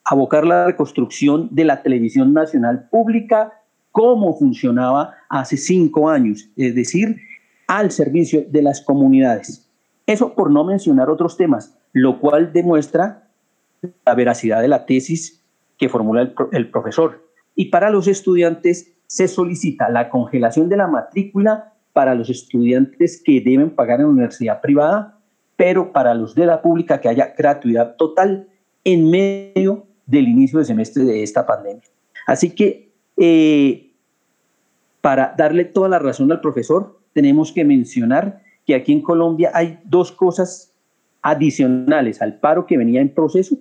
Abocar 0.08 0.46
la 0.46 0.66
reconstrucción 0.66 1.48
de 1.50 1.64
la 1.64 1.82
televisión 1.82 2.32
nacional 2.32 2.88
pública 2.88 3.52
como 3.90 4.36
funcionaba 4.36 5.14
hace 5.28 5.56
cinco 5.56 6.08
años, 6.08 6.48
es 6.56 6.74
decir, 6.74 7.16
al 7.66 7.90
servicio 7.90 8.44
de 8.48 8.62
las 8.62 8.80
comunidades. 8.80 9.68
Eso 10.06 10.34
por 10.34 10.50
no 10.50 10.64
mencionar 10.64 11.10
otros 11.10 11.36
temas, 11.36 11.76
lo 11.92 12.20
cual 12.20 12.52
demuestra 12.52 13.28
la 14.04 14.14
veracidad 14.14 14.60
de 14.60 14.68
la 14.68 14.86
tesis 14.86 15.42
que 15.78 15.88
formula 15.88 16.32
el, 16.52 16.70
profesor. 16.70 17.26
Y 17.54 17.66
para 17.66 17.90
los 17.90 18.06
estudiantes 18.06 18.92
se 19.06 19.28
solicita 19.28 19.88
la 19.88 20.08
congelación 20.10 20.68
de 20.68 20.76
la 20.76 20.86
matrícula 20.86 21.72
para 21.92 22.14
los 22.14 22.30
estudiantes 22.30 23.22
que 23.24 23.40
deben 23.40 23.70
pagar 23.70 24.00
en 24.00 24.06
universidad 24.06 24.60
privada, 24.60 25.18
pero 25.56 25.92
para 25.92 26.14
los 26.14 26.34
de 26.34 26.46
la 26.46 26.60
pública 26.60 27.00
que 27.00 27.08
haya 27.08 27.34
gratuidad 27.36 27.96
total 27.96 28.48
en 28.84 29.10
medio 29.10 29.85
del 30.06 30.28
inicio 30.28 30.58
del 30.58 30.66
semestre 30.66 31.04
de 31.04 31.22
esta 31.22 31.46
pandemia. 31.46 31.82
Así 32.26 32.50
que, 32.50 32.90
eh, 33.16 33.90
para 35.00 35.34
darle 35.36 35.64
toda 35.64 35.88
la 35.88 35.98
razón 35.98 36.30
al 36.32 36.40
profesor, 36.40 36.98
tenemos 37.12 37.52
que 37.52 37.64
mencionar 37.64 38.42
que 38.66 38.74
aquí 38.74 38.92
en 38.92 39.02
Colombia 39.02 39.50
hay 39.54 39.78
dos 39.84 40.12
cosas 40.12 40.72
adicionales 41.22 42.22
al 42.22 42.38
paro 42.38 42.66
que 42.66 42.76
venía 42.76 43.00
en 43.00 43.08
proceso 43.08 43.56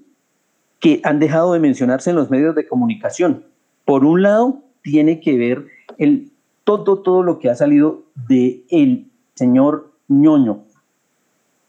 que 0.80 1.00
han 1.04 1.20
dejado 1.20 1.54
de 1.54 1.60
mencionarse 1.60 2.10
en 2.10 2.16
los 2.16 2.30
medios 2.30 2.54
de 2.56 2.68
comunicación. 2.68 3.43
Por 3.86 4.04
un 4.06 4.22
lado, 4.22 4.62
tiene 4.84 5.20
que 5.20 5.38
ver 5.38 5.66
el, 5.98 6.32
todo, 6.64 7.02
todo 7.02 7.24
lo 7.24 7.39
que 7.39 7.50
ha 7.50 7.56
salido 7.56 8.04
de 8.28 8.64
el 8.70 9.08
señor 9.34 9.91
ñoño 10.08 10.64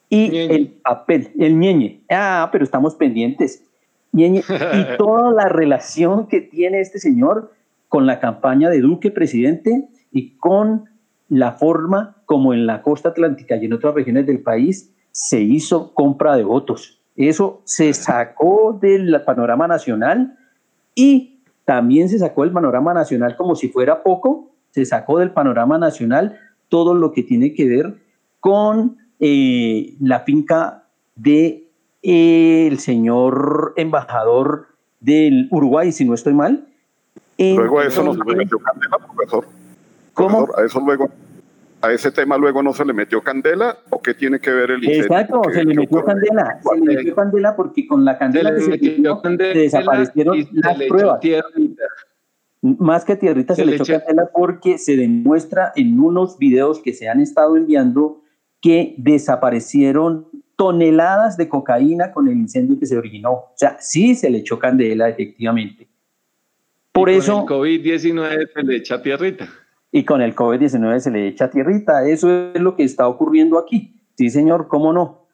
y 0.09 0.37
el 0.37 0.69
papel, 0.69 1.31
el 1.39 1.59
ñeñe. 1.59 2.01
Ah, 2.11 2.49
pero 2.53 2.65
estamos 2.65 2.95
pendientes. 2.95 3.65
Y 4.17 4.41
toda 4.99 5.31
la 5.33 5.49
relación 5.49 6.27
que 6.27 6.41
tiene 6.41 6.81
este 6.81 6.99
señor 6.99 7.53
con 7.89 8.07
la 8.07 8.19
campaña 8.19 8.71
de 8.71 8.81
Duque 8.81 9.11
presidente 9.11 9.89
y 10.11 10.37
con 10.39 10.87
la 11.29 11.53
forma 11.53 12.17
como 12.25 12.55
en 12.55 12.67
la 12.67 12.83
costa 12.83 13.11
atlántica 13.11 13.57
y 13.57 13.67
en 13.67 13.73
otras 13.75 13.95
regiones 13.95 14.27
del 14.27 14.41
país 14.41 14.93
se 15.13 15.41
hizo 15.41 15.93
compra 15.95 16.37
de 16.37 16.45
votos. 16.45 17.01
Eso 17.17 17.63
se 17.65 17.93
sacó 17.95 18.79
del 18.81 19.23
panorama 19.23 19.67
nacional 19.67 20.37
y 20.95 21.41
también 21.65 22.09
se 22.09 22.19
sacó 22.19 22.43
del 22.43 22.53
panorama 22.53 22.95
nacional 22.95 23.37
como 23.37 23.55
si 23.55 23.69
fuera 23.69 24.03
poco, 24.03 24.53
se 24.71 24.85
sacó 24.85 25.19
del 25.19 25.31
panorama 25.31 25.79
nacional 25.79 26.39
todo 26.69 26.95
lo 26.95 27.13
que 27.13 27.23
tiene 27.23 27.55
que 27.55 27.67
ver 27.67 27.95
con 28.41 28.99
eh, 29.19 29.95
la 30.01 30.21
finca 30.21 30.85
de 31.15 31.66
el 32.07 32.79
señor 32.79 33.75
embajador 33.77 34.69
del 35.01 35.49
Uruguay, 35.51 35.91
si 35.91 36.05
no 36.05 36.15
estoy 36.15 36.35
mal. 36.35 36.69
Luego 37.37 37.81
a 37.81 37.87
eso 37.87 38.03
nos 38.05 38.17
metió 38.17 38.59
candela, 38.59 38.99
profesor. 38.99 39.47
¿Cómo? 40.15 40.49
a 40.57 40.65
eso 40.65 40.81
luego 40.81 41.11
a 41.83 41.93
ese 41.93 42.11
tema 42.11 42.39
luego 42.39 42.63
no 42.63 42.73
se 42.73 42.85
le 42.85 42.93
metió 42.93 43.21
candela 43.23 43.77
o 43.91 44.01
qué 44.01 44.15
tiene 44.15 44.39
que 44.41 44.51
ver 44.51 44.71
el 44.71 44.85
incendio? 44.85 45.05
Exacto, 45.05 45.43
se 45.53 45.65
le 45.65 45.75
metió 45.75 46.05
candela, 46.05 46.61
se 46.63 46.81
le 46.81 46.97
metió 46.97 47.15
candela 47.15 47.57
porque 47.57 47.87
con 47.87 48.05
la 48.05 48.17
candela 48.17 48.59
se, 48.59 48.63
le 48.63 48.69
metió 48.69 49.21
candela 49.21 49.61
desaparecieron 49.61 50.49
las 50.53 50.79
pruebas. 50.89 51.21
Más 52.63 53.05
que 53.05 53.17
tierrita 53.17 53.55
se, 53.55 53.67
le 53.67 53.77
echó 53.77 53.99
candela 53.99 54.31
porque 54.33 54.79
se 54.79 54.97
demuestra 54.97 55.73
en 55.77 56.01
unos 56.01 56.39
videos 56.39 56.81
que 56.81 56.95
se 56.95 57.09
han 57.09 57.21
estado 57.21 57.57
enviando 57.57 58.23
que 58.61 58.95
desaparecieron 58.97 60.29
toneladas 60.57 61.37
de 61.37 61.49
cocaína 61.49 62.13
con 62.13 62.29
el 62.29 62.35
incendio 62.35 62.79
que 62.79 62.87
se 62.87 62.97
originó. 62.97 63.31
O 63.31 63.53
sea, 63.55 63.77
sí 63.81 64.15
se 64.15 64.31
le 64.31 64.39
echó 64.39 64.59
candela 64.59 65.09
efectivamente. 65.09 65.87
Por 66.93 67.11
y 67.11 67.17
eso. 67.17 67.45
Con 67.45 67.67
el 67.67 67.83
COVID-19 67.83 68.49
se 68.55 68.63
le 68.63 68.77
echa 68.77 69.03
tierrita 69.03 69.49
y 69.93 70.05
con 70.05 70.23
el 70.23 70.35
COVID-19 70.35 70.99
se 70.99 71.11
le 71.11 71.29
echa 71.29 71.51
tierrita. 71.51 72.07
Eso 72.09 72.53
es 72.55 72.61
lo 72.61 72.75
que 72.75 72.85
está 72.85 73.07
ocurriendo 73.07 73.59
aquí. 73.59 74.01
Sí, 74.17 74.31
señor, 74.31 74.69
cómo 74.69 74.93
no. 74.93 75.27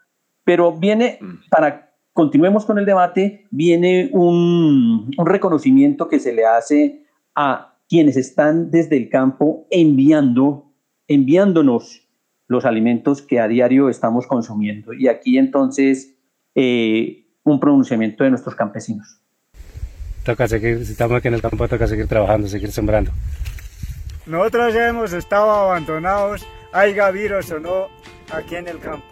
Pero 0.45 0.73
viene, 0.73 1.19
mm. 1.21 1.51
para 1.51 1.93
continuemos 2.13 2.67
con 2.67 2.79
el 2.79 2.85
debate, 2.85 3.47
viene 3.51 4.11
un, 4.13 5.11
un 5.17 5.27
reconocimiento 5.27 6.09
que 6.09 6.19
se 6.19 6.33
le 6.33 6.45
hace 6.45 7.05
a 7.35 7.77
quienes 7.89 8.17
están 8.17 8.71
desde 8.71 8.97
el 8.97 9.09
campo 9.09 9.67
enviando, 9.71 10.73
enviándonos 11.09 12.02
los 12.53 12.65
alimentos 12.65 13.23
que 13.23 13.41
a 13.41 13.49
diario 13.49 13.89
estamos 13.89 14.27
consumiendo. 14.29 14.93
Y 14.93 15.09
aquí 15.09 15.39
entonces 15.39 16.15
eh, 16.55 17.27
un 17.43 17.59
pronunciamiento 17.59 18.23
de 18.23 18.31
nuestros 18.31 18.55
campesinos. 18.55 19.19
toca 20.25 20.47
seguir, 20.47 20.85
si 20.87 20.93
estamos 20.93 21.17
aquí 21.17 21.29
en 21.29 21.35
el 21.35 21.43
campo, 21.43 21.67
toca 21.67 21.89
seguir 21.89 22.07
trabajando, 22.07 22.47
seguir 22.47 22.71
sembrando. 22.71 23.11
Nosotros 24.27 24.75
ya 24.75 24.89
hemos 24.89 25.13
estado 25.13 25.51
abandonados, 25.51 26.47
haya 26.73 27.11
virus 27.11 27.51
o 27.51 27.59
no, 27.59 27.89
aquí 28.33 28.55
en 28.55 28.69
el 28.69 28.79
campo. 28.79 29.07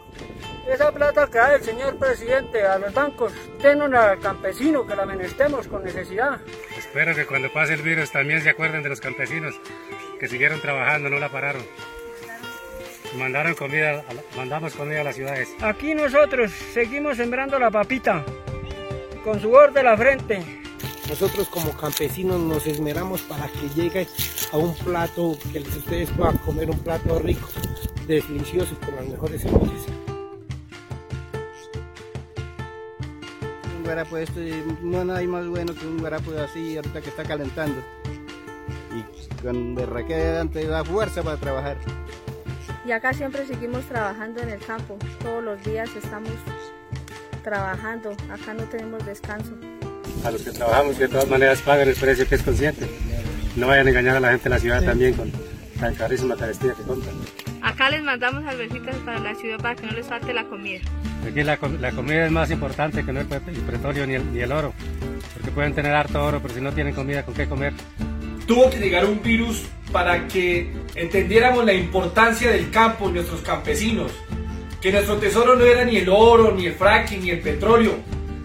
Esa 0.73 0.93
plata 0.93 1.27
que 1.27 1.39
da 1.39 1.57
el 1.57 1.63
señor 1.63 1.97
presidente 1.97 2.63
a 2.63 2.79
los 2.79 2.95
bancos, 2.95 3.33
denos 3.61 3.93
al 3.93 4.21
campesino 4.21 4.87
que 4.87 4.95
la 4.95 5.05
menestemos 5.05 5.67
con 5.67 5.83
necesidad. 5.83 6.39
Espero 6.79 7.15
que 7.15 7.27
cuando 7.27 7.53
pase 7.53 7.75
el 7.75 7.83
virus 7.83 8.13
también 8.13 8.41
se 8.43 8.51
acuerden 8.51 8.83
de 8.83 8.91
los 8.91 9.01
campesinos 9.01 9.59
que 10.21 10.29
siguieron 10.29 10.61
trabajando, 10.61 11.09
no 11.09 11.19
la 11.19 11.31
pararon. 11.31 11.63
Mandaron 13.17 13.55
comida, 13.55 14.05
mandamos 14.37 14.75
comida 14.75 15.01
a 15.01 15.05
las 15.05 15.17
ciudades. 15.17 15.49
Aquí 15.63 15.95
nosotros 15.95 16.53
seguimos 16.73 17.17
sembrando 17.17 17.59
la 17.59 17.71
papita 17.71 18.25
con 19.25 19.41
sudor 19.41 19.73
de 19.73 19.83
la 19.83 19.97
frente. 19.97 20.61
Nosotros 21.09 21.49
como 21.49 21.73
campesinos 21.77 22.39
nos 22.41 22.67
esmeramos 22.69 23.23
para 23.23 23.49
que 23.49 23.69
llegue 23.75 24.07
a 24.53 24.57
un 24.57 24.75
plato 24.77 25.37
que 25.53 25.59
ustedes 25.59 26.09
puedan 26.11 26.39
comer 26.39 26.71
un 26.71 26.79
plato 26.79 27.19
rico, 27.19 27.49
delicioso 28.07 28.77
con 28.79 28.95
las 28.95 29.09
mejores 29.09 29.41
semillas. 29.43 29.87
Un 33.77 33.83
guarapo 33.83 34.19
esto 34.19 34.41
no 34.83 35.13
hay 35.13 35.27
más 35.27 35.49
bueno 35.49 35.75
que 35.75 35.85
un 35.85 35.99
guarapo 35.99 36.31
así 36.39 36.77
ahorita 36.77 37.01
que 37.01 37.09
está 37.09 37.25
calentando 37.25 37.83
y 38.95 39.43
con 39.43 39.75
berraquera 39.75 40.43
antes 40.43 40.69
da 40.69 40.85
fuerza 40.85 41.25
para 41.25 41.37
trabajar. 41.39 41.77
Y 42.85 42.93
acá 42.93 43.13
siempre 43.13 43.47
seguimos 43.47 43.85
trabajando 43.85 44.41
en 44.41 44.51
el 44.51 44.59
campo, 44.59 44.97
todos 45.23 45.45
los 45.45 45.63
días 45.65 45.91
estamos 45.97 46.33
trabajando, 47.45 48.13
acá 48.31 48.55
no 48.55 48.65
tenemos 48.65 49.05
descanso. 49.05 49.53
A 50.25 50.31
los 50.31 50.43
que 50.43 50.51
trabajamos 50.51 50.99
de 50.99 51.09
todas 51.09 51.29
maneras 51.29 51.61
pagan 51.63 51.89
el 51.89 51.95
precio 51.95 52.27
que 52.27 52.35
es 52.35 52.43
consciente. 52.43 52.89
No 53.57 53.67
vayan 53.67 53.87
a 53.87 53.91
engañar 53.91 54.17
a 54.17 54.21
la 54.21 54.31
gente 54.31 54.45
de 54.45 54.51
la 54.51 54.59
ciudad 54.59 54.83
también 54.83 55.15
con 55.15 55.31
la 55.81 55.93
carísima 55.93 56.37
carestía 56.37 56.73
que 56.75 56.83
compran. 56.83 57.15
Acá 57.63 57.91
les 57.91 58.03
mandamos 58.03 58.45
albercitas 58.47 58.97
para 58.97 59.19
la 59.19 59.35
ciudad 59.35 59.59
para 59.59 59.75
que 59.75 59.87
no 59.87 59.93
les 59.93 60.07
falte 60.07 60.33
la 60.33 60.45
comida. 60.45 60.81
Aquí 61.29 61.43
la, 61.43 61.59
la 61.81 61.93
comida 61.93 62.27
es 62.27 62.33
más 62.33 62.51
importante 62.51 63.05
que 63.05 63.13
no 63.13 63.21
el, 63.21 63.27
petróleo 63.27 64.07
ni 64.07 64.15
el, 64.15 64.33
ni 64.33 64.41
el 64.41 64.53
oro. 64.53 64.73
Porque 65.35 65.51
pueden 65.51 65.75
tener 65.75 65.95
harto 65.95 66.25
oro, 66.25 66.41
pero 66.41 66.55
si 66.55 66.61
no 66.61 66.73
tienen 66.73 66.95
comida, 66.95 67.25
¿con 67.25 67.35
qué 67.35 67.47
comer? 67.47 67.75
Tuvo 68.51 68.69
que 68.69 68.79
llegar 68.79 69.05
un 69.05 69.23
virus 69.23 69.63
para 69.93 70.27
que 70.27 70.73
entendiéramos 70.97 71.65
la 71.65 71.73
importancia 71.73 72.51
del 72.51 72.73
campo 72.73 73.09
y 73.09 73.13
nuestros 73.13 73.43
campesinos. 73.43 74.11
Que 74.83 74.91
nuestro 74.91 75.19
tesoro 75.19 75.55
no 75.55 75.65
era 75.65 75.85
ni 75.85 75.99
el 75.99 76.09
oro, 76.09 76.51
ni 76.51 76.67
el 76.67 76.75
fracking, 76.75 77.23
ni 77.23 77.31
el 77.31 77.39
petróleo, 77.39 77.95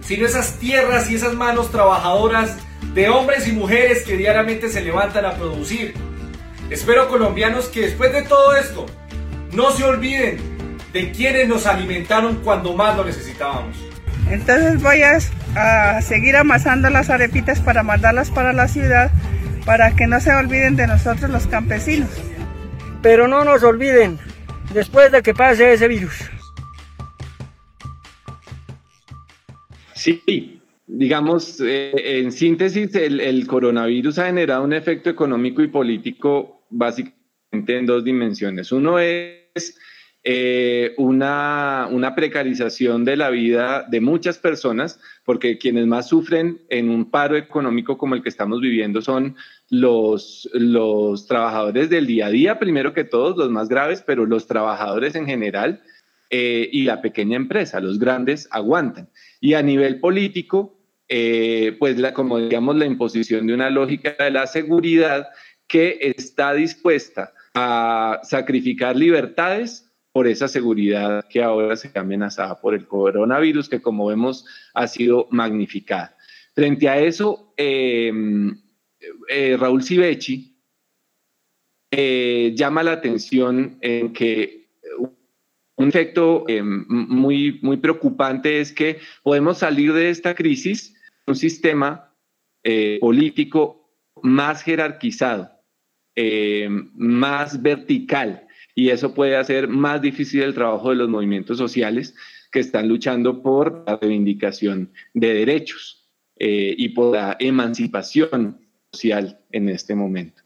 sino 0.02 0.28
esas 0.28 0.60
tierras 0.60 1.10
y 1.10 1.16
esas 1.16 1.34
manos 1.34 1.72
trabajadoras 1.72 2.56
de 2.94 3.10
hombres 3.10 3.48
y 3.48 3.52
mujeres 3.54 4.04
que 4.04 4.16
diariamente 4.16 4.70
se 4.70 4.82
levantan 4.82 5.26
a 5.26 5.32
producir. 5.32 5.96
Espero 6.70 7.10
colombianos 7.10 7.66
que 7.66 7.82
después 7.82 8.14
de 8.14 8.22
todo 8.22 8.56
esto 8.56 8.86
no 9.54 9.72
se 9.72 9.86
olviden 9.86 10.38
de 10.94 11.12
quienes 11.14 11.48
nos 11.48 11.66
alimentaron 11.66 12.42
cuando 12.44 12.76
más 12.76 12.96
lo 12.96 13.06
necesitábamos. 13.06 13.76
Entonces 14.30 14.84
voy 14.84 15.02
a, 15.02 15.18
a 15.56 16.02
seguir 16.04 16.36
amasando 16.36 16.92
las 16.92 17.10
arepitas 17.10 17.60
para 17.60 17.82
mandarlas 17.82 18.30
para 18.30 18.54
la 18.54 18.68
ciudad 18.68 19.10
para 19.66 19.96
que 19.96 20.08
no 20.08 20.20
se 20.20 20.32
olviden 20.32 20.76
de 20.76 20.88
nosotros 20.88 21.30
los 21.30 21.48
campesinos. 21.48 22.10
Pero 23.02 23.28
no 23.28 23.44
nos 23.44 23.64
olviden 23.64 24.18
después 24.74 25.12
de 25.12 25.22
que 25.22 25.34
pase 25.34 25.74
ese 25.74 25.88
virus. 25.88 26.14
Sí, 29.94 30.62
digamos, 30.86 31.60
eh, 31.62 32.20
en 32.20 32.32
síntesis, 32.32 32.94
el, 32.96 33.48
coronavirus 33.48 34.20
ha 34.20 34.28
generado 34.28 34.64
un 34.64 34.74
efecto 34.74 35.10
económico 35.10 35.64
y 35.64 35.68
político 35.68 36.66
básicamente 36.70 37.78
en 37.78 37.86
dos 37.86 38.04
dimensiones. 38.04 38.72
Uno 38.72 39.00
es 39.00 39.78
eh, 40.28 40.96
una, 40.98 41.88
una, 41.92 42.16
precarización 42.16 43.06
de 43.06 43.16
la 43.16 43.30
vida 43.30 43.86
de 43.88 44.02
muchas 44.02 44.40
personas, 44.40 45.00
porque 45.24 45.60
quienes 45.60 45.86
más 45.86 46.08
sufren 46.08 46.62
en 46.70 46.90
un 46.90 47.12
paro 47.12 47.38
económico 47.38 48.00
como 48.00 48.16
el 48.16 48.24
que 48.24 48.30
estamos 48.30 48.60
viviendo 48.60 49.04
son 49.04 49.36
los, 49.70 50.50
los 50.54 51.28
trabajadores 51.28 51.92
del 51.92 52.08
día 52.08 52.26
a 52.26 52.32
día, 52.32 52.58
primero 52.58 52.92
que 52.92 53.04
todos, 53.04 53.38
los 53.38 53.52
más 53.52 53.70
graves, 53.70 54.02
pero 54.02 54.26
los 54.26 54.48
trabajadores 54.48 55.14
en 55.14 55.28
general 55.28 55.84
eh, 56.32 56.70
y 56.72 56.86
la 56.86 57.04
pequeña 57.04 57.36
empresa, 57.36 57.80
los 57.80 58.00
grandes 58.00 58.48
aguantan. 58.50 59.10
Y 59.40 59.54
a 59.54 59.62
nivel 59.62 60.00
político, 60.00 60.80
eh, 61.08 61.76
pues 61.78 62.00
la, 62.00 62.16
como 62.16 62.40
digamos 62.40 62.76
la 62.78 62.88
imposición 62.88 63.46
de 63.46 63.54
una 63.54 63.70
lógica 63.70 64.16
de 64.18 64.32
la 64.32 64.48
seguridad 64.48 65.28
que 65.68 66.00
está 66.18 66.56
dispuesta 66.56 67.32
a 67.54 68.22
sacrificar 68.24 68.96
libertades 68.96 69.86
por 70.16 70.28
esa 70.28 70.48
seguridad 70.48 71.28
que 71.28 71.44
ahora 71.44 71.76
se 71.76 71.92
ha 71.94 72.00
amenazada 72.00 72.62
por 72.62 72.74
el 72.74 72.88
coronavirus, 72.88 73.68
que 73.68 73.82
como 73.82 74.06
vemos 74.06 74.46
ha 74.74 74.88
sido 74.88 75.28
magnificada. 75.30 76.16
Frente 76.54 76.88
a 76.88 76.98
eso, 77.02 77.54
eh, 77.58 78.14
eh, 79.28 79.58
Raúl 79.60 79.84
Civechi 79.84 80.58
eh, 81.92 82.54
llama 82.56 82.82
la 82.82 82.94
atención 82.94 83.78
en 83.82 84.14
que 84.14 84.70
un 85.76 85.90
efecto 85.90 86.46
eh, 86.48 86.64
muy, 86.64 87.60
muy 87.62 87.76
preocupante 87.76 88.62
es 88.62 88.72
que 88.72 89.00
podemos 89.22 89.58
salir 89.58 89.92
de 89.92 90.12
esta 90.12 90.34
crisis 90.34 90.96
un 91.28 91.36
sistema 91.36 92.16
político 93.02 93.92
más 94.24 94.64
jerarquizado, 94.64 95.52
más 96.96 97.62
vertical, 97.62 98.45
y 98.76 98.90
eso 98.90 99.14
puede 99.14 99.38
hacer 99.38 99.68
más 99.68 100.02
difícil 100.02 100.44
el 100.44 100.54
trabajo 100.54 100.92
de 100.92 100.98
los 100.98 101.10
movimientos 101.10 101.58
sociales 101.58 102.14
que 102.52 102.60
están 102.60 102.88
luchando 102.88 103.42
por 103.42 103.84
la 103.88 103.98
reivindicación 103.98 104.92
de 105.14 105.34
derechos 105.34 106.04
y 106.38 106.90
por 106.90 107.14
la 107.16 107.38
emancipación 107.40 108.60
en 109.52 109.70
este 109.70 109.96
momento. 109.96 110.42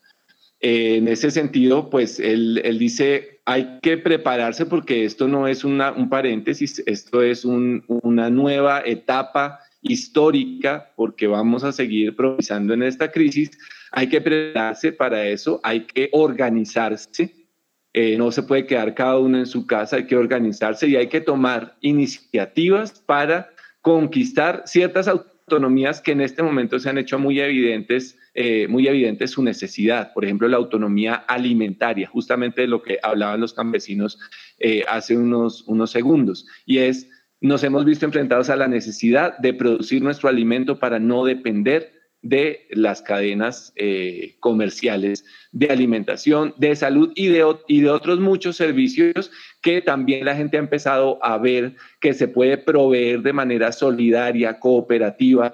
Eh, 0.61 0.97
en 0.97 1.07
ese 1.07 1.31
sentido, 1.31 1.89
pues 1.89 2.19
él, 2.19 2.61
dice, 2.77 3.41
hay 3.45 3.79
que 3.81 3.97
prepararse 3.97 4.65
porque 4.65 5.05
esto 5.05 5.27
no 5.27 5.47
es 5.47 5.63
una, 5.63 5.91
un 5.91 6.09
paréntesis, 6.09 6.83
esto 6.85 7.21
es 7.21 7.45
una 7.45 8.29
nueva 8.29 8.83
etapa 8.85 9.59
histórica 9.81 10.91
porque 10.97 11.27
vamos 11.27 11.63
a 11.63 11.71
seguir 11.71 12.07
improvisando 12.07 12.73
en 12.73 12.83
esta 12.83 13.09
crisis. 13.11 13.51
Hay 13.91 14.09
que 14.09 14.19
prepararse 14.19 14.91
para 14.91 15.25
eso, 15.27 15.61
hay 15.63 15.85
que 15.85 16.09
organizarse. 16.11 17.33
Eh, 18.01 18.15
no 18.17 18.31
se 18.31 18.43
puede 18.43 18.65
quedar 18.65 18.95
cada 18.95 19.17
uno 19.19 19.39
en 19.39 19.45
su 19.45 19.67
casa, 19.67 19.97
hay 19.97 20.05
que 20.05 20.15
organizarse 20.15 20.87
y 20.87 20.95
hay 20.95 21.07
que 21.07 21.19
tomar 21.19 21.75
iniciativas 21.81 23.03
para 23.05 23.49
conquistar 23.81 24.63
ciertas 24.65 25.09
autonomías 25.09 25.99
que 25.99 26.13
en 26.13 26.21
este 26.21 26.41
momento 26.41 26.79
se 26.79 26.89
han 26.89 26.97
hecho 26.97 27.19
muy 27.19 27.41
evidentes 27.41 28.17
eh, 28.35 28.69
muy 28.69 28.87
evidente 28.87 29.27
su 29.27 29.43
necesidad, 29.43 30.13
por 30.13 30.23
ejemplo, 30.23 30.47
la 30.47 30.55
autonomía 30.55 31.15
alimentaria, 31.15 32.07
justamente 32.07 32.61
de 32.61 32.67
lo 32.67 32.81
que 32.81 32.99
hablaban 33.03 33.41
los 33.41 33.53
campesinos 33.53 34.17
eh, 34.59 34.85
hace 34.87 35.17
unos, 35.17 35.65
unos 35.67 35.91
segundos, 35.91 36.47
y 36.65 36.77
es, 36.77 37.09
nos 37.41 37.65
hemos 37.65 37.83
visto 37.83 38.05
enfrentados 38.05 38.49
a 38.49 38.55
la 38.55 38.69
necesidad 38.69 39.37
de 39.39 39.53
producir 39.53 40.01
nuestro 40.01 40.29
alimento 40.29 40.79
para 40.79 40.99
no 40.99 41.25
depender 41.25 41.98
de 42.21 42.67
las 42.71 43.01
cadenas 43.01 43.71
eh, 43.75 44.35
comerciales 44.39 45.25
de 45.51 45.67
alimentación, 45.67 46.53
de 46.57 46.75
salud 46.75 47.11
y 47.15 47.27
de, 47.27 47.45
y 47.67 47.81
de 47.81 47.89
otros 47.89 48.19
muchos 48.19 48.57
servicios 48.57 49.31
que 49.61 49.81
también 49.81 50.25
la 50.25 50.35
gente 50.35 50.57
ha 50.57 50.59
empezado 50.59 51.17
a 51.23 51.37
ver 51.37 51.75
que 52.01 52.13
se 52.13 52.27
puede 52.27 52.57
proveer 52.57 53.21
de 53.21 53.33
manera 53.33 53.71
solidaria, 53.71 54.59
cooperativa, 54.59 55.53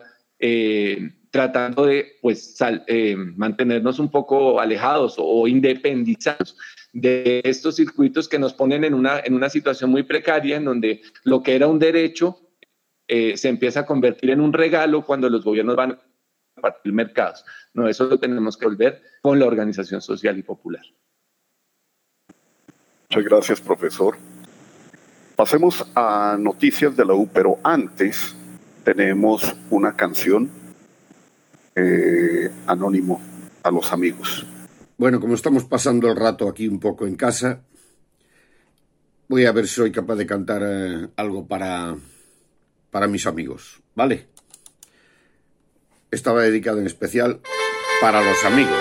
tratando 1.35 1.87
de 1.87 2.13
pues, 2.21 2.55
eh, 2.87 3.13
mantenernos 3.17 3.99
un 3.99 4.09
poco 4.09 4.61
alejados 4.61 5.15
o 5.17 5.49
independizados 5.49 6.55
de 6.93 7.41
estos 7.43 7.75
circuitos 7.75 8.29
que 8.29 8.39
nos 8.39 8.53
ponen 8.53 8.85
en 8.85 8.93
una, 8.93 9.19
en 9.19 9.33
una 9.33 9.49
situación 9.49 9.89
muy 9.89 10.03
precaria, 10.03 10.55
en 10.55 10.63
donde 10.63 11.01
lo 11.25 11.43
que 11.43 11.57
era 11.57 11.67
un 11.67 11.77
derecho 11.77 12.39
eh, 13.09 13.35
se 13.35 13.49
empieza 13.49 13.81
a 13.81 13.85
convertir 13.85 14.29
en 14.29 14.39
un 14.39 14.53
regalo 14.53 15.05
cuando 15.05 15.29
los 15.29 15.43
gobiernos 15.43 15.75
van 15.75 15.99
partir 16.61 16.93
mercados. 16.93 17.45
No, 17.73 17.87
eso 17.87 18.05
lo 18.05 18.19
tenemos 18.19 18.57
que 18.57 18.65
volver 18.65 19.01
con 19.21 19.39
la 19.39 19.45
organización 19.45 20.01
social 20.01 20.37
y 20.37 20.43
popular. 20.43 20.83
Muchas 23.09 23.23
gracias, 23.23 23.61
profesor. 23.61 24.17
Pasemos 25.35 25.85
a 25.95 26.37
noticias 26.39 26.95
de 26.95 27.05
la 27.05 27.13
U, 27.13 27.29
pero 27.31 27.59
antes 27.63 28.35
tenemos 28.83 29.55
una 29.69 29.95
canción 29.95 30.49
eh, 31.75 32.49
anónimo 32.67 33.21
a 33.63 33.71
los 33.71 33.91
amigos. 33.91 34.45
Bueno, 34.97 35.19
como 35.19 35.35
estamos 35.35 35.65
pasando 35.65 36.09
el 36.09 36.15
rato 36.15 36.47
aquí 36.47 36.67
un 36.67 36.79
poco 36.79 37.05
en 37.05 37.15
casa, 37.15 37.61
voy 39.27 39.45
a 39.45 39.51
ver 39.51 39.67
si 39.67 39.75
soy 39.75 39.91
capaz 39.91 40.15
de 40.15 40.25
cantar 40.25 40.61
eh, 40.63 41.09
algo 41.17 41.45
para, 41.45 41.95
para 42.91 43.07
mis 43.07 43.27
amigos, 43.27 43.81
¿vale? 43.93 44.29
Estaba 46.15 46.41
dedicado 46.41 46.79
en 46.79 46.87
especial 46.87 47.39
para 48.01 48.21
los 48.21 48.43
amigos. 48.45 48.73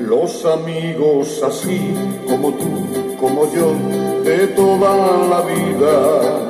Los 0.00 0.44
amigos 0.46 1.42
así 1.46 1.94
como 2.26 2.54
tú, 2.54 3.16
como 3.20 3.52
yo, 3.54 3.74
de 4.24 4.46
toda 4.48 5.28
la 5.28 5.40
vida, 5.42 6.46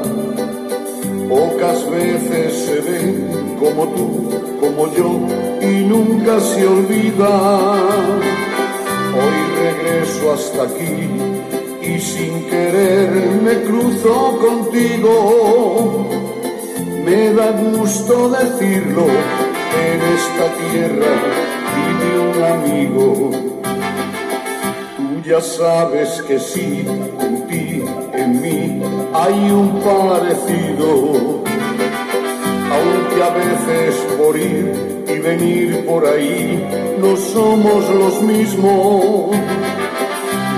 pocas 1.28 1.88
veces 1.90 2.66
se 2.66 2.80
ven 2.80 3.56
como 3.58 3.88
tú, 3.88 4.30
como 4.60 4.92
yo, 4.94 5.20
y 5.60 5.84
nunca 5.84 6.40
se 6.40 6.66
olvida. 6.66 7.72
Hoy 9.18 9.38
regreso 9.64 10.32
hasta 10.32 10.62
aquí 10.64 11.08
y 11.82 11.98
sin 12.00 12.44
querer 12.46 13.10
me 13.42 13.62
cruzo 13.62 14.38
contigo. 14.38 16.06
Me 17.04 17.32
da 17.32 17.52
gusto 17.52 18.28
decirlo 18.30 19.06
en 19.06 20.00
esta 20.18 20.46
tierra 20.70 21.12
vive 21.76 22.10
un 22.28 22.38
amigo. 22.56 23.30
Tú 24.96 25.22
ya 25.28 25.40
sabes 25.40 26.22
que 26.22 26.38
sí, 26.38 26.84
hay 29.22 29.50
un 29.50 29.80
parecido. 29.80 31.42
Aunque 32.74 33.22
a 33.22 33.30
veces 33.30 33.94
por 34.18 34.36
ir 34.36 35.04
y 35.08 35.18
venir 35.18 35.86
por 35.86 36.06
ahí 36.06 36.62
no 36.98 37.16
somos 37.16 37.88
los 37.88 38.22
mismos. 38.22 39.36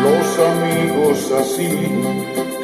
Los 0.07 0.29
amigos 0.53 1.33
así 1.41 1.69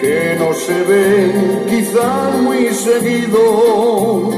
que 0.01 0.37
no 0.39 0.53
se 0.55 0.83
ven 0.85 1.67
quizá 1.69 2.31
muy 2.43 2.67
seguido. 2.69 4.31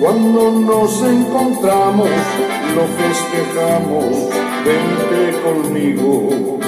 Cuando 0.00 0.50
nos 0.50 1.02
encontramos 1.02 2.10
lo 2.74 2.84
festejamos, 3.00 4.12
vente 4.64 5.22
conmigo. 5.44 6.61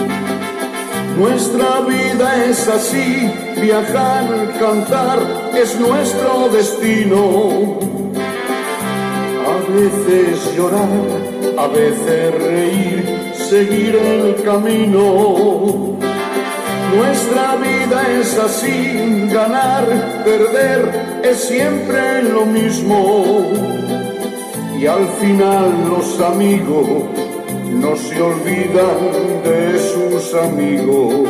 Nuestra 1.16 1.80
vida 1.82 2.44
es 2.46 2.66
así, 2.66 3.30
viajar, 3.60 4.26
cantar, 4.58 5.18
es 5.56 5.78
nuestro 5.78 6.48
destino. 6.48 7.78
A 9.46 9.72
veces 9.72 10.56
llorar, 10.56 10.88
a 11.56 11.66
veces 11.68 12.34
reír, 12.34 13.32
seguir 13.32 13.94
el 13.94 14.42
camino. 14.42 15.96
Nuestra 16.96 17.56
vida 17.56 18.02
es 18.20 18.36
así, 18.36 19.28
ganar, 19.32 19.84
perder, 20.24 21.20
es 21.22 21.44
siempre 21.44 22.24
lo 22.24 22.44
mismo. 22.44 23.24
Y 24.80 24.86
al 24.86 25.06
final 25.20 25.72
los 25.90 26.20
amigos 26.20 26.88
no 27.70 27.96
se 27.96 28.20
olvidan 28.20 29.42
de 29.44 29.78
amigos. 30.34 31.28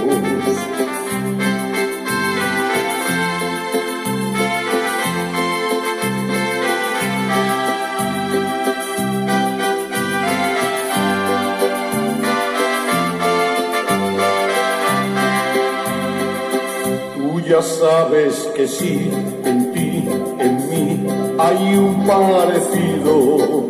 Tú 17.15 17.41
ya 17.41 17.61
sabes 17.63 18.51
que 18.57 18.67
sí, 18.67 19.11
en 19.45 19.73
ti, 19.73 20.09
en 20.39 20.71
mí, 20.71 21.07
hay 21.39 21.77
un 21.77 22.07
parecido 22.07 23.69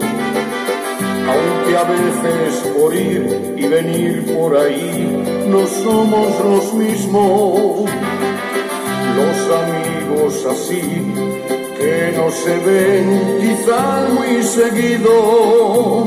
aunque 1.29 1.77
a 1.77 1.85
veces 1.85 2.73
por 2.77 2.95
ir 2.95 3.55
y 3.57 3.67
venir 3.67 4.35
por 4.35 4.57
ahí 4.57 5.47
no 5.49 5.67
somos 5.67 6.29
los 6.45 6.75
mismos. 6.75 7.91
Los 9.17 9.37
amigos 9.63 10.47
así 10.51 10.83
que 11.79 12.13
no 12.17 12.31
se 12.31 12.59
ven 12.59 13.39
quizá 13.41 14.09
muy 14.13 14.43
seguido. 14.43 16.07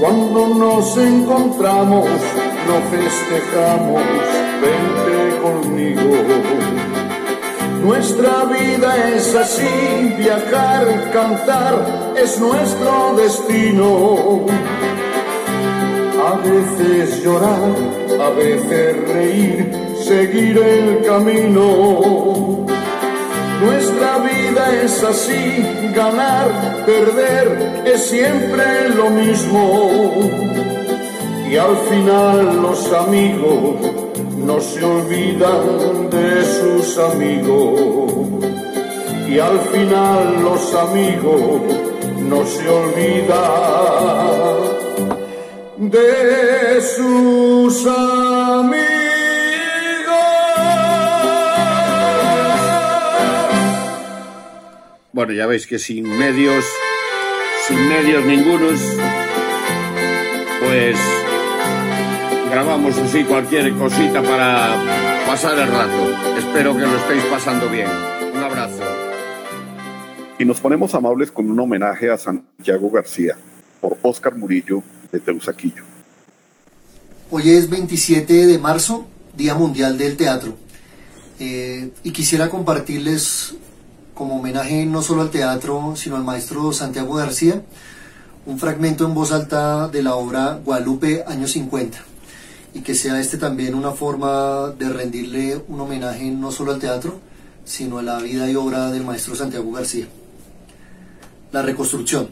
Cuando 0.00 0.48
nos 0.48 0.96
encontramos, 0.98 2.06
lo 2.68 2.76
festejamos, 2.90 4.02
vente 4.60 5.16
conmigo. 5.42 7.03
Nuestra 7.84 8.46
vida 8.46 9.10
es 9.14 9.34
así, 9.34 10.14
viajar, 10.16 11.10
cantar, 11.12 12.14
es 12.16 12.40
nuestro 12.40 13.14
destino. 13.14 14.46
A 16.26 16.34
veces 16.36 17.22
llorar, 17.22 17.74
a 18.18 18.30
veces 18.30 19.08
reír, 19.08 19.70
seguir 20.02 20.56
el 20.56 21.04
camino. 21.04 22.64
Nuestra 23.62 24.16
vida 24.18 24.82
es 24.82 25.04
así, 25.04 25.92
ganar, 25.94 26.86
perder, 26.86 27.82
es 27.84 28.06
siempre 28.06 28.88
lo 28.96 29.10
mismo. 29.10 30.30
Y 31.50 31.56
al 31.58 31.76
final 31.90 32.62
los 32.62 32.90
amigos 32.94 33.93
no 34.46 34.60
se 34.60 34.84
olvidan 34.84 36.10
de 36.10 36.44
sus 36.44 36.98
amigos. 36.98 38.44
Y 39.28 39.38
al 39.38 39.58
final 39.72 40.42
los 40.42 40.74
amigos 40.74 41.62
no 42.20 42.44
se 42.44 42.68
olvidan 42.68 43.34
de 45.78 46.80
sus 46.80 47.86
amigos. 47.86 48.84
Bueno, 55.12 55.32
ya 55.32 55.46
veis 55.46 55.66
que 55.66 55.78
sin 55.78 56.06
medios, 56.18 56.64
sin 57.66 57.88
medios 57.88 58.24
ningunos, 58.24 58.80
pues 60.60 61.23
grabamos 62.50 62.96
así 62.98 63.24
cualquier 63.24 63.72
cosita 63.76 64.22
para 64.22 65.24
pasar 65.26 65.58
el 65.58 65.68
rato. 65.68 66.38
Espero 66.38 66.74
que 66.74 66.80
lo 66.80 66.96
estéis 66.96 67.24
pasando 67.24 67.68
bien. 67.68 67.88
Un 68.34 68.42
abrazo. 68.42 68.82
Y 70.38 70.44
nos 70.44 70.60
ponemos 70.60 70.94
amables 70.94 71.30
con 71.30 71.50
un 71.50 71.58
homenaje 71.58 72.10
a 72.10 72.18
Santiago 72.18 72.90
García 72.90 73.36
por 73.80 73.96
Óscar 74.02 74.36
Murillo 74.36 74.82
de 75.12 75.20
Teusaquillo. 75.20 75.82
Hoy 77.30 77.50
es 77.50 77.68
27 77.70 78.46
de 78.46 78.58
marzo, 78.58 79.06
Día 79.36 79.54
Mundial 79.54 79.96
del 79.96 80.16
Teatro. 80.16 80.56
Eh, 81.40 81.90
y 82.02 82.10
quisiera 82.12 82.48
compartirles 82.48 83.54
como 84.14 84.38
homenaje 84.38 84.86
no 84.86 85.02
solo 85.02 85.22
al 85.22 85.30
teatro, 85.30 85.94
sino 85.96 86.14
al 86.14 86.22
maestro 86.22 86.72
Santiago 86.72 87.14
García, 87.14 87.62
un 88.46 88.60
fragmento 88.60 89.04
en 89.06 89.14
voz 89.14 89.32
alta 89.32 89.88
de 89.88 90.02
la 90.04 90.14
obra 90.14 90.60
Guadalupe, 90.64 91.24
años 91.26 91.50
50 91.52 92.13
y 92.74 92.80
que 92.80 92.94
sea 92.96 93.20
este 93.20 93.38
también 93.38 93.74
una 93.74 93.92
forma 93.92 94.74
de 94.76 94.88
rendirle 94.88 95.62
un 95.68 95.80
homenaje 95.80 96.24
no 96.24 96.50
solo 96.50 96.72
al 96.72 96.80
teatro, 96.80 97.20
sino 97.64 97.98
a 97.98 98.02
la 98.02 98.18
vida 98.18 98.50
y 98.50 98.56
obra 98.56 98.90
del 98.90 99.04
maestro 99.04 99.36
Santiago 99.36 99.70
García. 99.72 100.06
La 101.52 101.62
reconstrucción. 101.62 102.30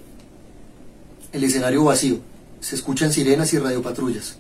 El 1.33 1.45
escenario 1.45 1.85
vacío. 1.85 2.19
Se 2.61 2.75
escuchan 2.75 3.13
sirenas 3.13 3.53
y 3.55 3.59
radiopatrullas. 3.59 4.37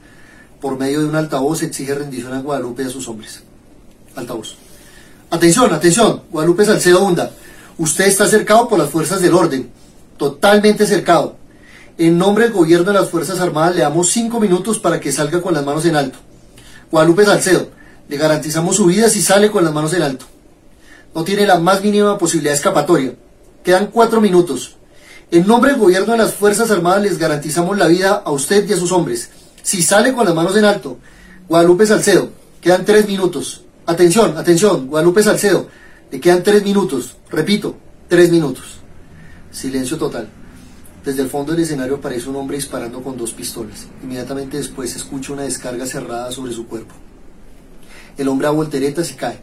Por 0.61 0.77
medio 0.77 1.01
de 1.01 1.07
un 1.07 1.15
altavoz 1.15 1.63
exige 1.63 1.95
rendición 1.95 2.33
a 2.33 2.41
Guadalupe 2.41 2.83
y 2.83 2.87
a 2.87 2.91
sus 2.91 3.09
hombres. 3.09 3.41
Altavoz. 4.17 4.57
Atención, 5.31 5.73
atención, 5.73 6.23
Guadalupe 6.31 6.65
Salcedo 6.65 7.05
Hunda. 7.05 7.31
Usted 7.79 8.07
está 8.07 8.27
cercado 8.27 8.69
por 8.69 8.79
las 8.79 8.91
fuerzas 8.91 9.23
del 9.23 9.35
orden. 9.35 9.71
Totalmente 10.19 10.85
cercado. 10.85 11.37
En 11.99 12.17
nombre 12.17 12.45
del 12.45 12.55
gobierno 12.55 12.91
de 12.91 12.99
las 12.99 13.11
Fuerzas 13.11 13.39
Armadas 13.41 13.77
le 13.77 13.83
damos 13.83 14.11
cinco 14.11 14.41
minutos 14.41 14.79
para 14.79 14.99
que 14.99 15.13
salga 15.13 15.43
con 15.43 15.53
las 15.53 15.65
manos 15.65 15.85
en 15.85 15.95
alto. 15.95 16.19
Guadalupe 16.91 17.25
Salcedo, 17.25 17.69
le 18.09 18.17
garantizamos 18.17 18.77
su 18.77 18.87
vida 18.87 19.11
si 19.11 19.21
sale 19.21 19.51
con 19.51 19.63
las 19.63 19.75
manos 19.75 19.93
en 19.93 20.03
alto. 20.03 20.25
No 21.15 21.23
tiene 21.23 21.47
la 21.47 21.59
más 21.59 21.83
mínima 21.83 22.17
posibilidad 22.17 22.53
de 22.53 22.57
escapatoria. 22.57 23.15
Quedan 23.63 23.89
cuatro 23.89 24.23
minutos. 24.23 24.77
En 25.31 25.47
nombre 25.47 25.73
del 25.73 25.81
gobierno 25.81 26.13
de 26.13 26.19
las 26.19 26.33
Fuerzas 26.33 26.71
Armadas 26.71 27.03
les 27.03 27.19
garantizamos 27.19 27.77
la 27.77 27.89
vida 27.89 28.23
a 28.25 28.31
usted 28.31 28.67
y 28.69 28.73
a 28.73 28.77
sus 28.77 28.91
hombres. 28.91 29.29
Si 29.63 29.83
sale 29.83 30.15
con 30.15 30.25
las 30.25 30.35
manos 30.35 30.57
en 30.57 30.65
alto, 30.65 30.97
Guadalupe 31.47 31.87
Salcedo, 31.87 32.31
quedan 32.63 32.87
tres 32.87 33.07
minutos. 33.07 33.65
Atención, 33.85 34.39
atención, 34.39 34.89
Guadalupe 34.89 35.23
Salcedo, 35.23 35.69
le 36.11 36.21
quedan 36.21 36.43
tres 36.43 36.65
minutos. 36.65 37.17
Repito, 37.31 37.77
tres 38.09 38.31
minutos. 38.31 38.79
Silencio 39.51 39.99
total. 39.99 40.42
Desde 41.05 41.23
el 41.23 41.31
fondo 41.31 41.53
del 41.53 41.63
escenario 41.63 41.97
aparece 41.97 42.29
un 42.29 42.37
hombre 42.37 42.57
disparando 42.57 43.03
con 43.03 43.17
dos 43.17 43.33
pistolas. 43.33 43.89
Inmediatamente 44.05 44.57
después 44.57 44.91
se 44.91 44.99
escucha 44.99 45.33
una 45.33 45.43
descarga 45.43 45.85
cerrada 45.85 46.31
sobre 46.31 46.53
su 46.53 46.69
cuerpo. 46.69 46.95
El 48.17 48.29
hombre 48.29 48.47
a 48.47 48.51
volteretas 48.51 49.11
y 49.11 49.15
cae. 49.15 49.41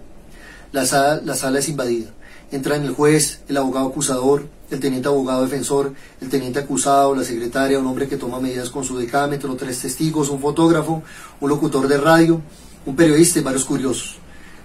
La 0.71 0.85
sala, 0.85 1.21
la 1.21 1.35
sala 1.35 1.59
es 1.59 1.67
invadida. 1.67 2.11
Entran 2.51 2.83
el 2.83 2.93
juez, 2.93 3.41
el 3.49 3.57
abogado 3.57 3.87
acusador, 3.87 4.47
el 4.71 4.79
teniente 4.79 5.09
abogado 5.09 5.41
defensor, 5.41 5.93
el 6.21 6.29
teniente 6.29 6.59
acusado, 6.59 7.13
la 7.13 7.25
secretaria, 7.25 7.77
un 7.77 7.87
hombre 7.87 8.07
que 8.07 8.15
toma 8.15 8.39
medidas 8.39 8.69
con 8.69 8.85
su 8.85 8.97
decámetro, 8.97 9.53
tres 9.55 9.81
testigos, 9.81 10.29
un 10.29 10.39
fotógrafo, 10.39 11.03
un 11.41 11.49
locutor 11.49 11.89
de 11.89 11.97
radio, 11.97 12.41
un 12.85 12.95
periodista 12.95 13.39
y 13.39 13.43
varios 13.43 13.65
curiosos. 13.65 14.17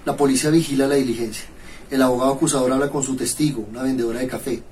La 0.05 0.17
policía 0.17 0.51
vigila 0.51 0.87
la 0.87 0.95
diligencia. 0.95 1.47
El 1.91 2.03
abogado 2.03 2.35
acusador 2.35 2.71
habla 2.71 2.89
con 2.89 3.03
su 3.03 3.17
testigo, 3.17 3.67
una 3.69 3.83
vendedora 3.83 4.21
de 4.21 4.29
café. 4.29 4.63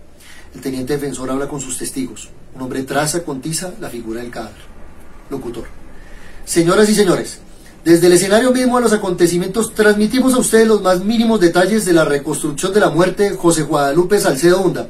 El 0.55 0.61
teniente 0.61 0.95
defensor 0.95 1.31
habla 1.31 1.49
con 1.49 1.61
sus 1.61 1.79
testigos. 1.79 2.29
Un 2.55 2.63
hombre 2.63 2.83
traza 2.83 3.23
con 3.25 3.41
tiza 3.41 3.73
la 3.81 3.89
figura 3.89 4.21
del 4.21 4.31
cadáver. 4.31 4.61
Locutor. 5.31 5.65
Señoras 6.45 6.89
y 6.89 6.95
señores, 6.95 7.39
desde 7.85 8.07
el 8.07 8.13
escenario 8.13 8.53
mismo 8.53 8.77
a 8.77 8.81
los 8.81 8.93
acontecimientos 8.93 9.75
transmitimos 9.75 10.35
a 10.35 10.39
ustedes 10.39 10.69
los 10.69 10.83
más 10.83 11.03
mínimos 11.03 11.41
detalles 11.41 11.85
de 11.85 11.93
la 11.93 12.05
reconstrucción 12.05 12.73
de 12.73 12.81
la 12.81 12.91
muerte 12.91 13.31
de 13.31 13.37
José 13.37 13.63
Guadalupe 13.63 14.21
Salcedo 14.21 14.61
Hunda. 14.61 14.89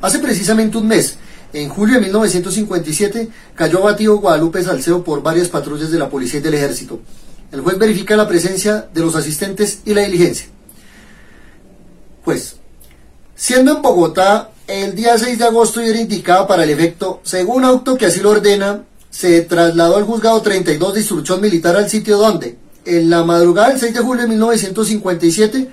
Hace 0.00 0.20
precisamente 0.20 0.78
un 0.78 0.86
mes, 0.88 1.16
en 1.52 1.68
julio 1.68 1.96
de 1.96 2.00
1957, 2.02 3.28
cayó 3.54 3.78
abatido 3.80 4.16
Guadalupe 4.16 4.62
Salcedo 4.62 5.04
por 5.04 5.22
varias 5.22 5.48
patrullas 5.48 5.90
de 5.90 5.98
la 5.98 6.08
policía 6.08 6.40
y 6.40 6.42
del 6.42 6.54
ejército. 6.54 7.00
El 7.52 7.60
juez 7.60 7.78
verifica 7.78 8.16
la 8.16 8.26
presencia 8.26 8.88
de 8.92 9.00
los 9.00 9.14
asistentes 9.16 9.80
y 9.84 9.92
la 9.92 10.02
diligencia. 10.02 10.46
Pues, 12.24 12.56
siendo 13.34 13.76
en 13.76 13.82
Bogotá 13.82 14.50
el 14.66 14.94
día 14.94 15.18
6 15.18 15.38
de 15.38 15.44
agosto 15.44 15.82
y 15.82 15.88
era 15.88 16.00
indicada 16.00 16.46
para 16.46 16.64
el 16.64 16.70
efecto, 16.70 17.20
según 17.22 17.64
auto 17.64 17.96
que 17.96 18.06
así 18.06 18.20
lo 18.20 18.30
ordena, 18.30 18.84
se 19.10 19.42
trasladó 19.42 19.96
al 19.96 20.04
juzgado 20.04 20.40
32 20.40 20.94
de 20.94 21.00
instrucción 21.00 21.40
militar 21.40 21.76
al 21.76 21.90
sitio 21.90 22.16
donde, 22.16 22.58
en 22.84 23.10
la 23.10 23.24
madrugada 23.24 23.68
del 23.68 23.80
6 23.80 23.94
de 23.94 24.00
julio 24.00 24.22
de 24.22 24.28
1957, 24.28 25.70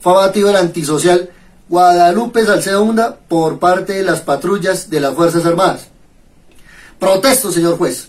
fue 0.00 0.12
abatido 0.12 0.50
el 0.50 0.56
antisocial 0.56 1.30
Guadalupe 1.68 2.44
Salcedo 2.44 2.82
Hunda 2.82 3.16
por 3.28 3.58
parte 3.58 3.94
de 3.94 4.02
las 4.02 4.20
patrullas 4.20 4.88
de 4.90 5.00
las 5.00 5.14
Fuerzas 5.14 5.44
Armadas. 5.46 5.88
Protesto, 7.00 7.50
señor 7.50 7.76
juez. 7.76 8.08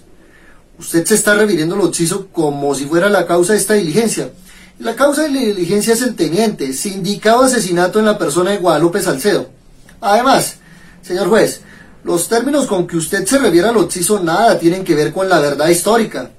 Usted 0.78 1.06
se 1.06 1.16
está 1.16 1.34
refiriendo 1.34 1.76
al 1.76 1.82
occiso 1.82 2.28
como 2.32 2.76
si 2.76 2.86
fuera 2.86 3.10
la 3.10 3.26
causa 3.26 3.54
de 3.54 3.60
esta 3.60 3.74
diligencia. 3.74 4.30
La 4.78 4.96
causa 4.96 5.24
de 5.24 5.30
la 5.30 5.40
diligencia 5.40 5.94
es 5.94 6.04
el 6.04 6.16
teniente, 6.16 6.72
sindicado 6.74 7.44
asesinato 7.44 7.98
en 7.98 8.06
la 8.06 8.20
persona 8.20 8.52
de 8.52 8.58
Guadalupe 8.58 9.02
Salcedo. 9.02 9.57
Además, 10.02 10.58
señor 11.02 11.28
juez, 11.28 11.62
los 12.04 12.30
términos 12.30 12.68
con 12.68 12.88
que 12.88 12.98
usted 12.98 13.26
se 13.26 13.38
refiere 13.38 13.68
al 13.68 13.78
occiso 13.78 14.20
nada 14.20 14.58
tienen 14.60 14.84
que 14.84 14.96
ver 14.96 15.12
con 15.12 15.28
la 15.28 15.40
verdad 15.40 15.68
histórica. 15.68 16.32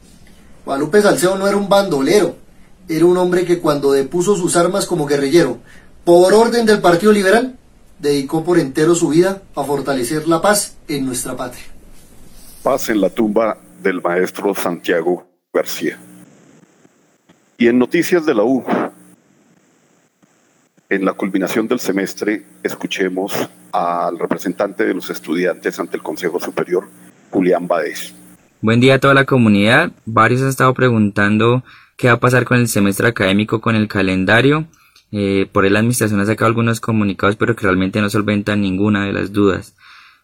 Guadalupe 0.64 1.02
Salcedo 1.02 1.36
no 1.36 1.46
era 1.46 1.56
un 1.56 1.68
bandolero, 1.68 2.36
era 2.88 3.04
un 3.04 3.16
hombre 3.16 3.44
que 3.44 3.58
cuando 3.58 3.92
depuso 3.92 4.36
sus 4.36 4.56
armas 4.56 4.86
como 4.86 5.06
guerrillero, 5.06 5.58
por 6.04 6.32
orden 6.32 6.64
del 6.64 6.80
Partido 6.80 7.12
Liberal, 7.12 7.58
dedicó 7.98 8.44
por 8.44 8.58
entero 8.58 8.94
su 8.94 9.08
vida 9.08 9.42
a 9.54 9.64
fortalecer 9.64 10.28
la 10.28 10.40
paz 10.40 10.76
en 10.88 11.04
nuestra 11.04 11.36
patria. 11.36 11.64
Paz 12.62 12.88
en 12.88 13.00
la 13.00 13.10
tumba 13.10 13.58
del 13.82 14.00
maestro 14.00 14.54
Santiago 14.54 15.26
García. 15.52 15.98
Y 17.56 17.66
en 17.66 17.78
Noticias 17.78 18.24
de 18.24 18.34
la 18.34 18.44
U, 18.44 18.64
en 20.90 21.04
la 21.04 21.12
culminación 21.12 21.68
del 21.68 21.80
semestre, 21.80 22.44
escuchemos 22.62 23.32
al 23.72 24.18
representante 24.18 24.86
de 24.86 24.94
los 24.94 25.10
estudiantes 25.10 25.78
ante 25.78 25.96
el 25.96 26.02
Consejo 26.02 26.40
Superior, 26.40 26.88
Julián 27.30 27.68
Bades. 27.68 28.14
Buen 28.62 28.80
día 28.80 28.94
a 28.94 28.98
toda 28.98 29.14
la 29.14 29.24
comunidad. 29.24 29.92
Varios 30.06 30.42
han 30.42 30.48
estado 30.48 30.72
preguntando 30.74 31.62
qué 31.96 32.08
va 32.08 32.14
a 32.14 32.20
pasar 32.20 32.44
con 32.44 32.58
el 32.58 32.68
semestre 32.68 33.08
académico, 33.08 33.60
con 33.60 33.76
el 33.76 33.86
calendario. 33.86 34.66
Eh, 35.12 35.46
por 35.52 35.66
él 35.66 35.74
la 35.74 35.80
administración 35.80 36.20
ha 36.20 36.26
sacado 36.26 36.48
algunos 36.48 36.80
comunicados, 36.80 37.36
pero 37.36 37.54
que 37.54 37.64
realmente 37.64 38.00
no 38.00 38.08
solventan 38.08 38.62
ninguna 38.62 39.04
de 39.04 39.12
las 39.12 39.32
dudas. 39.32 39.74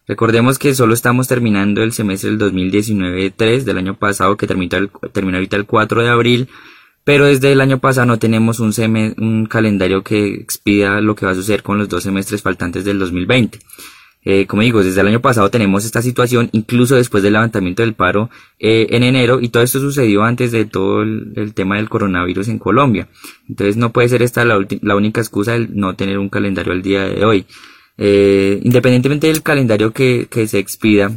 Recordemos 0.07 0.59
que 0.59 0.75
solo 0.75 0.93
estamos 0.93 1.27
terminando 1.27 1.81
el 1.81 1.91
semestre 1.91 2.31
del 2.31 2.39
2019-3 2.39 3.63
del 3.63 3.77
año 3.77 3.95
pasado, 3.97 4.35
que 4.35 4.47
terminó, 4.47 4.87
terminó 5.13 5.37
ahorita 5.37 5.57
el 5.57 5.65
4 5.65 6.03
de 6.03 6.09
abril, 6.09 6.49
pero 7.05 7.27
desde 7.27 7.51
el 7.51 7.61
año 7.61 7.79
pasado 7.79 8.07
no 8.07 8.19
tenemos 8.19 8.59
un, 8.59 9.45
calendario 9.45 10.03
que 10.03 10.33
expida 10.33 10.99
lo 10.99 11.15
que 11.15 11.25
va 11.25 11.31
a 11.31 11.35
suceder 11.35 11.63
con 11.63 11.77
los 11.77 11.87
dos 11.87 12.03
semestres 12.03 12.41
faltantes 12.41 12.83
del 12.83 12.99
2020. 12.99 13.59
Eh, 14.27 14.47
como 14.47 14.63
digo, 14.63 14.83
desde 14.83 15.01
el 15.01 15.07
año 15.07 15.21
pasado 15.21 15.51
tenemos 15.51 15.85
esta 15.85 16.01
situación, 16.01 16.49
incluso 16.51 16.95
después 16.95 17.21
del 17.21 17.33
levantamiento 17.33 17.83
del 17.83 17.93
paro 17.93 18.31
eh, 18.57 18.87
en 18.89 19.03
enero, 19.03 19.39
y 19.39 19.49
todo 19.49 19.61
esto 19.61 19.79
sucedió 19.79 20.23
antes 20.23 20.51
de 20.51 20.65
todo 20.65 21.03
el, 21.03 21.53
tema 21.53 21.75
del 21.75 21.89
coronavirus 21.89 22.47
en 22.47 22.57
Colombia. 22.57 23.07
Entonces 23.47 23.77
no 23.77 23.91
puede 23.91 24.09
ser 24.09 24.23
esta 24.23 24.43
la, 24.43 24.95
única 24.95 25.21
excusa 25.21 25.51
de 25.51 25.67
no 25.69 25.95
tener 25.95 26.17
un 26.17 26.29
calendario 26.29 26.73
al 26.73 26.81
día 26.81 27.03
de 27.03 27.23
hoy. 27.23 27.45
Eh, 27.99 28.59
independientemente 28.63 29.27
del 29.27 29.43
calendario 29.43 29.93
que, 29.93 30.27
se 30.47 30.57
expida, 30.57 31.11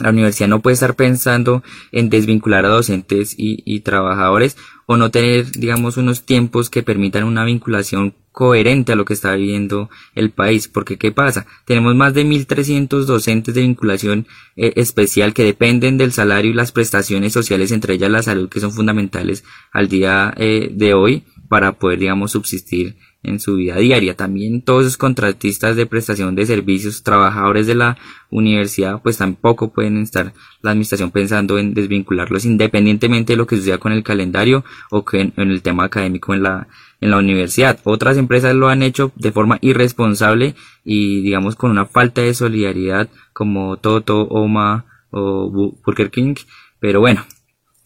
la 0.00 0.10
universidad 0.10 0.48
no 0.48 0.60
puede 0.60 0.74
estar 0.74 0.96
pensando 0.96 1.62
en 1.92 2.10
desvincular 2.10 2.64
a 2.64 2.70
docentes 2.70 3.32
y, 3.38 3.80
trabajadores 3.80 4.56
o 4.92 4.96
no 4.96 5.12
tener, 5.12 5.52
digamos, 5.52 5.98
unos 5.98 6.26
tiempos 6.26 6.68
que 6.68 6.82
permitan 6.82 7.22
una 7.22 7.44
vinculación 7.44 8.12
coherente 8.32 8.90
a 8.90 8.96
lo 8.96 9.04
que 9.04 9.12
está 9.12 9.36
viviendo 9.36 9.88
el 10.16 10.32
país. 10.32 10.66
Porque, 10.66 10.98
¿qué 10.98 11.12
pasa? 11.12 11.46
Tenemos 11.64 11.94
más 11.94 12.12
de 12.12 12.24
1.300 12.24 13.04
docentes 13.04 13.54
de 13.54 13.60
vinculación 13.60 14.26
eh, 14.56 14.72
especial 14.74 15.32
que 15.32 15.44
dependen 15.44 15.96
del 15.96 16.10
salario 16.10 16.50
y 16.50 16.54
las 16.54 16.72
prestaciones 16.72 17.32
sociales, 17.32 17.70
entre 17.70 17.94
ellas 17.94 18.10
la 18.10 18.24
salud, 18.24 18.48
que 18.48 18.58
son 18.58 18.72
fundamentales 18.72 19.44
al 19.70 19.86
día 19.86 20.34
eh, 20.36 20.72
de 20.72 20.92
hoy 20.92 21.22
para 21.48 21.78
poder, 21.78 22.00
digamos, 22.00 22.32
subsistir 22.32 22.96
en 23.22 23.40
su 23.40 23.56
vida 23.56 23.76
diaria. 23.76 24.16
También 24.16 24.62
todos 24.62 24.84
los 24.84 24.96
contratistas 24.96 25.76
de 25.76 25.86
prestación 25.86 26.34
de 26.34 26.46
servicios, 26.46 27.02
trabajadores 27.02 27.66
de 27.66 27.74
la 27.74 27.98
universidad, 28.30 29.00
pues 29.02 29.18
tampoco 29.18 29.72
pueden 29.72 29.98
estar 29.98 30.32
la 30.62 30.70
administración 30.70 31.10
pensando 31.10 31.58
en 31.58 31.74
desvincularlos 31.74 32.44
independientemente 32.44 33.32
de 33.32 33.36
lo 33.36 33.46
que 33.46 33.56
suceda 33.56 33.78
con 33.78 33.92
el 33.92 34.02
calendario 34.02 34.64
o 34.90 35.04
que 35.04 35.20
en, 35.20 35.32
el 35.36 35.62
tema 35.62 35.84
académico 35.84 36.34
en 36.34 36.42
la, 36.42 36.68
en 37.00 37.10
la 37.10 37.18
universidad. 37.18 37.78
Otras 37.84 38.16
empresas 38.16 38.54
lo 38.54 38.68
han 38.68 38.82
hecho 38.82 39.12
de 39.16 39.32
forma 39.32 39.58
irresponsable 39.60 40.54
y 40.84 41.22
digamos 41.22 41.56
con 41.56 41.70
una 41.70 41.86
falta 41.86 42.22
de 42.22 42.34
solidaridad 42.34 43.08
como 43.32 43.76
Toto, 43.76 44.22
Oma 44.28 44.86
o 45.10 45.50
Burger 45.84 46.10
King. 46.10 46.34
Pero 46.78 47.00
bueno, 47.00 47.24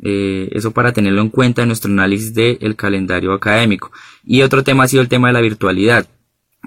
eh, 0.06 0.50
eso 0.52 0.72
para 0.72 0.92
tenerlo 0.92 1.22
en 1.22 1.30
cuenta 1.30 1.62
en 1.62 1.68
nuestro 1.68 1.90
análisis 1.90 2.34
del 2.34 2.76
calendario 2.76 3.32
académico. 3.32 3.90
Y 4.22 4.42
otro 4.42 4.62
tema 4.62 4.84
ha 4.84 4.88
sido 4.88 5.02
el 5.02 5.08
tema 5.08 5.28
de 5.28 5.32
la 5.32 5.40
virtualidad, 5.40 6.06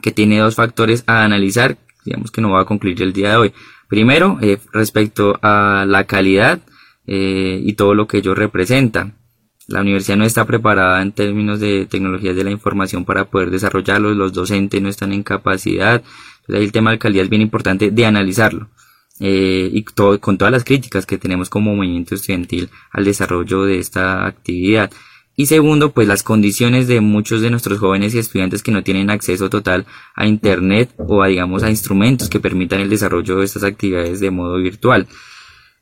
que 0.01 0.11
tiene 0.11 0.39
dos 0.39 0.55
factores 0.55 1.03
a 1.05 1.23
analizar, 1.23 1.77
digamos 2.03 2.31
que 2.31 2.41
no 2.41 2.49
va 2.49 2.61
a 2.61 2.65
concluir 2.65 2.99
el 3.03 3.13
día 3.13 3.29
de 3.31 3.37
hoy. 3.37 3.53
Primero, 3.87 4.39
eh, 4.41 4.57
respecto 4.73 5.37
a 5.43 5.85
la 5.87 6.05
calidad 6.05 6.59
eh, 7.05 7.61
y 7.63 7.73
todo 7.73 7.93
lo 7.93 8.07
que 8.07 8.17
ello 8.17 8.33
representa. 8.33 9.13
La 9.67 9.81
universidad 9.81 10.17
no 10.17 10.25
está 10.25 10.45
preparada 10.45 11.01
en 11.01 11.11
términos 11.11 11.59
de 11.59 11.85
tecnologías 11.85 12.35
de 12.35 12.43
la 12.43 12.51
información 12.51 13.05
para 13.05 13.25
poder 13.25 13.51
desarrollarlos, 13.51 14.17
los 14.17 14.33
docentes 14.33 14.81
no 14.81 14.89
están 14.89 15.13
en 15.13 15.21
capacidad. 15.23 16.01
Entonces, 16.39 16.65
el 16.65 16.71
tema 16.71 16.89
de 16.91 16.97
calidad 16.97 17.25
es 17.25 17.29
bien 17.29 17.43
importante 17.43 17.91
de 17.91 18.05
analizarlo. 18.05 18.69
Eh, 19.19 19.69
y 19.71 19.83
todo, 19.83 20.19
con 20.19 20.37
todas 20.37 20.51
las 20.51 20.63
críticas 20.63 21.05
que 21.05 21.17
tenemos 21.17 21.49
como 21.49 21.75
movimiento 21.75 22.13
estudiantil 22.15 22.69
al 22.91 23.05
desarrollo 23.05 23.63
de 23.63 23.79
esta 23.79 24.27
actividad. 24.27 24.91
Y 25.35 25.45
segundo, 25.45 25.91
pues 25.91 26.07
las 26.07 26.23
condiciones 26.23 26.87
de 26.87 26.99
muchos 26.99 27.41
de 27.41 27.51
nuestros 27.51 27.77
jóvenes 27.79 28.13
y 28.15 28.19
estudiantes 28.19 28.63
que 28.63 28.71
no 28.71 28.83
tienen 28.83 29.11
acceso 29.11 29.49
total 29.49 29.85
a 30.15 30.25
Internet 30.25 30.95
o 30.97 31.21
a, 31.21 31.27
digamos, 31.27 31.61
a 31.61 31.69
instrumentos 31.69 32.27
que 32.27 32.39
permitan 32.39 32.79
el 32.79 32.89
desarrollo 32.89 33.37
de 33.37 33.45
estas 33.45 33.63
actividades 33.63 34.19
de 34.19 34.31
modo 34.31 34.57
virtual. 34.57 35.07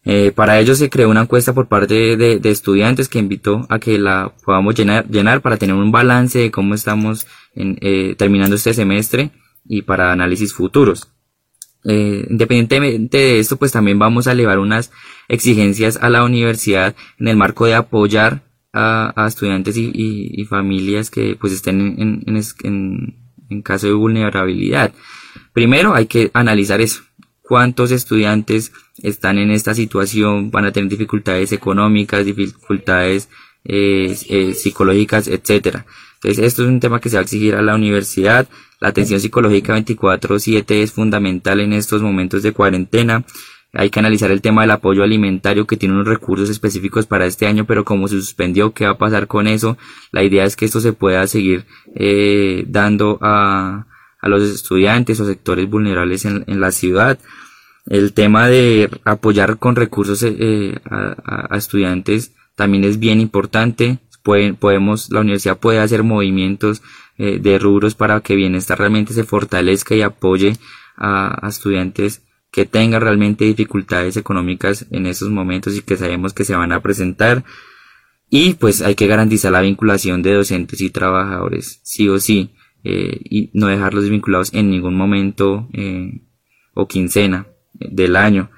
Eh, 0.03 0.31
para 0.35 0.59
ello 0.59 0.75
se 0.75 0.89
creó 0.89 1.09
una 1.09 1.21
encuesta 1.21 1.53
por 1.53 1.67
parte 1.67 2.17
de, 2.17 2.39
de, 2.39 2.51
estudiantes 2.51 3.09
que 3.09 3.17
invitó 3.17 3.65
a 3.69 3.79
que 3.79 3.97
la 3.97 4.33
podamos 4.43 4.75
llenar, 4.75 5.07
llenar 5.09 5.41
para 5.41 5.57
tener 5.57 5.75
un 5.75 5.91
balance 5.91 6.37
de 6.37 6.51
cómo 6.51 6.75
estamos 6.75 7.25
en, 7.55 7.77
eh, 7.81 8.13
terminando 8.17 8.55
este 8.55 8.73
semestre 8.73 9.31
y 9.67 9.81
para 9.81 10.11
análisis 10.11 10.53
futuros. 10.53 11.14
Eh, 11.87 12.25
independientemente 12.29 13.17
de 13.17 13.39
esto, 13.39 13.57
pues 13.57 13.71
también 13.71 13.99
vamos 13.99 14.27
a 14.27 14.31
elevar 14.31 14.59
unas 14.59 14.91
exigencias 15.27 15.97
a 16.01 16.09
la 16.09 16.23
universidad 16.23 16.95
en 17.19 17.27
el 17.27 17.37
marco 17.37 17.65
de 17.65 17.75
apoyar 17.75 18.43
a, 18.73 19.25
estudiantes 19.27 19.77
y, 19.77 20.45
familias 20.49 21.09
que 21.09 21.37
pues 21.39 21.53
estén 21.53 21.95
en, 21.97 22.23
en, 22.27 22.41
en, 22.63 23.15
en 23.49 23.61
caso 23.61 23.87
de 23.87 23.93
vulnerabilidad. 23.93 24.93
Primero 25.53 25.95
hay 25.95 26.07
que 26.07 26.31
analizar 26.33 26.81
eso. 26.81 27.03
¿Cuántos 27.41 27.91
estudiantes 27.91 28.71
están 29.03 29.37
en 29.37 29.51
esta 29.51 29.75
situación? 29.75 30.49
¿Van 30.51 30.65
a 30.65 30.71
tener 30.71 30.89
dificultades 30.89 31.51
económicas, 31.51 32.25
dificultades 32.25 33.29
eh, 33.63 34.17
eh, 34.29 34.53
psicológicas, 34.53 35.27
etcétera? 35.27 35.85
Entonces, 36.25 36.43
esto 36.43 36.63
es 36.63 36.69
un 36.69 36.79
tema 36.79 36.99
que 36.99 37.09
se 37.09 37.17
va 37.17 37.19
a 37.19 37.23
exigir 37.23 37.53
a 37.53 37.61
la 37.61 37.75
universidad. 37.75 38.47
La 38.79 38.89
atención 38.89 39.19
psicológica 39.19 39.73
24/7 39.73 40.81
es 40.81 40.91
fundamental 40.91 41.59
en 41.59 41.71
estos 41.71 42.01
momentos 42.01 42.41
de 42.41 42.51
cuarentena. 42.51 43.23
Hay 43.73 43.91
que 43.91 43.99
analizar 43.99 44.31
el 44.31 44.41
tema 44.41 44.61
del 44.61 44.71
apoyo 44.71 45.03
alimentario 45.03 45.67
que 45.67 45.77
tiene 45.77 45.93
unos 45.93 46.07
recursos 46.07 46.49
específicos 46.49 47.05
para 47.05 47.27
este 47.27 47.45
año, 47.45 47.65
pero 47.65 47.85
como 47.85 48.07
se 48.07 48.15
suspendió, 48.15 48.73
¿qué 48.73 48.85
va 48.85 48.91
a 48.91 48.97
pasar 48.97 49.27
con 49.27 49.45
eso? 49.45 49.77
La 50.11 50.23
idea 50.23 50.45
es 50.45 50.55
que 50.55 50.65
esto 50.65 50.79
se 50.79 50.93
pueda 50.93 51.27
seguir 51.27 51.65
eh, 51.93 52.63
dando 52.67 53.19
a, 53.21 53.85
a 54.19 54.27
los 54.27 54.41
estudiantes 54.41 55.19
o 55.19 55.27
sectores 55.27 55.69
vulnerables 55.69 56.25
en, 56.25 56.43
en 56.47 56.59
la 56.59 56.71
ciudad. 56.71 57.19
El 57.85 58.13
tema 58.13 58.47
de 58.47 58.89
apoyar 59.03 59.59
con 59.59 59.75
recursos 59.75 60.23
eh, 60.23 60.79
a, 60.89 61.53
a, 61.53 61.57
estudiantes 61.57 62.33
también 62.55 62.83
es 62.83 62.97
bien 62.97 63.21
importante. 63.21 63.99
Pueden, 64.25 64.55
podemos, 64.55 65.11
la 65.11 65.19
universidad 65.19 65.59
puede 65.59 65.77
hacer 65.77 66.01
movimientos 66.01 66.81
eh, 67.19 67.37
de 67.39 67.59
rubros 67.59 67.93
para 67.93 68.21
que 68.21 68.33
bienestar 68.35 68.79
realmente 68.79 69.13
se 69.13 69.23
fortalezca 69.23 69.93
y 69.93 70.01
apoye 70.01 70.53
a, 70.97 71.47
estudiantes 71.47 72.23
que 72.49 72.65
tenga 72.65 72.99
realmente 72.99 73.45
dificultades 73.45 74.17
económicas 74.17 74.87
en 74.89 75.05
esos 75.05 75.29
momentos 75.29 75.77
y 75.77 75.83
que 75.83 75.95
sabemos 75.95 76.33
que 76.33 76.43
se 76.43 76.55
van 76.55 76.71
a 76.71 76.81
presentar. 76.81 77.43
Y 78.27 78.55
pues 78.55 78.81
hay 78.81 78.95
que 78.95 79.05
garantizar 79.05 79.51
la 79.51 79.61
vinculación 79.61 80.23
de 80.23 80.33
docentes 80.33 80.81
y 80.81 80.89
trabajadores, 80.89 81.81
sí 81.83 82.09
o 82.09 82.17
sí, 82.17 82.55
eh, 82.83 83.19
y 83.25 83.51
no 83.53 83.67
dejarlos 83.67 84.09
vinculados 84.09 84.51
en 84.55 84.71
ningún 84.71 84.95
momento 84.95 85.69
eh, 85.71 86.23
o 86.73 86.87
quincena 86.87 87.45
del 87.73 88.15
año. 88.15 88.49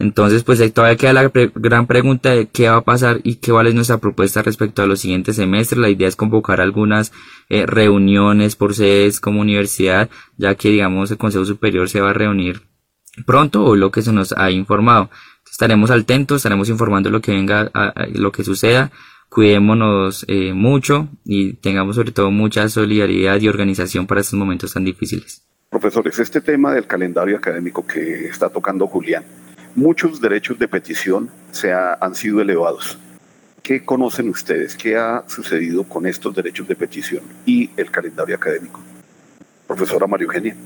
Entonces, 0.00 0.44
pues 0.44 0.72
todavía 0.72 0.96
queda 0.96 1.12
la 1.12 1.30
gran 1.54 1.88
pregunta 1.88 2.30
de 2.30 2.46
qué 2.46 2.68
va 2.68 2.76
a 2.76 2.84
pasar 2.84 3.20
y 3.24 3.36
qué 3.36 3.50
vale 3.50 3.74
nuestra 3.74 3.98
propuesta 3.98 4.42
respecto 4.42 4.82
a 4.82 4.86
los 4.86 5.00
siguientes 5.00 5.36
semestres. 5.36 5.80
La 5.80 5.90
idea 5.90 6.06
es 6.06 6.14
convocar 6.14 6.60
algunas 6.60 7.12
eh, 7.48 7.66
reuniones 7.66 8.54
por 8.54 8.74
sedes 8.74 9.20
como 9.20 9.40
universidad, 9.40 10.08
ya 10.36 10.54
que 10.54 10.70
digamos 10.70 11.10
el 11.10 11.18
Consejo 11.18 11.44
Superior 11.44 11.88
se 11.88 12.00
va 12.00 12.10
a 12.10 12.14
reunir 12.14 12.62
pronto 13.26 13.64
o 13.64 13.74
lo 13.74 13.90
que 13.90 14.02
se 14.02 14.12
nos 14.12 14.32
ha 14.32 14.52
informado. 14.52 15.10
Estaremos 15.50 15.90
atentos, 15.90 16.36
estaremos 16.36 16.68
informando 16.68 17.10
lo 17.10 17.20
que 17.20 17.32
venga, 17.32 17.68
a, 17.74 18.06
lo 18.12 18.30
que 18.30 18.44
suceda. 18.44 18.92
Cuidémonos 19.28 20.24
eh, 20.28 20.52
mucho 20.52 21.08
y 21.24 21.54
tengamos 21.54 21.96
sobre 21.96 22.12
todo 22.12 22.30
mucha 22.30 22.68
solidaridad 22.68 23.40
y 23.40 23.48
organización 23.48 24.06
para 24.06 24.20
estos 24.20 24.38
momentos 24.38 24.72
tan 24.72 24.84
difíciles. 24.84 25.44
Profesores, 25.70 26.18
este 26.20 26.40
tema 26.40 26.72
del 26.72 26.86
calendario 26.86 27.36
académico 27.36 27.84
que 27.86 28.26
está 28.26 28.48
tocando 28.48 28.86
Julián, 28.86 29.24
muchos 29.78 30.20
derechos 30.20 30.58
de 30.58 30.66
petición 30.66 31.30
se 31.52 31.72
ha, 31.72 31.94
han 32.00 32.14
sido 32.14 32.40
elevados. 32.40 32.98
¿Qué 33.62 33.84
conocen 33.84 34.28
ustedes? 34.28 34.76
¿Qué 34.76 34.96
ha 34.96 35.24
sucedido 35.26 35.84
con 35.84 36.06
estos 36.06 36.34
derechos 36.34 36.66
de 36.66 36.74
petición 36.74 37.22
y 37.46 37.70
el 37.76 37.90
calendario 37.90 38.34
académico? 38.34 38.80
Profesora 39.66 40.06
María 40.06 40.24
Eugenia. 40.24 40.56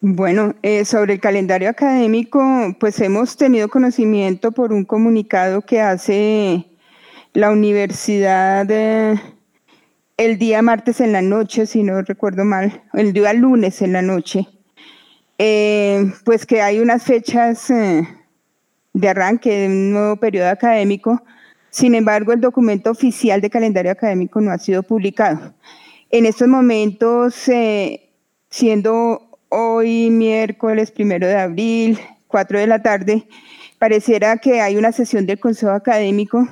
Bueno, 0.00 0.54
eh, 0.62 0.84
sobre 0.84 1.14
el 1.14 1.20
calendario 1.20 1.68
académico, 1.68 2.42
pues 2.78 3.00
hemos 3.00 3.36
tenido 3.36 3.68
conocimiento 3.68 4.52
por 4.52 4.72
un 4.72 4.84
comunicado 4.84 5.62
que 5.62 5.80
hace 5.80 6.66
la 7.32 7.50
universidad 7.50 8.66
eh, 8.70 9.20
el 10.16 10.38
día 10.38 10.60
martes 10.60 11.00
en 11.00 11.12
la 11.12 11.22
noche, 11.22 11.66
si 11.66 11.82
no 11.82 12.02
recuerdo 12.02 12.44
mal, 12.44 12.82
el 12.92 13.12
día 13.12 13.32
lunes 13.32 13.80
en 13.80 13.92
la 13.92 14.02
noche, 14.02 14.46
eh, 15.44 16.12
pues 16.24 16.46
que 16.46 16.62
hay 16.62 16.78
unas 16.78 17.02
fechas 17.02 17.68
eh, 17.68 18.06
de 18.92 19.08
arranque 19.08 19.50
de 19.50 19.66
un 19.66 19.90
nuevo 19.90 20.14
periodo 20.14 20.48
académico. 20.48 21.20
Sin 21.68 21.96
embargo, 21.96 22.32
el 22.32 22.40
documento 22.40 22.92
oficial 22.92 23.40
de 23.40 23.50
calendario 23.50 23.90
académico 23.90 24.40
no 24.40 24.52
ha 24.52 24.58
sido 24.58 24.84
publicado. 24.84 25.52
En 26.10 26.26
estos 26.26 26.46
momentos, 26.46 27.48
eh, 27.48 28.12
siendo 28.50 29.40
hoy 29.48 30.10
miércoles 30.10 30.92
primero 30.92 31.26
de 31.26 31.36
abril, 31.36 31.98
4 32.28 32.60
de 32.60 32.66
la 32.68 32.80
tarde, 32.80 33.26
pareciera 33.80 34.36
que 34.36 34.60
hay 34.60 34.76
una 34.76 34.92
sesión 34.92 35.26
del 35.26 35.40
Consejo 35.40 35.72
Académico 35.72 36.46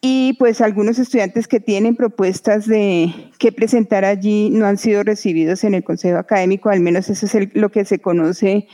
y 0.00 0.34
pues 0.38 0.60
algunos 0.60 0.98
estudiantes 0.98 1.48
que 1.48 1.60
tienen 1.60 1.96
propuestas 1.96 2.66
de 2.66 3.12
que 3.38 3.52
presentar 3.52 4.04
allí 4.04 4.50
no 4.50 4.66
han 4.66 4.78
sido 4.78 5.02
recibidos 5.02 5.64
en 5.64 5.74
el 5.74 5.84
Consejo 5.84 6.18
Académico, 6.18 6.68
al 6.68 6.80
menos 6.80 7.08
eso 7.08 7.26
es 7.26 7.48
lo 7.54 7.70
que 7.70 7.84
se 7.84 7.98
conoce 7.98 8.68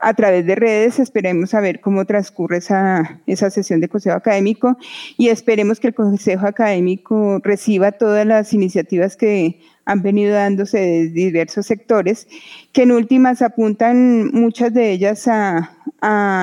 a 0.00 0.14
través 0.14 0.44
de 0.46 0.54
redes. 0.54 0.98
Esperemos 0.98 1.54
a 1.54 1.60
ver 1.60 1.80
cómo 1.80 2.04
transcurre 2.04 2.58
esa, 2.58 3.20
esa 3.26 3.50
sesión 3.50 3.80
de 3.80 3.88
Consejo 3.88 4.16
Académico 4.16 4.76
y 5.16 5.28
esperemos 5.28 5.80
que 5.80 5.88
el 5.88 5.94
Consejo 5.94 6.46
Académico 6.46 7.40
reciba 7.42 7.92
todas 7.92 8.26
las 8.26 8.52
iniciativas 8.52 9.16
que 9.16 9.60
han 9.86 10.02
venido 10.02 10.34
dándose 10.34 10.78
de 10.78 11.08
diversos 11.08 11.66
sectores, 11.66 12.26
que 12.72 12.82
en 12.82 12.92
últimas 12.92 13.42
apuntan 13.42 14.30
muchas 14.32 14.72
de 14.72 14.90
ellas 14.90 15.28
a, 15.28 15.73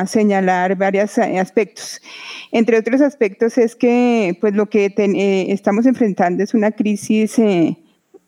señalar 0.07 0.76
varios 0.76 1.18
aspectos. 1.18 2.01
Entre 2.51 2.78
otros 2.78 3.01
aspectos 3.01 3.57
es 3.57 3.76
que 3.76 4.38
pues 4.41 4.53
lo 4.53 4.68
que 4.68 4.93
eh, 4.97 5.45
estamos 5.49 5.86
enfrentando 5.86 6.43
es 6.43 6.53
una 6.53 6.72
crisis 6.72 7.39
eh, 7.39 7.78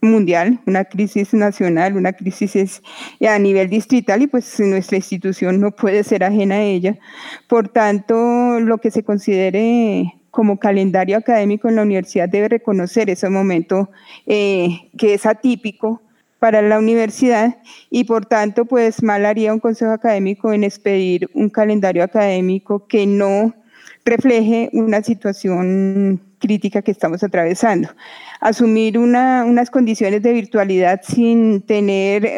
mundial, 0.02 0.60
una 0.66 0.86
crisis 0.86 1.34
nacional, 1.34 1.96
una 1.96 2.14
crisis 2.14 2.82
a 3.28 3.40
nivel 3.40 3.70
distrital 3.70 4.22
y 4.22 4.28
pues 4.28 4.60
nuestra 4.60 4.98
institución 4.98 5.60
no 5.60 5.72
puede 5.72 6.04
ser 6.04 6.24
ajena 6.24 6.56
a 6.56 6.62
ella. 6.62 7.00
Por 7.48 7.70
tanto, 7.70 8.60
lo 8.60 8.78
que 8.78 8.92
se 8.92 9.04
considere 9.04 10.14
como 10.30 10.58
calendario 10.58 11.18
académico 11.18 11.70
en 11.70 11.76
la 11.76 11.84
universidad 11.84 12.28
debe 12.28 12.50
reconocer 12.50 13.10
ese 13.10 13.30
momento 13.30 13.92
eh, 14.26 14.90
que 14.98 15.14
es 15.14 15.26
atípico 15.26 16.02
para 16.44 16.62
la 16.62 16.78
universidad 16.78 17.56
y 17.90 18.04
por 18.04 18.26
tanto 18.26 18.66
pues 18.66 19.02
mal 19.02 19.26
haría 19.26 19.54
un 19.54 19.62
consejo 19.62 19.94
académico 19.94 20.52
en 20.52 20.66
expedir 20.66 21.30
un 21.34 21.50
calendario 21.50 22.04
académico 22.04 22.86
que 22.86 23.08
no 23.08 23.56
refleje 24.04 24.70
una 24.74 25.02
situación 25.04 26.22
crítica 26.40 26.82
que 26.82 26.92
estamos 26.92 27.24
atravesando. 27.24 27.88
Asumir 28.42 28.98
unas 28.98 29.70
condiciones 29.70 30.22
de 30.22 30.34
virtualidad 30.34 31.00
sin 31.02 31.62
tener 31.62 32.30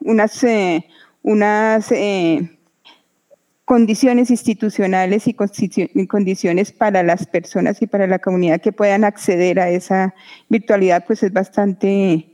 unas, 0.00 0.44
eh, 0.44 0.86
unas 1.22 1.92
eh, 1.92 2.57
condiciones 3.68 4.30
institucionales 4.30 5.28
y 5.28 5.34
condiciones 5.34 6.72
para 6.72 7.02
las 7.02 7.26
personas 7.26 7.82
y 7.82 7.86
para 7.86 8.06
la 8.06 8.18
comunidad 8.18 8.62
que 8.62 8.72
puedan 8.72 9.04
acceder 9.04 9.60
a 9.60 9.68
esa 9.68 10.14
virtualidad, 10.48 11.04
pues 11.06 11.22
es 11.22 11.34
bastante 11.34 12.30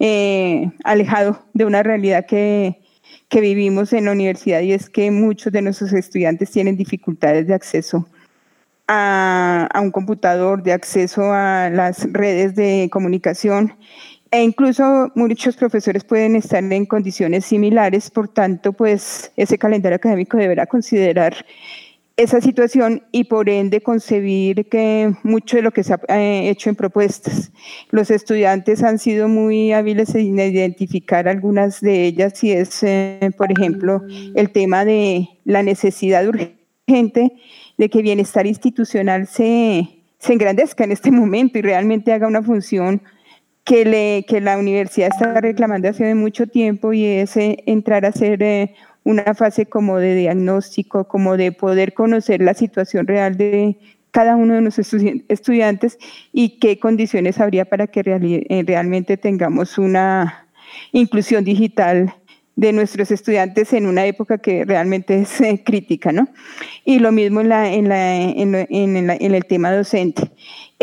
eh, 0.00 0.72
alejado 0.82 1.46
de 1.54 1.66
una 1.66 1.84
realidad 1.84 2.26
que, 2.26 2.80
vivimos 3.30 3.92
en 3.92 4.06
la 4.06 4.12
universidad 4.12 4.60
y 4.60 4.72
es 4.72 4.90
que 4.90 5.12
muchos 5.12 5.52
de 5.52 5.62
nuestros 5.62 5.92
estudiantes 5.92 6.50
tienen 6.50 6.76
dificultades 6.76 7.46
de 7.46 7.54
acceso 7.54 8.08
a, 8.88 9.68
a 9.72 9.80
un 9.80 9.92
computador, 9.92 10.64
de 10.64 10.72
acceso 10.72 11.32
a 11.32 11.70
las 11.70 12.12
redes 12.12 12.56
de 12.56 12.88
comunicación 12.90 13.76
e 14.32 14.42
incluso 14.42 15.12
muchos 15.14 15.56
profesores 15.56 16.04
pueden 16.04 16.36
estar 16.36 16.64
en 16.64 16.86
condiciones 16.86 17.44
similares, 17.44 18.10
por 18.10 18.28
tanto, 18.28 18.72
pues 18.72 19.30
ese 19.36 19.58
calendario 19.58 19.96
académico 19.96 20.38
deberá 20.38 20.66
considerar 20.66 21.44
esa 22.16 22.40
situación 22.40 23.02
y 23.12 23.24
por 23.24 23.50
ende 23.50 23.82
concebir 23.82 24.70
que 24.70 25.12
mucho 25.22 25.56
de 25.58 25.62
lo 25.62 25.70
que 25.70 25.84
se 25.84 25.92
ha 25.92 26.00
eh, 26.08 26.48
hecho 26.48 26.70
en 26.70 26.76
propuestas. 26.76 27.52
Los 27.90 28.10
estudiantes 28.10 28.82
han 28.82 28.98
sido 28.98 29.28
muy 29.28 29.72
hábiles 29.72 30.14
en 30.14 30.38
identificar 30.38 31.28
algunas 31.28 31.82
de 31.82 32.06
ellas 32.06 32.42
y 32.42 32.52
es, 32.52 32.82
eh, 32.84 33.30
por 33.36 33.52
ejemplo, 33.52 34.00
el 34.34 34.50
tema 34.50 34.86
de 34.86 35.28
la 35.44 35.62
necesidad 35.62 36.26
urgente 36.26 37.32
de 37.76 37.90
que 37.90 38.00
bienestar 38.00 38.46
institucional 38.46 39.26
se, 39.26 39.88
se 40.18 40.32
engrandezca 40.32 40.84
en 40.84 40.92
este 40.92 41.10
momento 41.10 41.58
y 41.58 41.62
realmente 41.62 42.14
haga 42.14 42.26
una 42.26 42.42
función 42.42 43.02
que, 43.64 43.84
le, 43.84 44.24
que 44.26 44.40
la 44.40 44.58
universidad 44.58 45.10
está 45.12 45.40
reclamando 45.40 45.88
hace 45.88 46.14
mucho 46.14 46.46
tiempo 46.46 46.92
y 46.92 47.04
es 47.04 47.36
eh, 47.36 47.62
entrar 47.66 48.04
a 48.04 48.08
hacer 48.08 48.42
eh, 48.42 48.74
una 49.04 49.34
fase 49.34 49.66
como 49.66 49.98
de 49.98 50.14
diagnóstico, 50.16 51.06
como 51.06 51.36
de 51.36 51.52
poder 51.52 51.94
conocer 51.94 52.40
la 52.42 52.54
situación 52.54 53.06
real 53.06 53.36
de 53.36 53.76
cada 54.10 54.36
uno 54.36 54.54
de 54.54 54.60
nuestros 54.60 54.92
estudiantes 55.28 55.98
y 56.32 56.58
qué 56.58 56.78
condiciones 56.78 57.40
habría 57.40 57.64
para 57.64 57.86
que 57.86 58.00
eh, 58.04 58.64
realmente 58.66 59.16
tengamos 59.16 59.78
una 59.78 60.46
inclusión 60.92 61.44
digital 61.44 62.14
de 62.54 62.72
nuestros 62.74 63.10
estudiantes 63.10 63.72
en 63.72 63.86
una 63.86 64.04
época 64.04 64.36
que 64.36 64.66
realmente 64.66 65.22
es 65.22 65.40
crítica, 65.64 66.12
¿no? 66.12 66.28
Y 66.84 66.98
lo 66.98 67.10
mismo 67.10 67.40
en, 67.40 67.48
la, 67.48 67.72
en, 67.72 67.88
la, 67.88 68.14
en, 68.14 68.54
en 68.54 69.34
el 69.34 69.44
tema 69.46 69.72
docente 69.72 70.30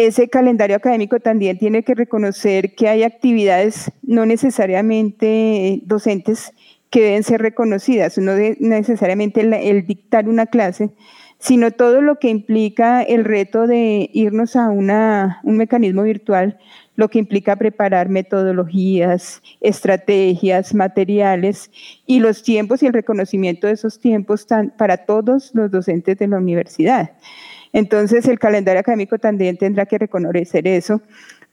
ese 0.05 0.29
calendario 0.29 0.77
académico 0.77 1.19
también 1.19 1.57
tiene 1.57 1.83
que 1.83 1.93
reconocer 1.93 2.73
que 2.73 2.87
hay 2.87 3.03
actividades 3.03 3.91
no 4.01 4.25
necesariamente 4.25 5.81
docentes 5.83 6.53
que 6.89 7.01
deben 7.01 7.23
ser 7.23 7.41
reconocidas, 7.41 8.17
no 8.17 8.31
necesariamente 8.59 9.41
el, 9.41 9.85
dictar 9.85 10.29
una 10.29 10.45
clase, 10.45 10.89
sino 11.37 11.71
todo 11.71 12.01
lo 12.01 12.17
que 12.17 12.29
implica 12.29 13.01
el 13.01 13.25
reto 13.25 13.67
de 13.67 14.09
irnos 14.13 14.55
a 14.55 14.69
un 14.69 15.57
mecanismo 15.57 16.03
virtual, 16.03 16.57
lo 16.95 17.09
que 17.09 17.19
implica 17.19 17.57
preparar 17.57 18.07
metodologías, 18.07 19.41
estrategias, 19.59 20.73
materiales 20.73 21.71
y 22.05 22.19
los 22.19 22.41
tiempos 22.41 22.83
y 22.83 22.87
el 22.87 22.93
reconocimiento 22.93 23.67
de 23.67 23.73
esos 23.73 23.99
tiempos 23.99 24.47
para 24.77 25.05
todos 25.05 25.51
los 25.53 25.69
docentes 25.71 26.17
de 26.17 26.27
la 26.27 26.37
universidad. 26.37 27.11
Entonces, 27.73 28.27
el 28.27 28.39
calendario 28.39 28.79
académico 28.79 29.19
también 29.19 29.57
tendrá 29.57 29.85
que 29.85 29.97
reconocer 29.97 30.67
eso. 30.67 31.01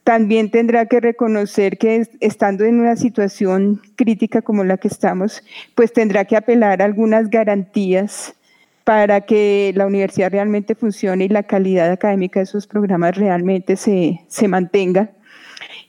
También 0.03 0.51
tendrá 0.51 0.85
que 0.85 1.01
reconocer 1.01 1.77
que 1.77 2.07
estando 2.21 2.63
en 2.63 2.79
una 2.79 2.95
situación 2.95 3.81
crítica 3.95 4.41
como 4.41 4.63
la 4.63 4.77
que 4.77 4.87
estamos, 4.87 5.43
pues 5.75 5.91
tendrá 5.91 6.25
que 6.25 6.37
apelar 6.37 6.81
a 6.81 6.85
algunas 6.85 7.29
garantías 7.29 8.33
para 8.85 9.19
que 9.19 9.73
la 9.75 9.85
universidad 9.85 10.31
realmente 10.31 10.73
funcione 10.73 11.25
y 11.25 11.27
la 11.27 11.43
calidad 11.43 11.91
académica 11.91 12.39
de 12.39 12.45
sus 12.45 12.67
programas 12.67 13.17
realmente 13.17 13.75
se, 13.75 14.21
se 14.29 14.47
mantenga. 14.47 15.11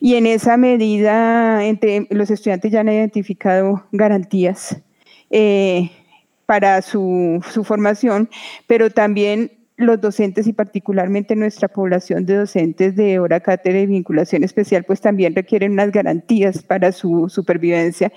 Y 0.00 0.16
en 0.16 0.26
esa 0.26 0.56
medida, 0.56 1.64
entre, 1.64 2.08
los 2.10 2.28
estudiantes 2.30 2.72
ya 2.72 2.80
han 2.80 2.88
identificado 2.88 3.86
garantías 3.92 4.80
eh, 5.30 5.92
para 6.44 6.82
su, 6.82 7.40
su, 7.52 7.62
formación, 7.62 8.30
pero 8.66 8.90
también 8.90 9.52
los 9.78 10.00
docentes 10.00 10.46
y 10.48 10.52
particularmente 10.52 11.36
nuestra 11.36 11.68
población 11.68 12.26
de 12.26 12.34
docentes 12.34 12.96
de 12.96 13.20
hora 13.20 13.40
cátedra 13.40 13.78
y 13.78 13.86
vinculación 13.86 14.42
especial, 14.42 14.82
pues 14.84 15.00
también 15.00 15.34
requieren 15.34 15.72
unas 15.72 15.92
garantías 15.92 16.62
para 16.64 16.90
su 16.90 17.28
supervivencia. 17.28 18.12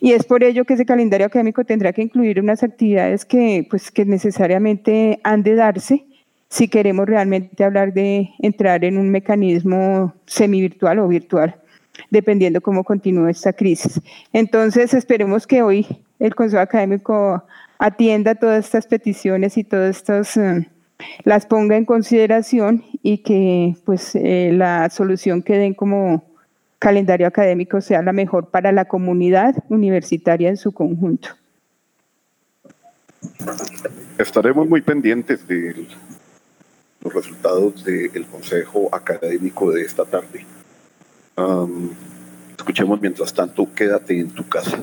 Y 0.00 0.12
es 0.12 0.24
por 0.24 0.42
ello 0.42 0.64
que 0.64 0.74
ese 0.74 0.84
calendario 0.84 1.28
académico 1.28 1.64
tendrá 1.64 1.92
que 1.92 2.02
incluir 2.02 2.40
unas 2.40 2.64
actividades 2.64 3.24
que, 3.24 3.66
pues, 3.70 3.92
que 3.92 4.04
necesariamente 4.04 5.20
han 5.22 5.44
de 5.44 5.54
darse 5.54 6.04
si 6.48 6.66
queremos 6.66 7.06
realmente 7.06 7.62
hablar 7.62 7.92
de 7.92 8.30
entrar 8.40 8.84
en 8.84 8.98
un 8.98 9.10
mecanismo 9.10 10.12
semi-virtual 10.26 10.98
o 10.98 11.06
virtual, 11.06 11.54
dependiendo 12.10 12.60
cómo 12.60 12.82
continúe 12.82 13.28
esta 13.28 13.52
crisis. 13.52 14.00
Entonces, 14.32 14.92
esperemos 14.92 15.46
que 15.46 15.62
hoy 15.62 15.86
el 16.18 16.34
Consejo 16.34 16.62
Académico 16.62 17.44
atienda 17.78 18.34
todas 18.34 18.64
estas 18.64 18.88
peticiones 18.88 19.56
y 19.56 19.62
todas 19.62 19.96
estas... 19.98 20.36
Eh, 20.36 20.66
las 21.24 21.46
ponga 21.46 21.76
en 21.76 21.84
consideración 21.84 22.84
y 23.02 23.18
que 23.18 23.76
pues 23.84 24.14
eh, 24.14 24.50
la 24.52 24.90
solución 24.90 25.42
que 25.42 25.58
den 25.58 25.74
como 25.74 26.24
calendario 26.78 27.26
académico 27.26 27.80
sea 27.80 28.02
la 28.02 28.12
mejor 28.12 28.48
para 28.48 28.72
la 28.72 28.86
comunidad 28.86 29.54
universitaria 29.68 30.48
en 30.48 30.56
su 30.56 30.72
conjunto. 30.72 31.28
Estaremos 34.18 34.68
muy 34.68 34.80
pendientes 34.80 35.46
de 35.46 35.86
los 37.02 37.14
resultados 37.14 37.84
del 37.84 38.26
Consejo 38.26 38.88
Académico 38.92 39.70
de 39.72 39.82
esta 39.82 40.04
tarde. 40.04 40.44
escuchemos 42.56 43.00
mientras 43.00 43.32
tanto, 43.32 43.68
quédate 43.74 44.18
en 44.18 44.30
tu 44.30 44.46
casa. 44.48 44.82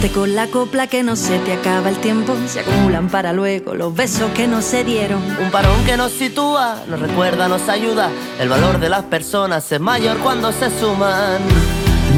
Quédate 0.00 0.14
con 0.14 0.36
la 0.36 0.46
copla 0.46 0.86
que 0.86 1.02
no 1.02 1.16
se 1.16 1.40
te 1.40 1.52
acaba 1.52 1.88
el 1.88 1.96
tiempo. 1.96 2.32
Se 2.46 2.60
acumulan 2.60 3.08
para 3.08 3.32
luego 3.32 3.74
los 3.74 3.92
besos 3.92 4.30
que 4.30 4.46
no 4.46 4.62
se 4.62 4.84
dieron. 4.84 5.20
Un 5.42 5.50
parón 5.50 5.84
que 5.86 5.96
nos 5.96 6.12
sitúa, 6.12 6.76
nos 6.88 7.00
recuerda, 7.00 7.48
nos 7.48 7.68
ayuda. 7.68 8.08
El 8.38 8.48
valor 8.48 8.78
de 8.78 8.90
las 8.90 9.02
personas 9.02 9.72
es 9.72 9.80
mayor 9.80 10.18
cuando 10.18 10.52
se 10.52 10.70
suman. 10.78 11.40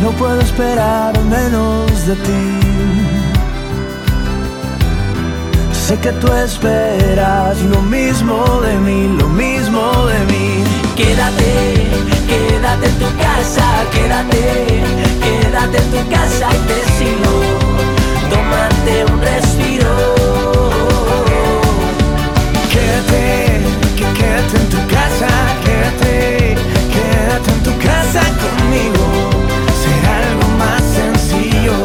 No 0.02 0.10
puedo 0.10 0.38
esperar 0.42 1.18
menos 1.22 2.06
de 2.06 2.16
ti. 2.16 2.60
Sé 5.72 5.98
que 6.00 6.12
tú 6.12 6.30
esperas 6.34 7.62
lo 7.62 7.80
mismo 7.80 8.60
de 8.60 8.74
mí, 8.74 9.08
lo 9.18 9.26
mismo 9.28 10.04
de 10.04 10.18
mí. 10.26 10.64
Quédate, 10.96 11.86
quédate 12.28 12.86
en 12.88 12.98
tu 12.98 13.06
casa, 13.16 13.64
quédate, 13.90 14.82
quédate 15.22 15.78
en 15.78 15.90
tu 15.90 16.10
casa 16.10 16.48
y 16.54 16.58
te 16.68 16.74
sigo. 16.98 17.59
Tómate 18.30 19.04
un 19.12 19.20
respiro. 19.20 19.92
Quédate, 22.72 23.60
quédate 24.18 24.56
en 24.56 24.68
tu 24.68 24.78
casa, 24.94 25.28
quédate, 25.64 26.56
quédate 26.94 27.50
en 27.50 27.62
tu 27.62 27.72
casa 27.78 28.22
conmigo. 28.44 29.04
Será 29.82 30.12
algo 30.28 30.48
más 30.62 30.82
sencillo. 30.98 31.76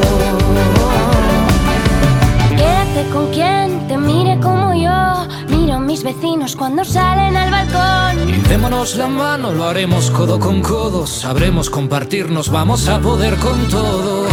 Quédate 2.56 3.10
con 3.12 3.26
quien 3.32 3.88
te 3.88 3.98
mire 3.98 4.40
como 4.40 4.74
yo. 4.74 5.28
Miro 5.50 5.76
a 5.76 5.80
mis 5.80 6.04
vecinos 6.04 6.56
cuando 6.56 6.86
salen 6.86 7.36
al 7.36 7.52
balcón. 7.52 8.30
Y 8.30 8.38
démonos 8.48 8.96
la 8.96 9.08
mano, 9.08 9.52
lo 9.52 9.68
haremos 9.68 10.12
codo 10.12 10.40
con 10.40 10.62
codo. 10.62 11.08
Sabremos 11.08 11.70
compartirnos, 11.70 12.50
vamos 12.50 12.88
a 12.88 13.00
poder 13.00 13.36
con 13.38 13.68
todo. 13.68 14.24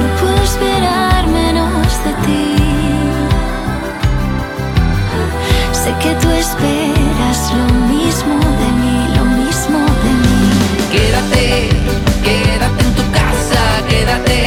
No 0.00 0.06
puedo 0.20 0.42
esperar 0.42 1.01
Sé 5.72 5.94
que 6.00 6.14
tú 6.20 6.30
esperas 6.30 7.52
lo 7.52 7.66
mismo 7.94 8.38
de 8.60 8.68
mí, 8.80 8.96
lo 9.16 9.24
mismo 9.24 9.78
de 10.04 10.12
mí. 10.22 10.42
Quédate, 10.90 11.68
quédate 12.24 12.82
en 12.84 12.94
tu 12.94 13.04
casa, 13.12 13.62
quédate, 13.88 14.40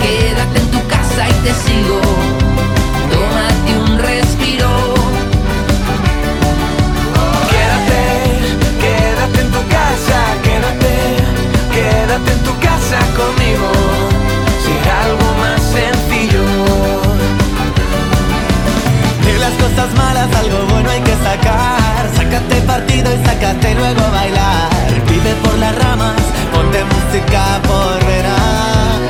quédate 0.00 0.58
en 0.60 0.70
tu 0.70 0.80
casa 0.86 1.28
y 1.28 1.32
te 1.44 1.52
sigo. 1.64 2.00
Tómate 3.10 3.70
un 3.84 3.98
respiro. 3.98 4.70
Quédate, 7.50 8.02
quédate 8.80 9.40
en 9.40 9.50
tu 9.50 9.62
casa, 9.76 10.18
quédate, 10.44 10.94
quédate 11.74 12.32
en 12.32 12.42
tu 12.44 12.52
casa 12.60 12.98
conmigo. 13.16 13.35
Cosas 19.76 19.94
malas 19.94 20.34
algo 20.36 20.66
bueno 20.70 20.90
hay 20.90 21.00
que 21.00 21.14
sacar. 21.16 22.08
Sácate 22.16 22.60
partido 22.62 23.12
y 23.14 23.24
sácate 23.26 23.74
luego 23.74 24.00
a 24.00 24.10
bailar. 24.10 24.70
Vive 25.08 25.34
por 25.44 25.58
las 25.58 25.76
ramas, 25.76 26.16
ponte 26.52 26.82
música 26.84 27.60
por 27.66 28.06
verás. 28.06 29.00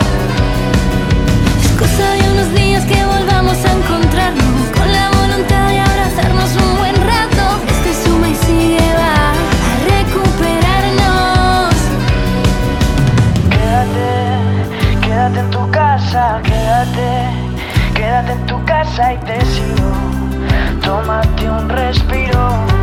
Es 1.64 1.70
cosa 1.78 2.10
de 2.10 2.30
unos 2.32 2.52
días 2.54 2.84
que 2.84 3.04
volvamos 3.04 3.56
a 3.64 3.72
encontrarnos 3.72 4.70
con 4.76 4.92
la 4.92 5.10
voluntad 5.10 5.68
de 5.68 5.78
abrazarnos 5.78 6.50
un 6.56 6.78
buen 6.78 6.96
rato. 6.96 7.44
Este 7.68 7.94
suma 8.04 8.28
y 8.28 8.34
sigue 8.34 8.94
va 9.00 9.30
a 9.30 9.34
recuperarnos. 9.94 11.74
Quédate, 13.54 14.10
quédate 15.06 15.40
en 15.40 15.50
tu 15.50 15.70
casa, 15.70 16.40
quédate, 16.42 17.08
quédate 17.94 18.32
en 18.32 18.46
tu 18.46 18.64
casa 18.64 19.12
y 19.12 19.18
te 19.18 19.40
sigo. 19.44 20.25
Tómate 20.86 21.50
un 21.50 21.68
respiro. 21.68 22.75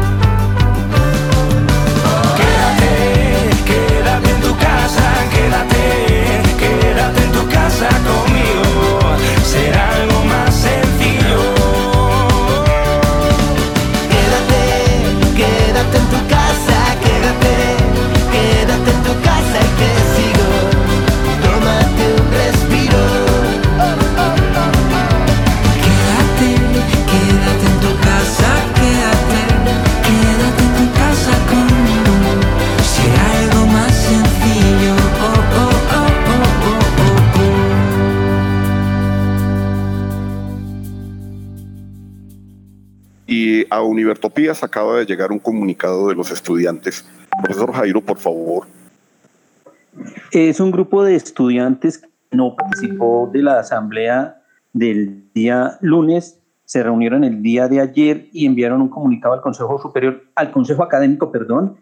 Acaba 44.62 44.98
de 44.98 45.06
llegar 45.06 45.32
un 45.32 45.40
comunicado 45.40 46.08
de 46.08 46.16
los 46.16 46.32
estudiantes. 46.32 47.06
Profesor 47.44 47.74
Jairo, 47.74 48.02
por 48.02 48.18
favor. 48.18 48.68
Es 50.32 50.60
un 50.60 50.72
grupo 50.72 51.04
de 51.04 51.16
estudiantes 51.16 52.00
que 52.00 52.10
no 52.32 52.56
participó 52.56 53.30
de 53.32 53.44
la 53.44 53.60
asamblea 53.60 54.42
del 54.74 55.32
día 55.34 55.78
lunes, 55.82 56.40
se 56.66 56.82
reunieron 56.82 57.24
el 57.24 57.44
día 57.44 57.68
de 57.68 57.80
ayer 57.80 58.28
y 58.32 58.48
enviaron 58.48 58.82
un 58.82 58.90
comunicado 58.90 59.36
al 59.36 59.42
Consejo 59.42 59.80
Superior, 59.80 60.24
al 60.34 60.52
Consejo 60.52 60.82
Académico, 60.82 61.32
perdón, 61.32 61.78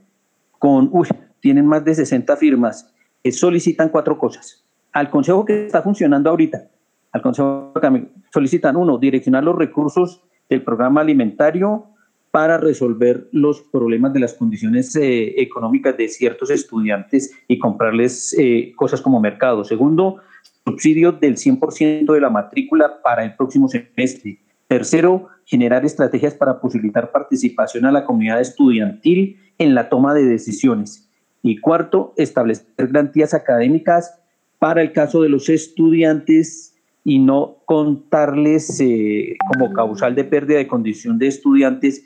con, 0.60 0.90
uy, 0.92 1.08
tienen 1.40 1.66
más 1.66 1.86
de 1.86 1.96
60 1.96 2.36
firmas, 2.36 2.92
que 3.24 3.32
solicitan 3.32 3.90
cuatro 3.90 4.18
cosas. 4.18 4.64
al 4.94 5.10
consejo 5.10 5.46
que 5.46 5.68
está 5.68 5.82
funcionando 5.82 6.30
ahorita, 6.30 6.68
al 7.14 7.22
consejo 7.22 7.72
académico, 7.74 8.12
solicitan 8.34 8.76
uno, 8.76 8.98
direccionar 8.98 9.42
los 9.42 9.56
recursos 9.56 10.22
del 10.50 10.64
programa 10.64 11.00
alimentario 11.00 11.91
para 12.32 12.58
resolver 12.58 13.28
los 13.34 13.62
problemas 13.62 14.14
de 14.14 14.22
las 14.22 14.34
condiciones 14.34 14.96
eh, 14.96 15.42
económicas 15.42 15.98
de 15.98 16.08
ciertos 16.08 16.50
estudiantes 16.50 17.32
y 17.48 17.60
comprarles 17.60 18.34
eh, 18.40 18.72
cosas 18.78 19.02
como 19.02 19.20
mercado. 19.20 19.66
Segundo, 19.66 20.22
subsidio 20.66 21.12
del 21.12 21.36
100% 21.36 22.14
de 22.14 22.22
la 22.22 22.30
matrícula 22.30 23.02
para 23.04 23.26
el 23.26 23.36
próximo 23.36 23.68
semestre. 23.68 24.40
Tercero, 24.68 25.28
generar 25.46 25.84
estrategias 25.84 26.34
para 26.34 26.62
posibilitar 26.62 27.12
participación 27.12 27.86
a 27.86 27.92
la 27.92 28.06
comunidad 28.06 28.40
estudiantil 28.40 29.38
en 29.58 29.76
la 29.76 29.90
toma 29.90 30.14
de 30.14 30.24
decisiones. 30.24 31.10
Y 31.44 31.58
cuarto, 31.58 32.14
establecer 32.16 32.68
garantías 32.78 33.34
académicas 33.34 34.18
para 34.60 34.82
el 34.82 34.94
caso 34.94 35.22
de 35.22 35.30
los 35.30 35.50
estudiantes 35.50 36.78
y 37.04 37.20
no 37.20 37.58
contarles 37.66 38.80
eh, 38.80 39.36
como 39.52 39.74
causal 39.74 40.16
de 40.16 40.24
pérdida 40.24 40.60
de 40.60 40.68
condición 40.68 41.18
de 41.18 41.28
estudiantes 41.28 42.06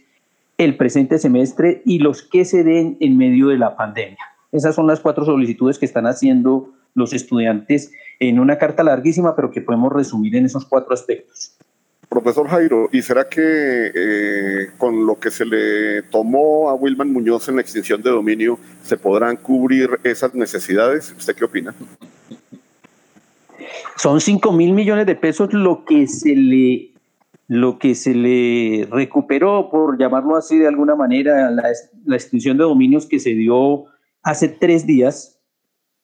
el 0.58 0.78
presente 0.78 1.20
semestre 1.20 1.82
y 1.86 2.00
los 2.00 2.22
que 2.24 2.46
se 2.46 2.64
den 2.64 2.98
en 3.00 3.18
medio 3.18 3.48
de 3.48 3.58
la 3.58 3.76
pandemia. 3.76 4.20
Esas 4.52 4.76
son 4.76 4.88
las 4.88 5.00
cuatro 5.00 5.26
solicitudes 5.26 5.78
que 5.78 5.86
están 5.86 6.08
haciendo 6.08 6.74
los 6.94 7.14
estudiantes 7.14 7.92
en 8.20 8.40
una 8.40 8.58
carta 8.58 8.84
larguísima, 8.84 9.36
pero 9.36 9.52
que 9.52 9.62
podemos 9.62 9.92
resumir 9.92 10.36
en 10.36 10.46
esos 10.46 10.66
cuatro 10.66 10.94
aspectos. 10.94 11.58
Profesor 12.08 12.48
Jairo, 12.48 12.88
¿y 12.94 13.02
será 13.02 13.28
que 13.28 13.92
eh, 13.94 14.70
con 14.78 15.06
lo 15.06 15.20
que 15.20 15.32
se 15.32 15.46
le 15.46 16.04
tomó 16.04 16.70
a 16.70 16.76
Wilman 16.76 17.12
Muñoz 17.12 17.50
en 17.50 17.56
la 17.56 17.62
extinción 17.62 18.02
de 18.02 18.12
dominio 18.12 18.58
se 18.84 18.96
podrán 18.96 19.36
cubrir 19.36 20.00
esas 20.04 20.34
necesidades? 20.34 21.14
¿Usted 21.18 21.36
qué 21.36 21.44
opina? 21.44 21.76
Son 23.98 24.22
5 24.22 24.52
mil 24.54 24.74
millones 24.74 25.06
de 25.06 25.16
pesos 25.16 25.52
lo 25.52 25.84
que 25.84 26.08
se 26.08 26.36
le 26.36 26.95
lo 27.48 27.78
que 27.78 27.96
se 27.96 28.14
le 28.16 28.88
recuperó, 28.92 29.70
por 29.70 30.00
llamarlo 30.00 30.36
así 30.36 30.58
de 30.58 30.68
alguna 30.68 30.96
manera, 30.96 31.52
la, 31.52 31.70
la 32.06 32.16
extinción 32.16 32.58
de 32.58 32.64
dominios 32.64 33.06
que 33.06 33.20
se 33.20 33.32
dio 33.32 33.86
hace 34.24 34.48
tres 34.48 34.88
días, 34.88 35.36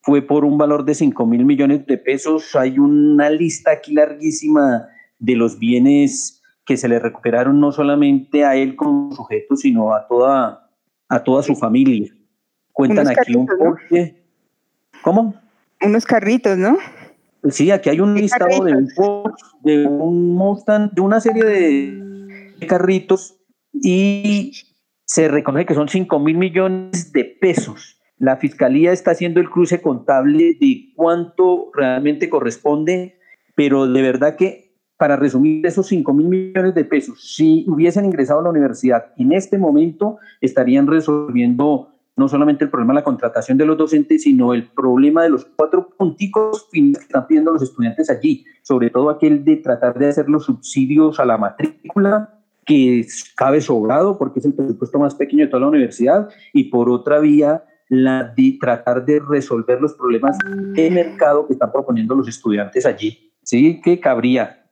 fue 0.03 0.21
por 0.21 0.45
un 0.45 0.57
valor 0.57 0.83
de 0.85 0.95
5 0.95 1.25
mil 1.25 1.45
millones 1.45 1.85
de 1.85 1.97
pesos. 1.97 2.55
Hay 2.55 2.79
una 2.79 3.29
lista 3.29 3.71
aquí 3.71 3.93
larguísima 3.93 4.87
de 5.19 5.35
los 5.35 5.59
bienes 5.59 6.41
que 6.65 6.77
se 6.77 6.87
le 6.87 6.99
recuperaron 6.99 7.59
no 7.59 7.71
solamente 7.71 8.43
a 8.43 8.55
él 8.55 8.75
como 8.75 9.11
sujeto, 9.15 9.55
sino 9.55 9.93
a 9.93 10.07
toda, 10.07 10.69
a 11.07 11.23
toda 11.23 11.43
su 11.43 11.55
familia. 11.55 12.11
Cuentan 12.71 13.07
Unos 13.07 13.17
aquí 13.19 13.35
un 13.35 13.45
carritos, 13.45 13.65
¿no? 13.65 13.75
Porsche. 13.75 14.23
¿Cómo? 15.01 15.35
Unos 15.81 16.05
carritos, 16.05 16.57
¿no? 16.57 16.77
Sí, 17.49 17.71
aquí 17.71 17.89
hay 17.89 17.99
un 17.99 18.13
listado 18.13 18.63
de 18.63 18.73
un 18.73 18.87
de 19.63 19.87
un 19.87 20.35
Mustang, 20.35 20.91
de 20.93 21.01
una 21.01 21.19
serie 21.19 21.43
de 21.43 22.67
carritos 22.67 23.37
y 23.73 24.53
se 25.05 25.27
reconoce 25.27 25.65
que 25.65 25.73
son 25.73 25.89
5 25.89 26.19
mil 26.19 26.37
millones 26.37 27.11
de 27.11 27.25
pesos. 27.25 27.99
La 28.17 28.37
fiscalía 28.37 28.91
está 28.91 29.11
haciendo 29.11 29.39
el 29.39 29.49
cruce 29.49 29.81
contable 29.81 30.55
de 30.59 30.93
cuánto 30.95 31.71
realmente 31.73 32.29
corresponde, 32.29 33.17
pero 33.55 33.87
de 33.87 34.01
verdad 34.01 34.35
que 34.35 34.75
para 34.97 35.15
resumir 35.15 35.65
esos 35.65 35.87
5 35.87 36.13
mil 36.13 36.27
millones 36.27 36.75
de 36.75 36.85
pesos, 36.85 37.33
si 37.35 37.65
hubiesen 37.67 38.05
ingresado 38.05 38.39
a 38.39 38.43
la 38.43 38.51
universidad 38.51 39.13
en 39.17 39.31
este 39.31 39.57
momento, 39.57 40.19
estarían 40.41 40.85
resolviendo 40.85 41.95
no 42.15 42.27
solamente 42.27 42.63
el 42.65 42.69
problema 42.69 42.93
de 42.93 42.99
la 42.99 43.03
contratación 43.03 43.57
de 43.57 43.65
los 43.65 43.77
docentes, 43.77 44.23
sino 44.23 44.53
el 44.53 44.67
problema 44.69 45.23
de 45.23 45.29
los 45.29 45.45
cuatro 45.55 45.89
punticos 45.89 46.67
finales 46.69 46.99
que 46.99 47.05
están 47.05 47.27
pidiendo 47.27 47.51
los 47.51 47.61
estudiantes 47.63 48.09
allí, 48.09 48.45
sobre 48.61 48.89
todo 48.89 49.09
aquel 49.09 49.43
de 49.45 49.57
tratar 49.57 49.97
de 49.97 50.09
hacer 50.09 50.29
los 50.29 50.45
subsidios 50.45 51.19
a 51.19 51.25
la 51.25 51.37
matrícula, 51.37 52.37
que 52.65 53.05
cabe 53.35 53.61
sobrado 53.61 54.17
porque 54.17 54.39
es 54.39 54.45
el 54.45 54.53
presupuesto 54.53 54.99
más 54.99 55.15
pequeño 55.15 55.45
de 55.45 55.49
toda 55.49 55.61
la 55.61 55.69
universidad, 55.69 56.29
y 56.53 56.65
por 56.65 56.89
otra 56.89 57.19
vía, 57.19 57.63
la 57.89 58.23
de 58.23 58.57
tratar 58.59 59.03
de 59.05 59.19
resolver 59.19 59.81
los 59.81 59.93
problemas 59.95 60.37
de 60.45 60.89
mercado 60.91 61.45
que 61.45 61.53
están 61.53 61.71
proponiendo 61.71 62.15
los 62.15 62.27
estudiantes 62.27 62.85
allí. 62.85 63.33
Sí, 63.43 63.81
que 63.81 63.99
cabría. 63.99 64.65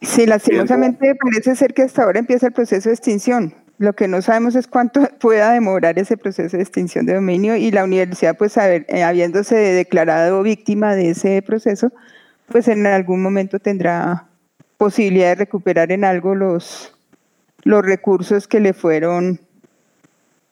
Sí, 0.00 0.26
lastimosamente 0.26 1.14
parece 1.14 1.54
ser 1.54 1.74
que 1.74 1.82
hasta 1.82 2.02
ahora 2.02 2.18
empieza 2.18 2.46
el 2.46 2.52
proceso 2.52 2.88
de 2.88 2.94
extinción. 2.94 3.54
Lo 3.80 3.94
que 3.94 4.08
no 4.08 4.20
sabemos 4.20 4.56
es 4.56 4.66
cuánto 4.66 5.00
pueda 5.20 5.52
demorar 5.52 5.98
ese 5.98 6.16
proceso 6.18 6.56
de 6.58 6.62
extinción 6.62 7.06
de 7.06 7.14
dominio 7.14 7.56
y 7.56 7.70
la 7.70 7.82
universidad, 7.82 8.36
pues 8.36 8.56
haber- 8.58 8.84
eh, 8.88 9.02
habiéndose 9.02 9.56
declarado 9.56 10.42
víctima 10.42 10.94
de 10.94 11.10
ese 11.10 11.40
proceso, 11.42 11.90
pues 12.48 12.68
en 12.68 12.86
algún 12.86 13.22
momento 13.22 13.58
tendrá 13.58 14.26
posibilidad 14.76 15.28
de 15.30 15.34
recuperar 15.36 15.92
en 15.92 16.04
algo 16.04 16.34
los, 16.34 16.94
los 17.64 17.82
recursos 17.82 18.46
que 18.46 18.60
le 18.60 18.74
fueron 18.74 19.40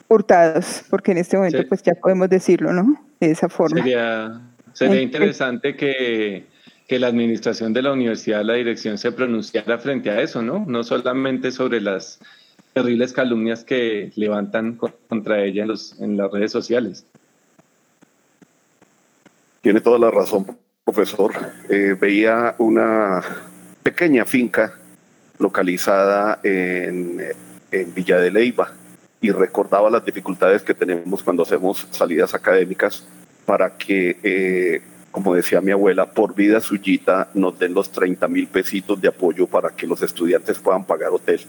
hurtados, 0.08 0.84
porque 0.88 1.12
en 1.12 1.18
este 1.18 1.36
momento 1.36 1.58
Sí. 1.58 1.64
pues 1.64 1.82
ya 1.82 1.94
podemos 1.94 2.30
decirlo, 2.30 2.72
¿no? 2.72 2.98
De 3.20 3.30
esa 3.30 3.48
forma. 3.50 3.76
Sería, 3.82 4.40
sería 4.72 5.02
interesante 5.02 5.76
que, 5.76 6.46
que 6.86 6.98
la 6.98 7.08
administración 7.08 7.74
de 7.74 7.82
la 7.82 7.92
universidad, 7.92 8.42
la 8.42 8.54
dirección, 8.54 8.96
se 8.96 9.12
pronunciara 9.12 9.76
frente 9.78 10.08
a 10.10 10.22
eso, 10.22 10.40
¿no? 10.40 10.64
No 10.66 10.82
solamente 10.82 11.50
sobre 11.50 11.80
las 11.82 12.20
terribles 12.72 13.12
calumnias 13.12 13.64
que 13.64 14.12
levantan 14.16 14.76
co- 14.76 14.92
contra 15.08 15.42
ella 15.44 15.62
en, 15.62 15.68
los, 15.68 16.00
en 16.00 16.16
las 16.16 16.30
redes 16.30 16.52
sociales. 16.52 17.04
Tiene 19.60 19.80
toda 19.80 19.98
la 19.98 20.10
razón, 20.10 20.46
profesor. 20.84 21.32
Eh, 21.68 21.96
veía 22.00 22.54
una 22.58 23.22
pequeña 23.82 24.24
finca 24.24 24.78
localizada 25.38 26.38
en, 26.42 27.20
en 27.70 27.94
Villa 27.94 28.18
de 28.18 28.30
Leyva 28.30 28.72
y 29.20 29.30
recordaba 29.30 29.90
las 29.90 30.04
dificultades 30.04 30.62
que 30.62 30.74
tenemos 30.74 31.22
cuando 31.22 31.42
hacemos 31.42 31.86
salidas 31.90 32.34
académicas 32.34 33.06
para 33.44 33.76
que, 33.76 34.18
eh, 34.22 34.82
como 35.10 35.34
decía 35.34 35.60
mi 35.60 35.72
abuela, 35.72 36.06
por 36.12 36.34
vida 36.34 36.60
suyita 36.60 37.28
nos 37.34 37.58
den 37.58 37.74
los 37.74 37.90
30 37.90 38.28
mil 38.28 38.46
pesitos 38.46 39.00
de 39.00 39.08
apoyo 39.08 39.46
para 39.46 39.70
que 39.70 39.86
los 39.86 40.02
estudiantes 40.02 40.58
puedan 40.58 40.84
pagar 40.84 41.10
hotel. 41.10 41.40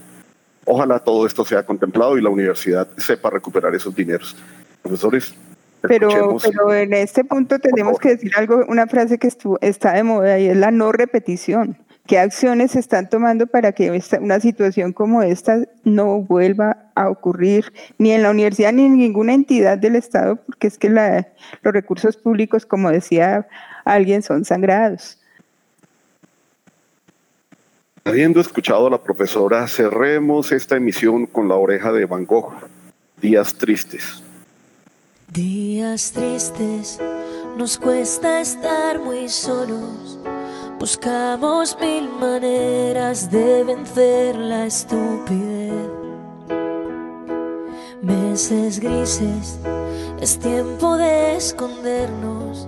Ojalá 0.72 1.00
todo 1.00 1.26
esto 1.26 1.44
sea 1.44 1.64
contemplado 1.66 2.16
y 2.16 2.22
la 2.22 2.30
universidad 2.30 2.88
sepa 2.98 3.32
recuperar 3.32 3.74
esos 3.74 3.96
dineros. 3.96 4.36
Profesores, 4.84 5.34
Pero, 5.82 6.38
pero 6.44 6.72
en 6.74 6.94
este 6.94 7.24
punto 7.24 7.58
tenemos 7.58 7.98
que 7.98 8.10
decir 8.10 8.32
algo, 8.38 8.64
una 8.68 8.86
frase 8.86 9.18
que 9.18 9.28
estuvo, 9.28 9.58
está 9.62 9.94
de 9.94 10.04
moda 10.04 10.38
y 10.38 10.46
es 10.48 10.56
la 10.58 10.70
no 10.70 10.92
repetición. 10.92 11.76
¿Qué 12.06 12.20
acciones 12.20 12.72
se 12.72 12.80
están 12.80 13.10
tomando 13.10 13.48
para 13.48 13.72
que 13.72 13.96
esta- 13.96 14.20
una 14.20 14.40
situación 14.40 14.94
como 14.94 15.24
esta 15.24 15.60
no 15.84 16.22
vuelva 16.22 16.78
a 16.96 17.10
ocurrir 17.10 17.72
ni 17.98 18.12
en 18.12 18.22
la 18.24 18.30
universidad 18.32 18.72
ni 18.72 18.86
en 18.86 18.98
ninguna 18.98 19.34
entidad 19.34 19.78
del 19.78 19.96
Estado? 19.96 20.36
Porque 20.36 20.68
es 20.68 20.78
que 20.78 20.90
la- 20.90 21.28
los 21.64 21.74
recursos 21.74 22.16
públicos, 22.18 22.66
como 22.66 22.92
decía 22.92 23.48
alguien, 23.86 24.22
son 24.22 24.46
sangrados. 24.46 25.19
Habiendo 28.06 28.40
escuchado 28.40 28.88
a 28.88 28.90
la 28.90 29.02
profesora, 29.02 29.68
cerremos 29.68 30.52
esta 30.52 30.78
emisión 30.78 31.26
con 31.26 31.48
la 31.48 31.56
oreja 31.56 31.92
de 31.92 32.06
Van 32.06 32.26
Gogh. 32.26 32.54
Días 33.22 33.56
tristes. 33.56 34.24
Días 35.32 36.12
tristes, 36.14 37.00
nos 37.58 37.78
cuesta 37.78 38.42
estar 38.42 39.00
muy 39.00 39.30
solos. 39.30 40.18
Buscamos 40.80 41.78
mil 41.80 42.10
maneras 42.10 43.30
de 43.30 43.64
vencer 43.64 44.36
la 44.38 44.66
estupidez. 44.66 45.90
Meses 48.02 48.80
grises, 48.80 49.60
es 50.22 50.40
tiempo 50.40 50.96
de 50.96 51.36
escondernos. 51.36 52.68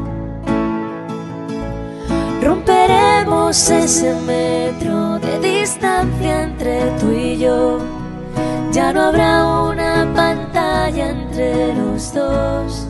Romperemos 2.81 3.69
ese 3.69 4.15
metro 4.21 5.19
de 5.19 5.39
distancia 5.39 6.43
entre 6.43 6.89
tú 6.99 7.11
y 7.11 7.37
yo. 7.37 7.79
Ya 8.71 8.91
no 8.91 9.01
habrá 9.01 9.45
una 9.45 10.11
pantalla 10.15 11.11
entre 11.11 11.75
los 11.75 12.11
dos. 12.11 12.87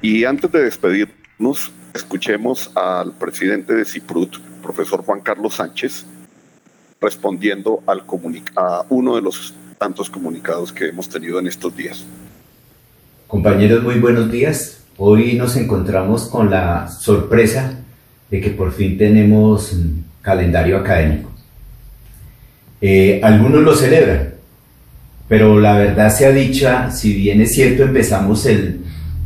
Y 0.00 0.24
antes 0.24 0.52
de 0.52 0.62
despedirnos, 0.62 1.72
escuchemos 1.94 2.70
al 2.76 3.12
presidente 3.14 3.74
de 3.74 3.84
CIPRUT, 3.84 4.38
profesor 4.62 5.04
Juan 5.04 5.20
Carlos 5.20 5.56
Sánchez, 5.56 6.06
respondiendo 7.00 7.82
al 7.86 8.04
a 8.54 8.84
uno 8.88 9.16
de 9.16 9.22
los 9.22 9.54
tantos 9.78 10.08
comunicados 10.08 10.72
que 10.72 10.86
hemos 10.88 11.08
tenido 11.08 11.40
en 11.40 11.48
estos 11.48 11.74
días. 11.76 12.06
Compañeros, 13.28 13.82
muy 13.82 13.96
buenos 13.96 14.32
días. 14.32 14.84
Hoy 14.96 15.34
nos 15.34 15.54
encontramos 15.56 16.28
con 16.28 16.48
la 16.48 16.88
sorpresa 16.88 17.78
de 18.30 18.40
que 18.40 18.48
por 18.48 18.72
fin 18.72 18.96
tenemos 18.96 19.76
calendario 20.22 20.78
académico. 20.78 21.30
Eh, 22.80 23.20
algunos 23.22 23.62
lo 23.62 23.76
celebran, 23.76 24.30
pero 25.28 25.60
la 25.60 25.76
verdad 25.76 26.08
sea 26.08 26.30
dicha, 26.30 26.90
si 26.90 27.12
bien 27.12 27.42
es 27.42 27.52
cierto 27.52 27.82
empezamos 27.82 28.46
el 28.46 28.80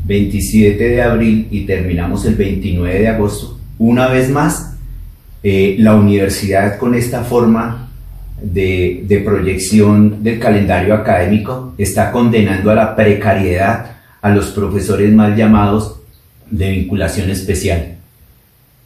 27 0.05 0.83
de 0.83 1.01
abril 1.01 1.47
y 1.53 1.65
terminamos 1.65 2.25
el 2.25 2.35
29 2.35 2.99
de 2.99 3.07
agosto, 3.07 3.61
una 3.79 4.09
vez 4.09 4.29
más, 4.29 4.75
eh, 5.45 5.77
la 5.79 5.95
universidad 5.95 6.77
con 6.77 6.97
esta 6.97 7.23
forma 7.23 7.92
de, 8.43 9.23
proyección 9.25 10.23
del 10.23 10.39
calendario 10.39 10.95
académico 10.95 11.75
está 11.79 12.11
condenando 12.11 12.71
a 12.71 12.75
la 12.75 12.97
precariedad 12.97 13.93
a 14.21 14.31
los 14.31 14.47
profesores 14.51 15.13
mal 15.13 15.37
llamados 15.37 16.01
de 16.51 16.71
vinculación 16.71 17.31
especial. 17.31 17.97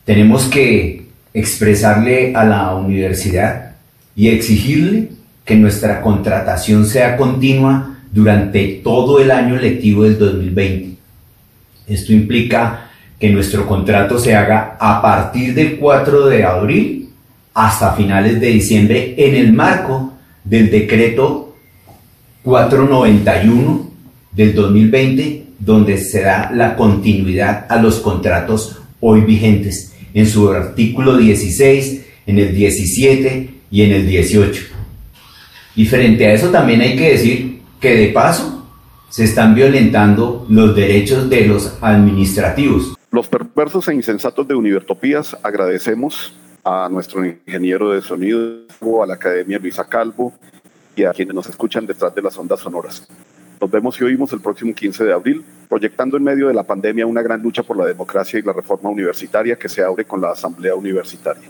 Tenemos 0.04 0.44
que 0.44 1.06
expresarle 1.34 2.34
a 2.34 2.44
la 2.44 2.74
universidad 2.74 3.72
y 4.14 4.28
exigirle 4.28 5.10
que 5.44 5.56
nuestra 5.56 6.00
contratación 6.00 6.86
sea 6.86 7.16
continua 7.16 7.98
durante 8.10 8.80
todo 8.82 9.20
el 9.20 9.30
año 9.30 9.56
lectivo 9.56 10.04
del 10.04 10.18
2020. 10.18 10.96
Esto 11.88 12.12
implica 12.12 12.90
que 13.18 13.30
nuestro 13.30 13.66
contrato 13.66 14.18
se 14.18 14.34
haga 14.34 14.76
a 14.78 15.00
partir 15.02 15.54
del 15.54 15.76
4 15.76 16.26
de 16.26 16.44
abril 16.44 17.05
hasta 17.56 17.94
finales 17.94 18.38
de 18.38 18.48
diciembre 18.48 19.14
en 19.16 19.34
el 19.34 19.50
marco 19.54 20.12
del 20.44 20.70
decreto 20.70 21.56
491 22.42 23.90
del 24.30 24.54
2020, 24.54 25.46
donde 25.58 25.96
se 25.96 26.20
da 26.20 26.50
la 26.54 26.76
continuidad 26.76 27.64
a 27.70 27.80
los 27.80 28.00
contratos 28.00 28.82
hoy 29.00 29.22
vigentes 29.22 29.94
en 30.12 30.26
su 30.26 30.50
artículo 30.50 31.16
16, 31.16 32.04
en 32.26 32.38
el 32.38 32.54
17 32.54 33.50
y 33.70 33.82
en 33.82 33.92
el 33.92 34.06
18. 34.06 34.62
Y 35.76 35.86
frente 35.86 36.26
a 36.26 36.34
eso 36.34 36.50
también 36.50 36.82
hay 36.82 36.94
que 36.94 37.12
decir 37.12 37.62
que 37.80 37.96
de 37.96 38.08
paso 38.08 38.68
se 39.08 39.24
están 39.24 39.54
violentando 39.54 40.44
los 40.50 40.76
derechos 40.76 41.30
de 41.30 41.46
los 41.46 41.78
administrativos. 41.80 42.98
Los 43.10 43.28
perversos 43.28 43.88
e 43.88 43.94
insensatos 43.94 44.46
de 44.46 44.54
Univertopías 44.54 45.34
agradecemos 45.42 46.34
a 46.66 46.88
nuestro 46.90 47.24
ingeniero 47.24 47.92
de 47.92 48.02
sonido, 48.02 48.66
a 49.00 49.06
la 49.06 49.14
Academia 49.14 49.56
Luisa 49.60 49.84
Calvo 49.84 50.32
y 50.96 51.04
a 51.04 51.12
quienes 51.12 51.32
nos 51.32 51.46
escuchan 51.46 51.86
detrás 51.86 52.12
de 52.12 52.20
las 52.20 52.36
ondas 52.36 52.58
sonoras. 52.58 53.06
Nos 53.60 53.70
vemos 53.70 54.00
y 54.00 54.04
oímos 54.04 54.32
el 54.32 54.40
próximo 54.40 54.74
15 54.74 55.04
de 55.04 55.12
abril, 55.12 55.44
proyectando 55.68 56.16
en 56.16 56.24
medio 56.24 56.48
de 56.48 56.54
la 56.54 56.64
pandemia 56.64 57.06
una 57.06 57.22
gran 57.22 57.40
lucha 57.40 57.62
por 57.62 57.76
la 57.76 57.86
democracia 57.86 58.40
y 58.40 58.42
la 58.42 58.52
reforma 58.52 58.90
universitaria 58.90 59.56
que 59.56 59.68
se 59.68 59.82
abre 59.82 60.04
con 60.04 60.20
la 60.20 60.32
Asamblea 60.32 60.74
Universitaria. 60.74 61.48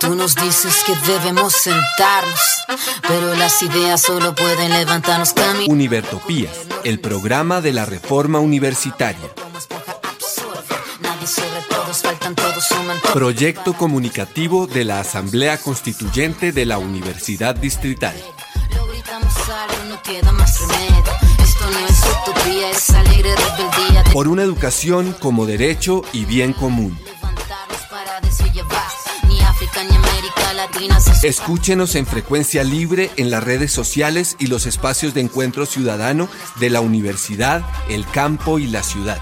Tú 0.00 0.14
nos 0.16 0.34
dices 0.34 0.82
que 0.84 0.94
debemos 1.12 1.52
sentarnos, 1.52 2.64
pero 3.06 3.34
las 3.36 3.62
ideas 3.62 4.02
solo 4.02 4.34
pueden 4.34 4.72
levantarnos 4.72 5.32
camino. 5.32 5.72
Univertopías, 5.72 6.66
el 6.82 6.98
programa 6.98 7.60
de 7.60 7.72
la 7.72 7.86
reforma 7.86 8.40
universitaria. 8.40 9.30
Proyecto 13.12 13.72
comunicativo 13.72 14.66
de 14.66 14.84
la 14.84 15.00
Asamblea 15.00 15.58
Constituyente 15.58 16.52
de 16.52 16.66
la 16.66 16.78
Universidad 16.78 17.54
Distrital. 17.54 18.14
Por 24.12 24.28
una 24.28 24.42
educación 24.42 25.14
como 25.18 25.46
derecho 25.46 26.02
y 26.12 26.24
bien 26.24 26.52
común. 26.52 26.98
Escúchenos 31.22 31.94
en 31.94 32.06
frecuencia 32.06 32.62
libre 32.62 33.10
en 33.16 33.30
las 33.30 33.42
redes 33.42 33.72
sociales 33.72 34.36
y 34.38 34.46
los 34.46 34.66
espacios 34.66 35.14
de 35.14 35.22
encuentro 35.22 35.66
ciudadano 35.66 36.28
de 36.60 36.70
la 36.70 36.80
universidad, 36.80 37.64
el 37.88 38.06
campo 38.06 38.58
y 38.58 38.66
la 38.66 38.82
ciudad. 38.82 39.18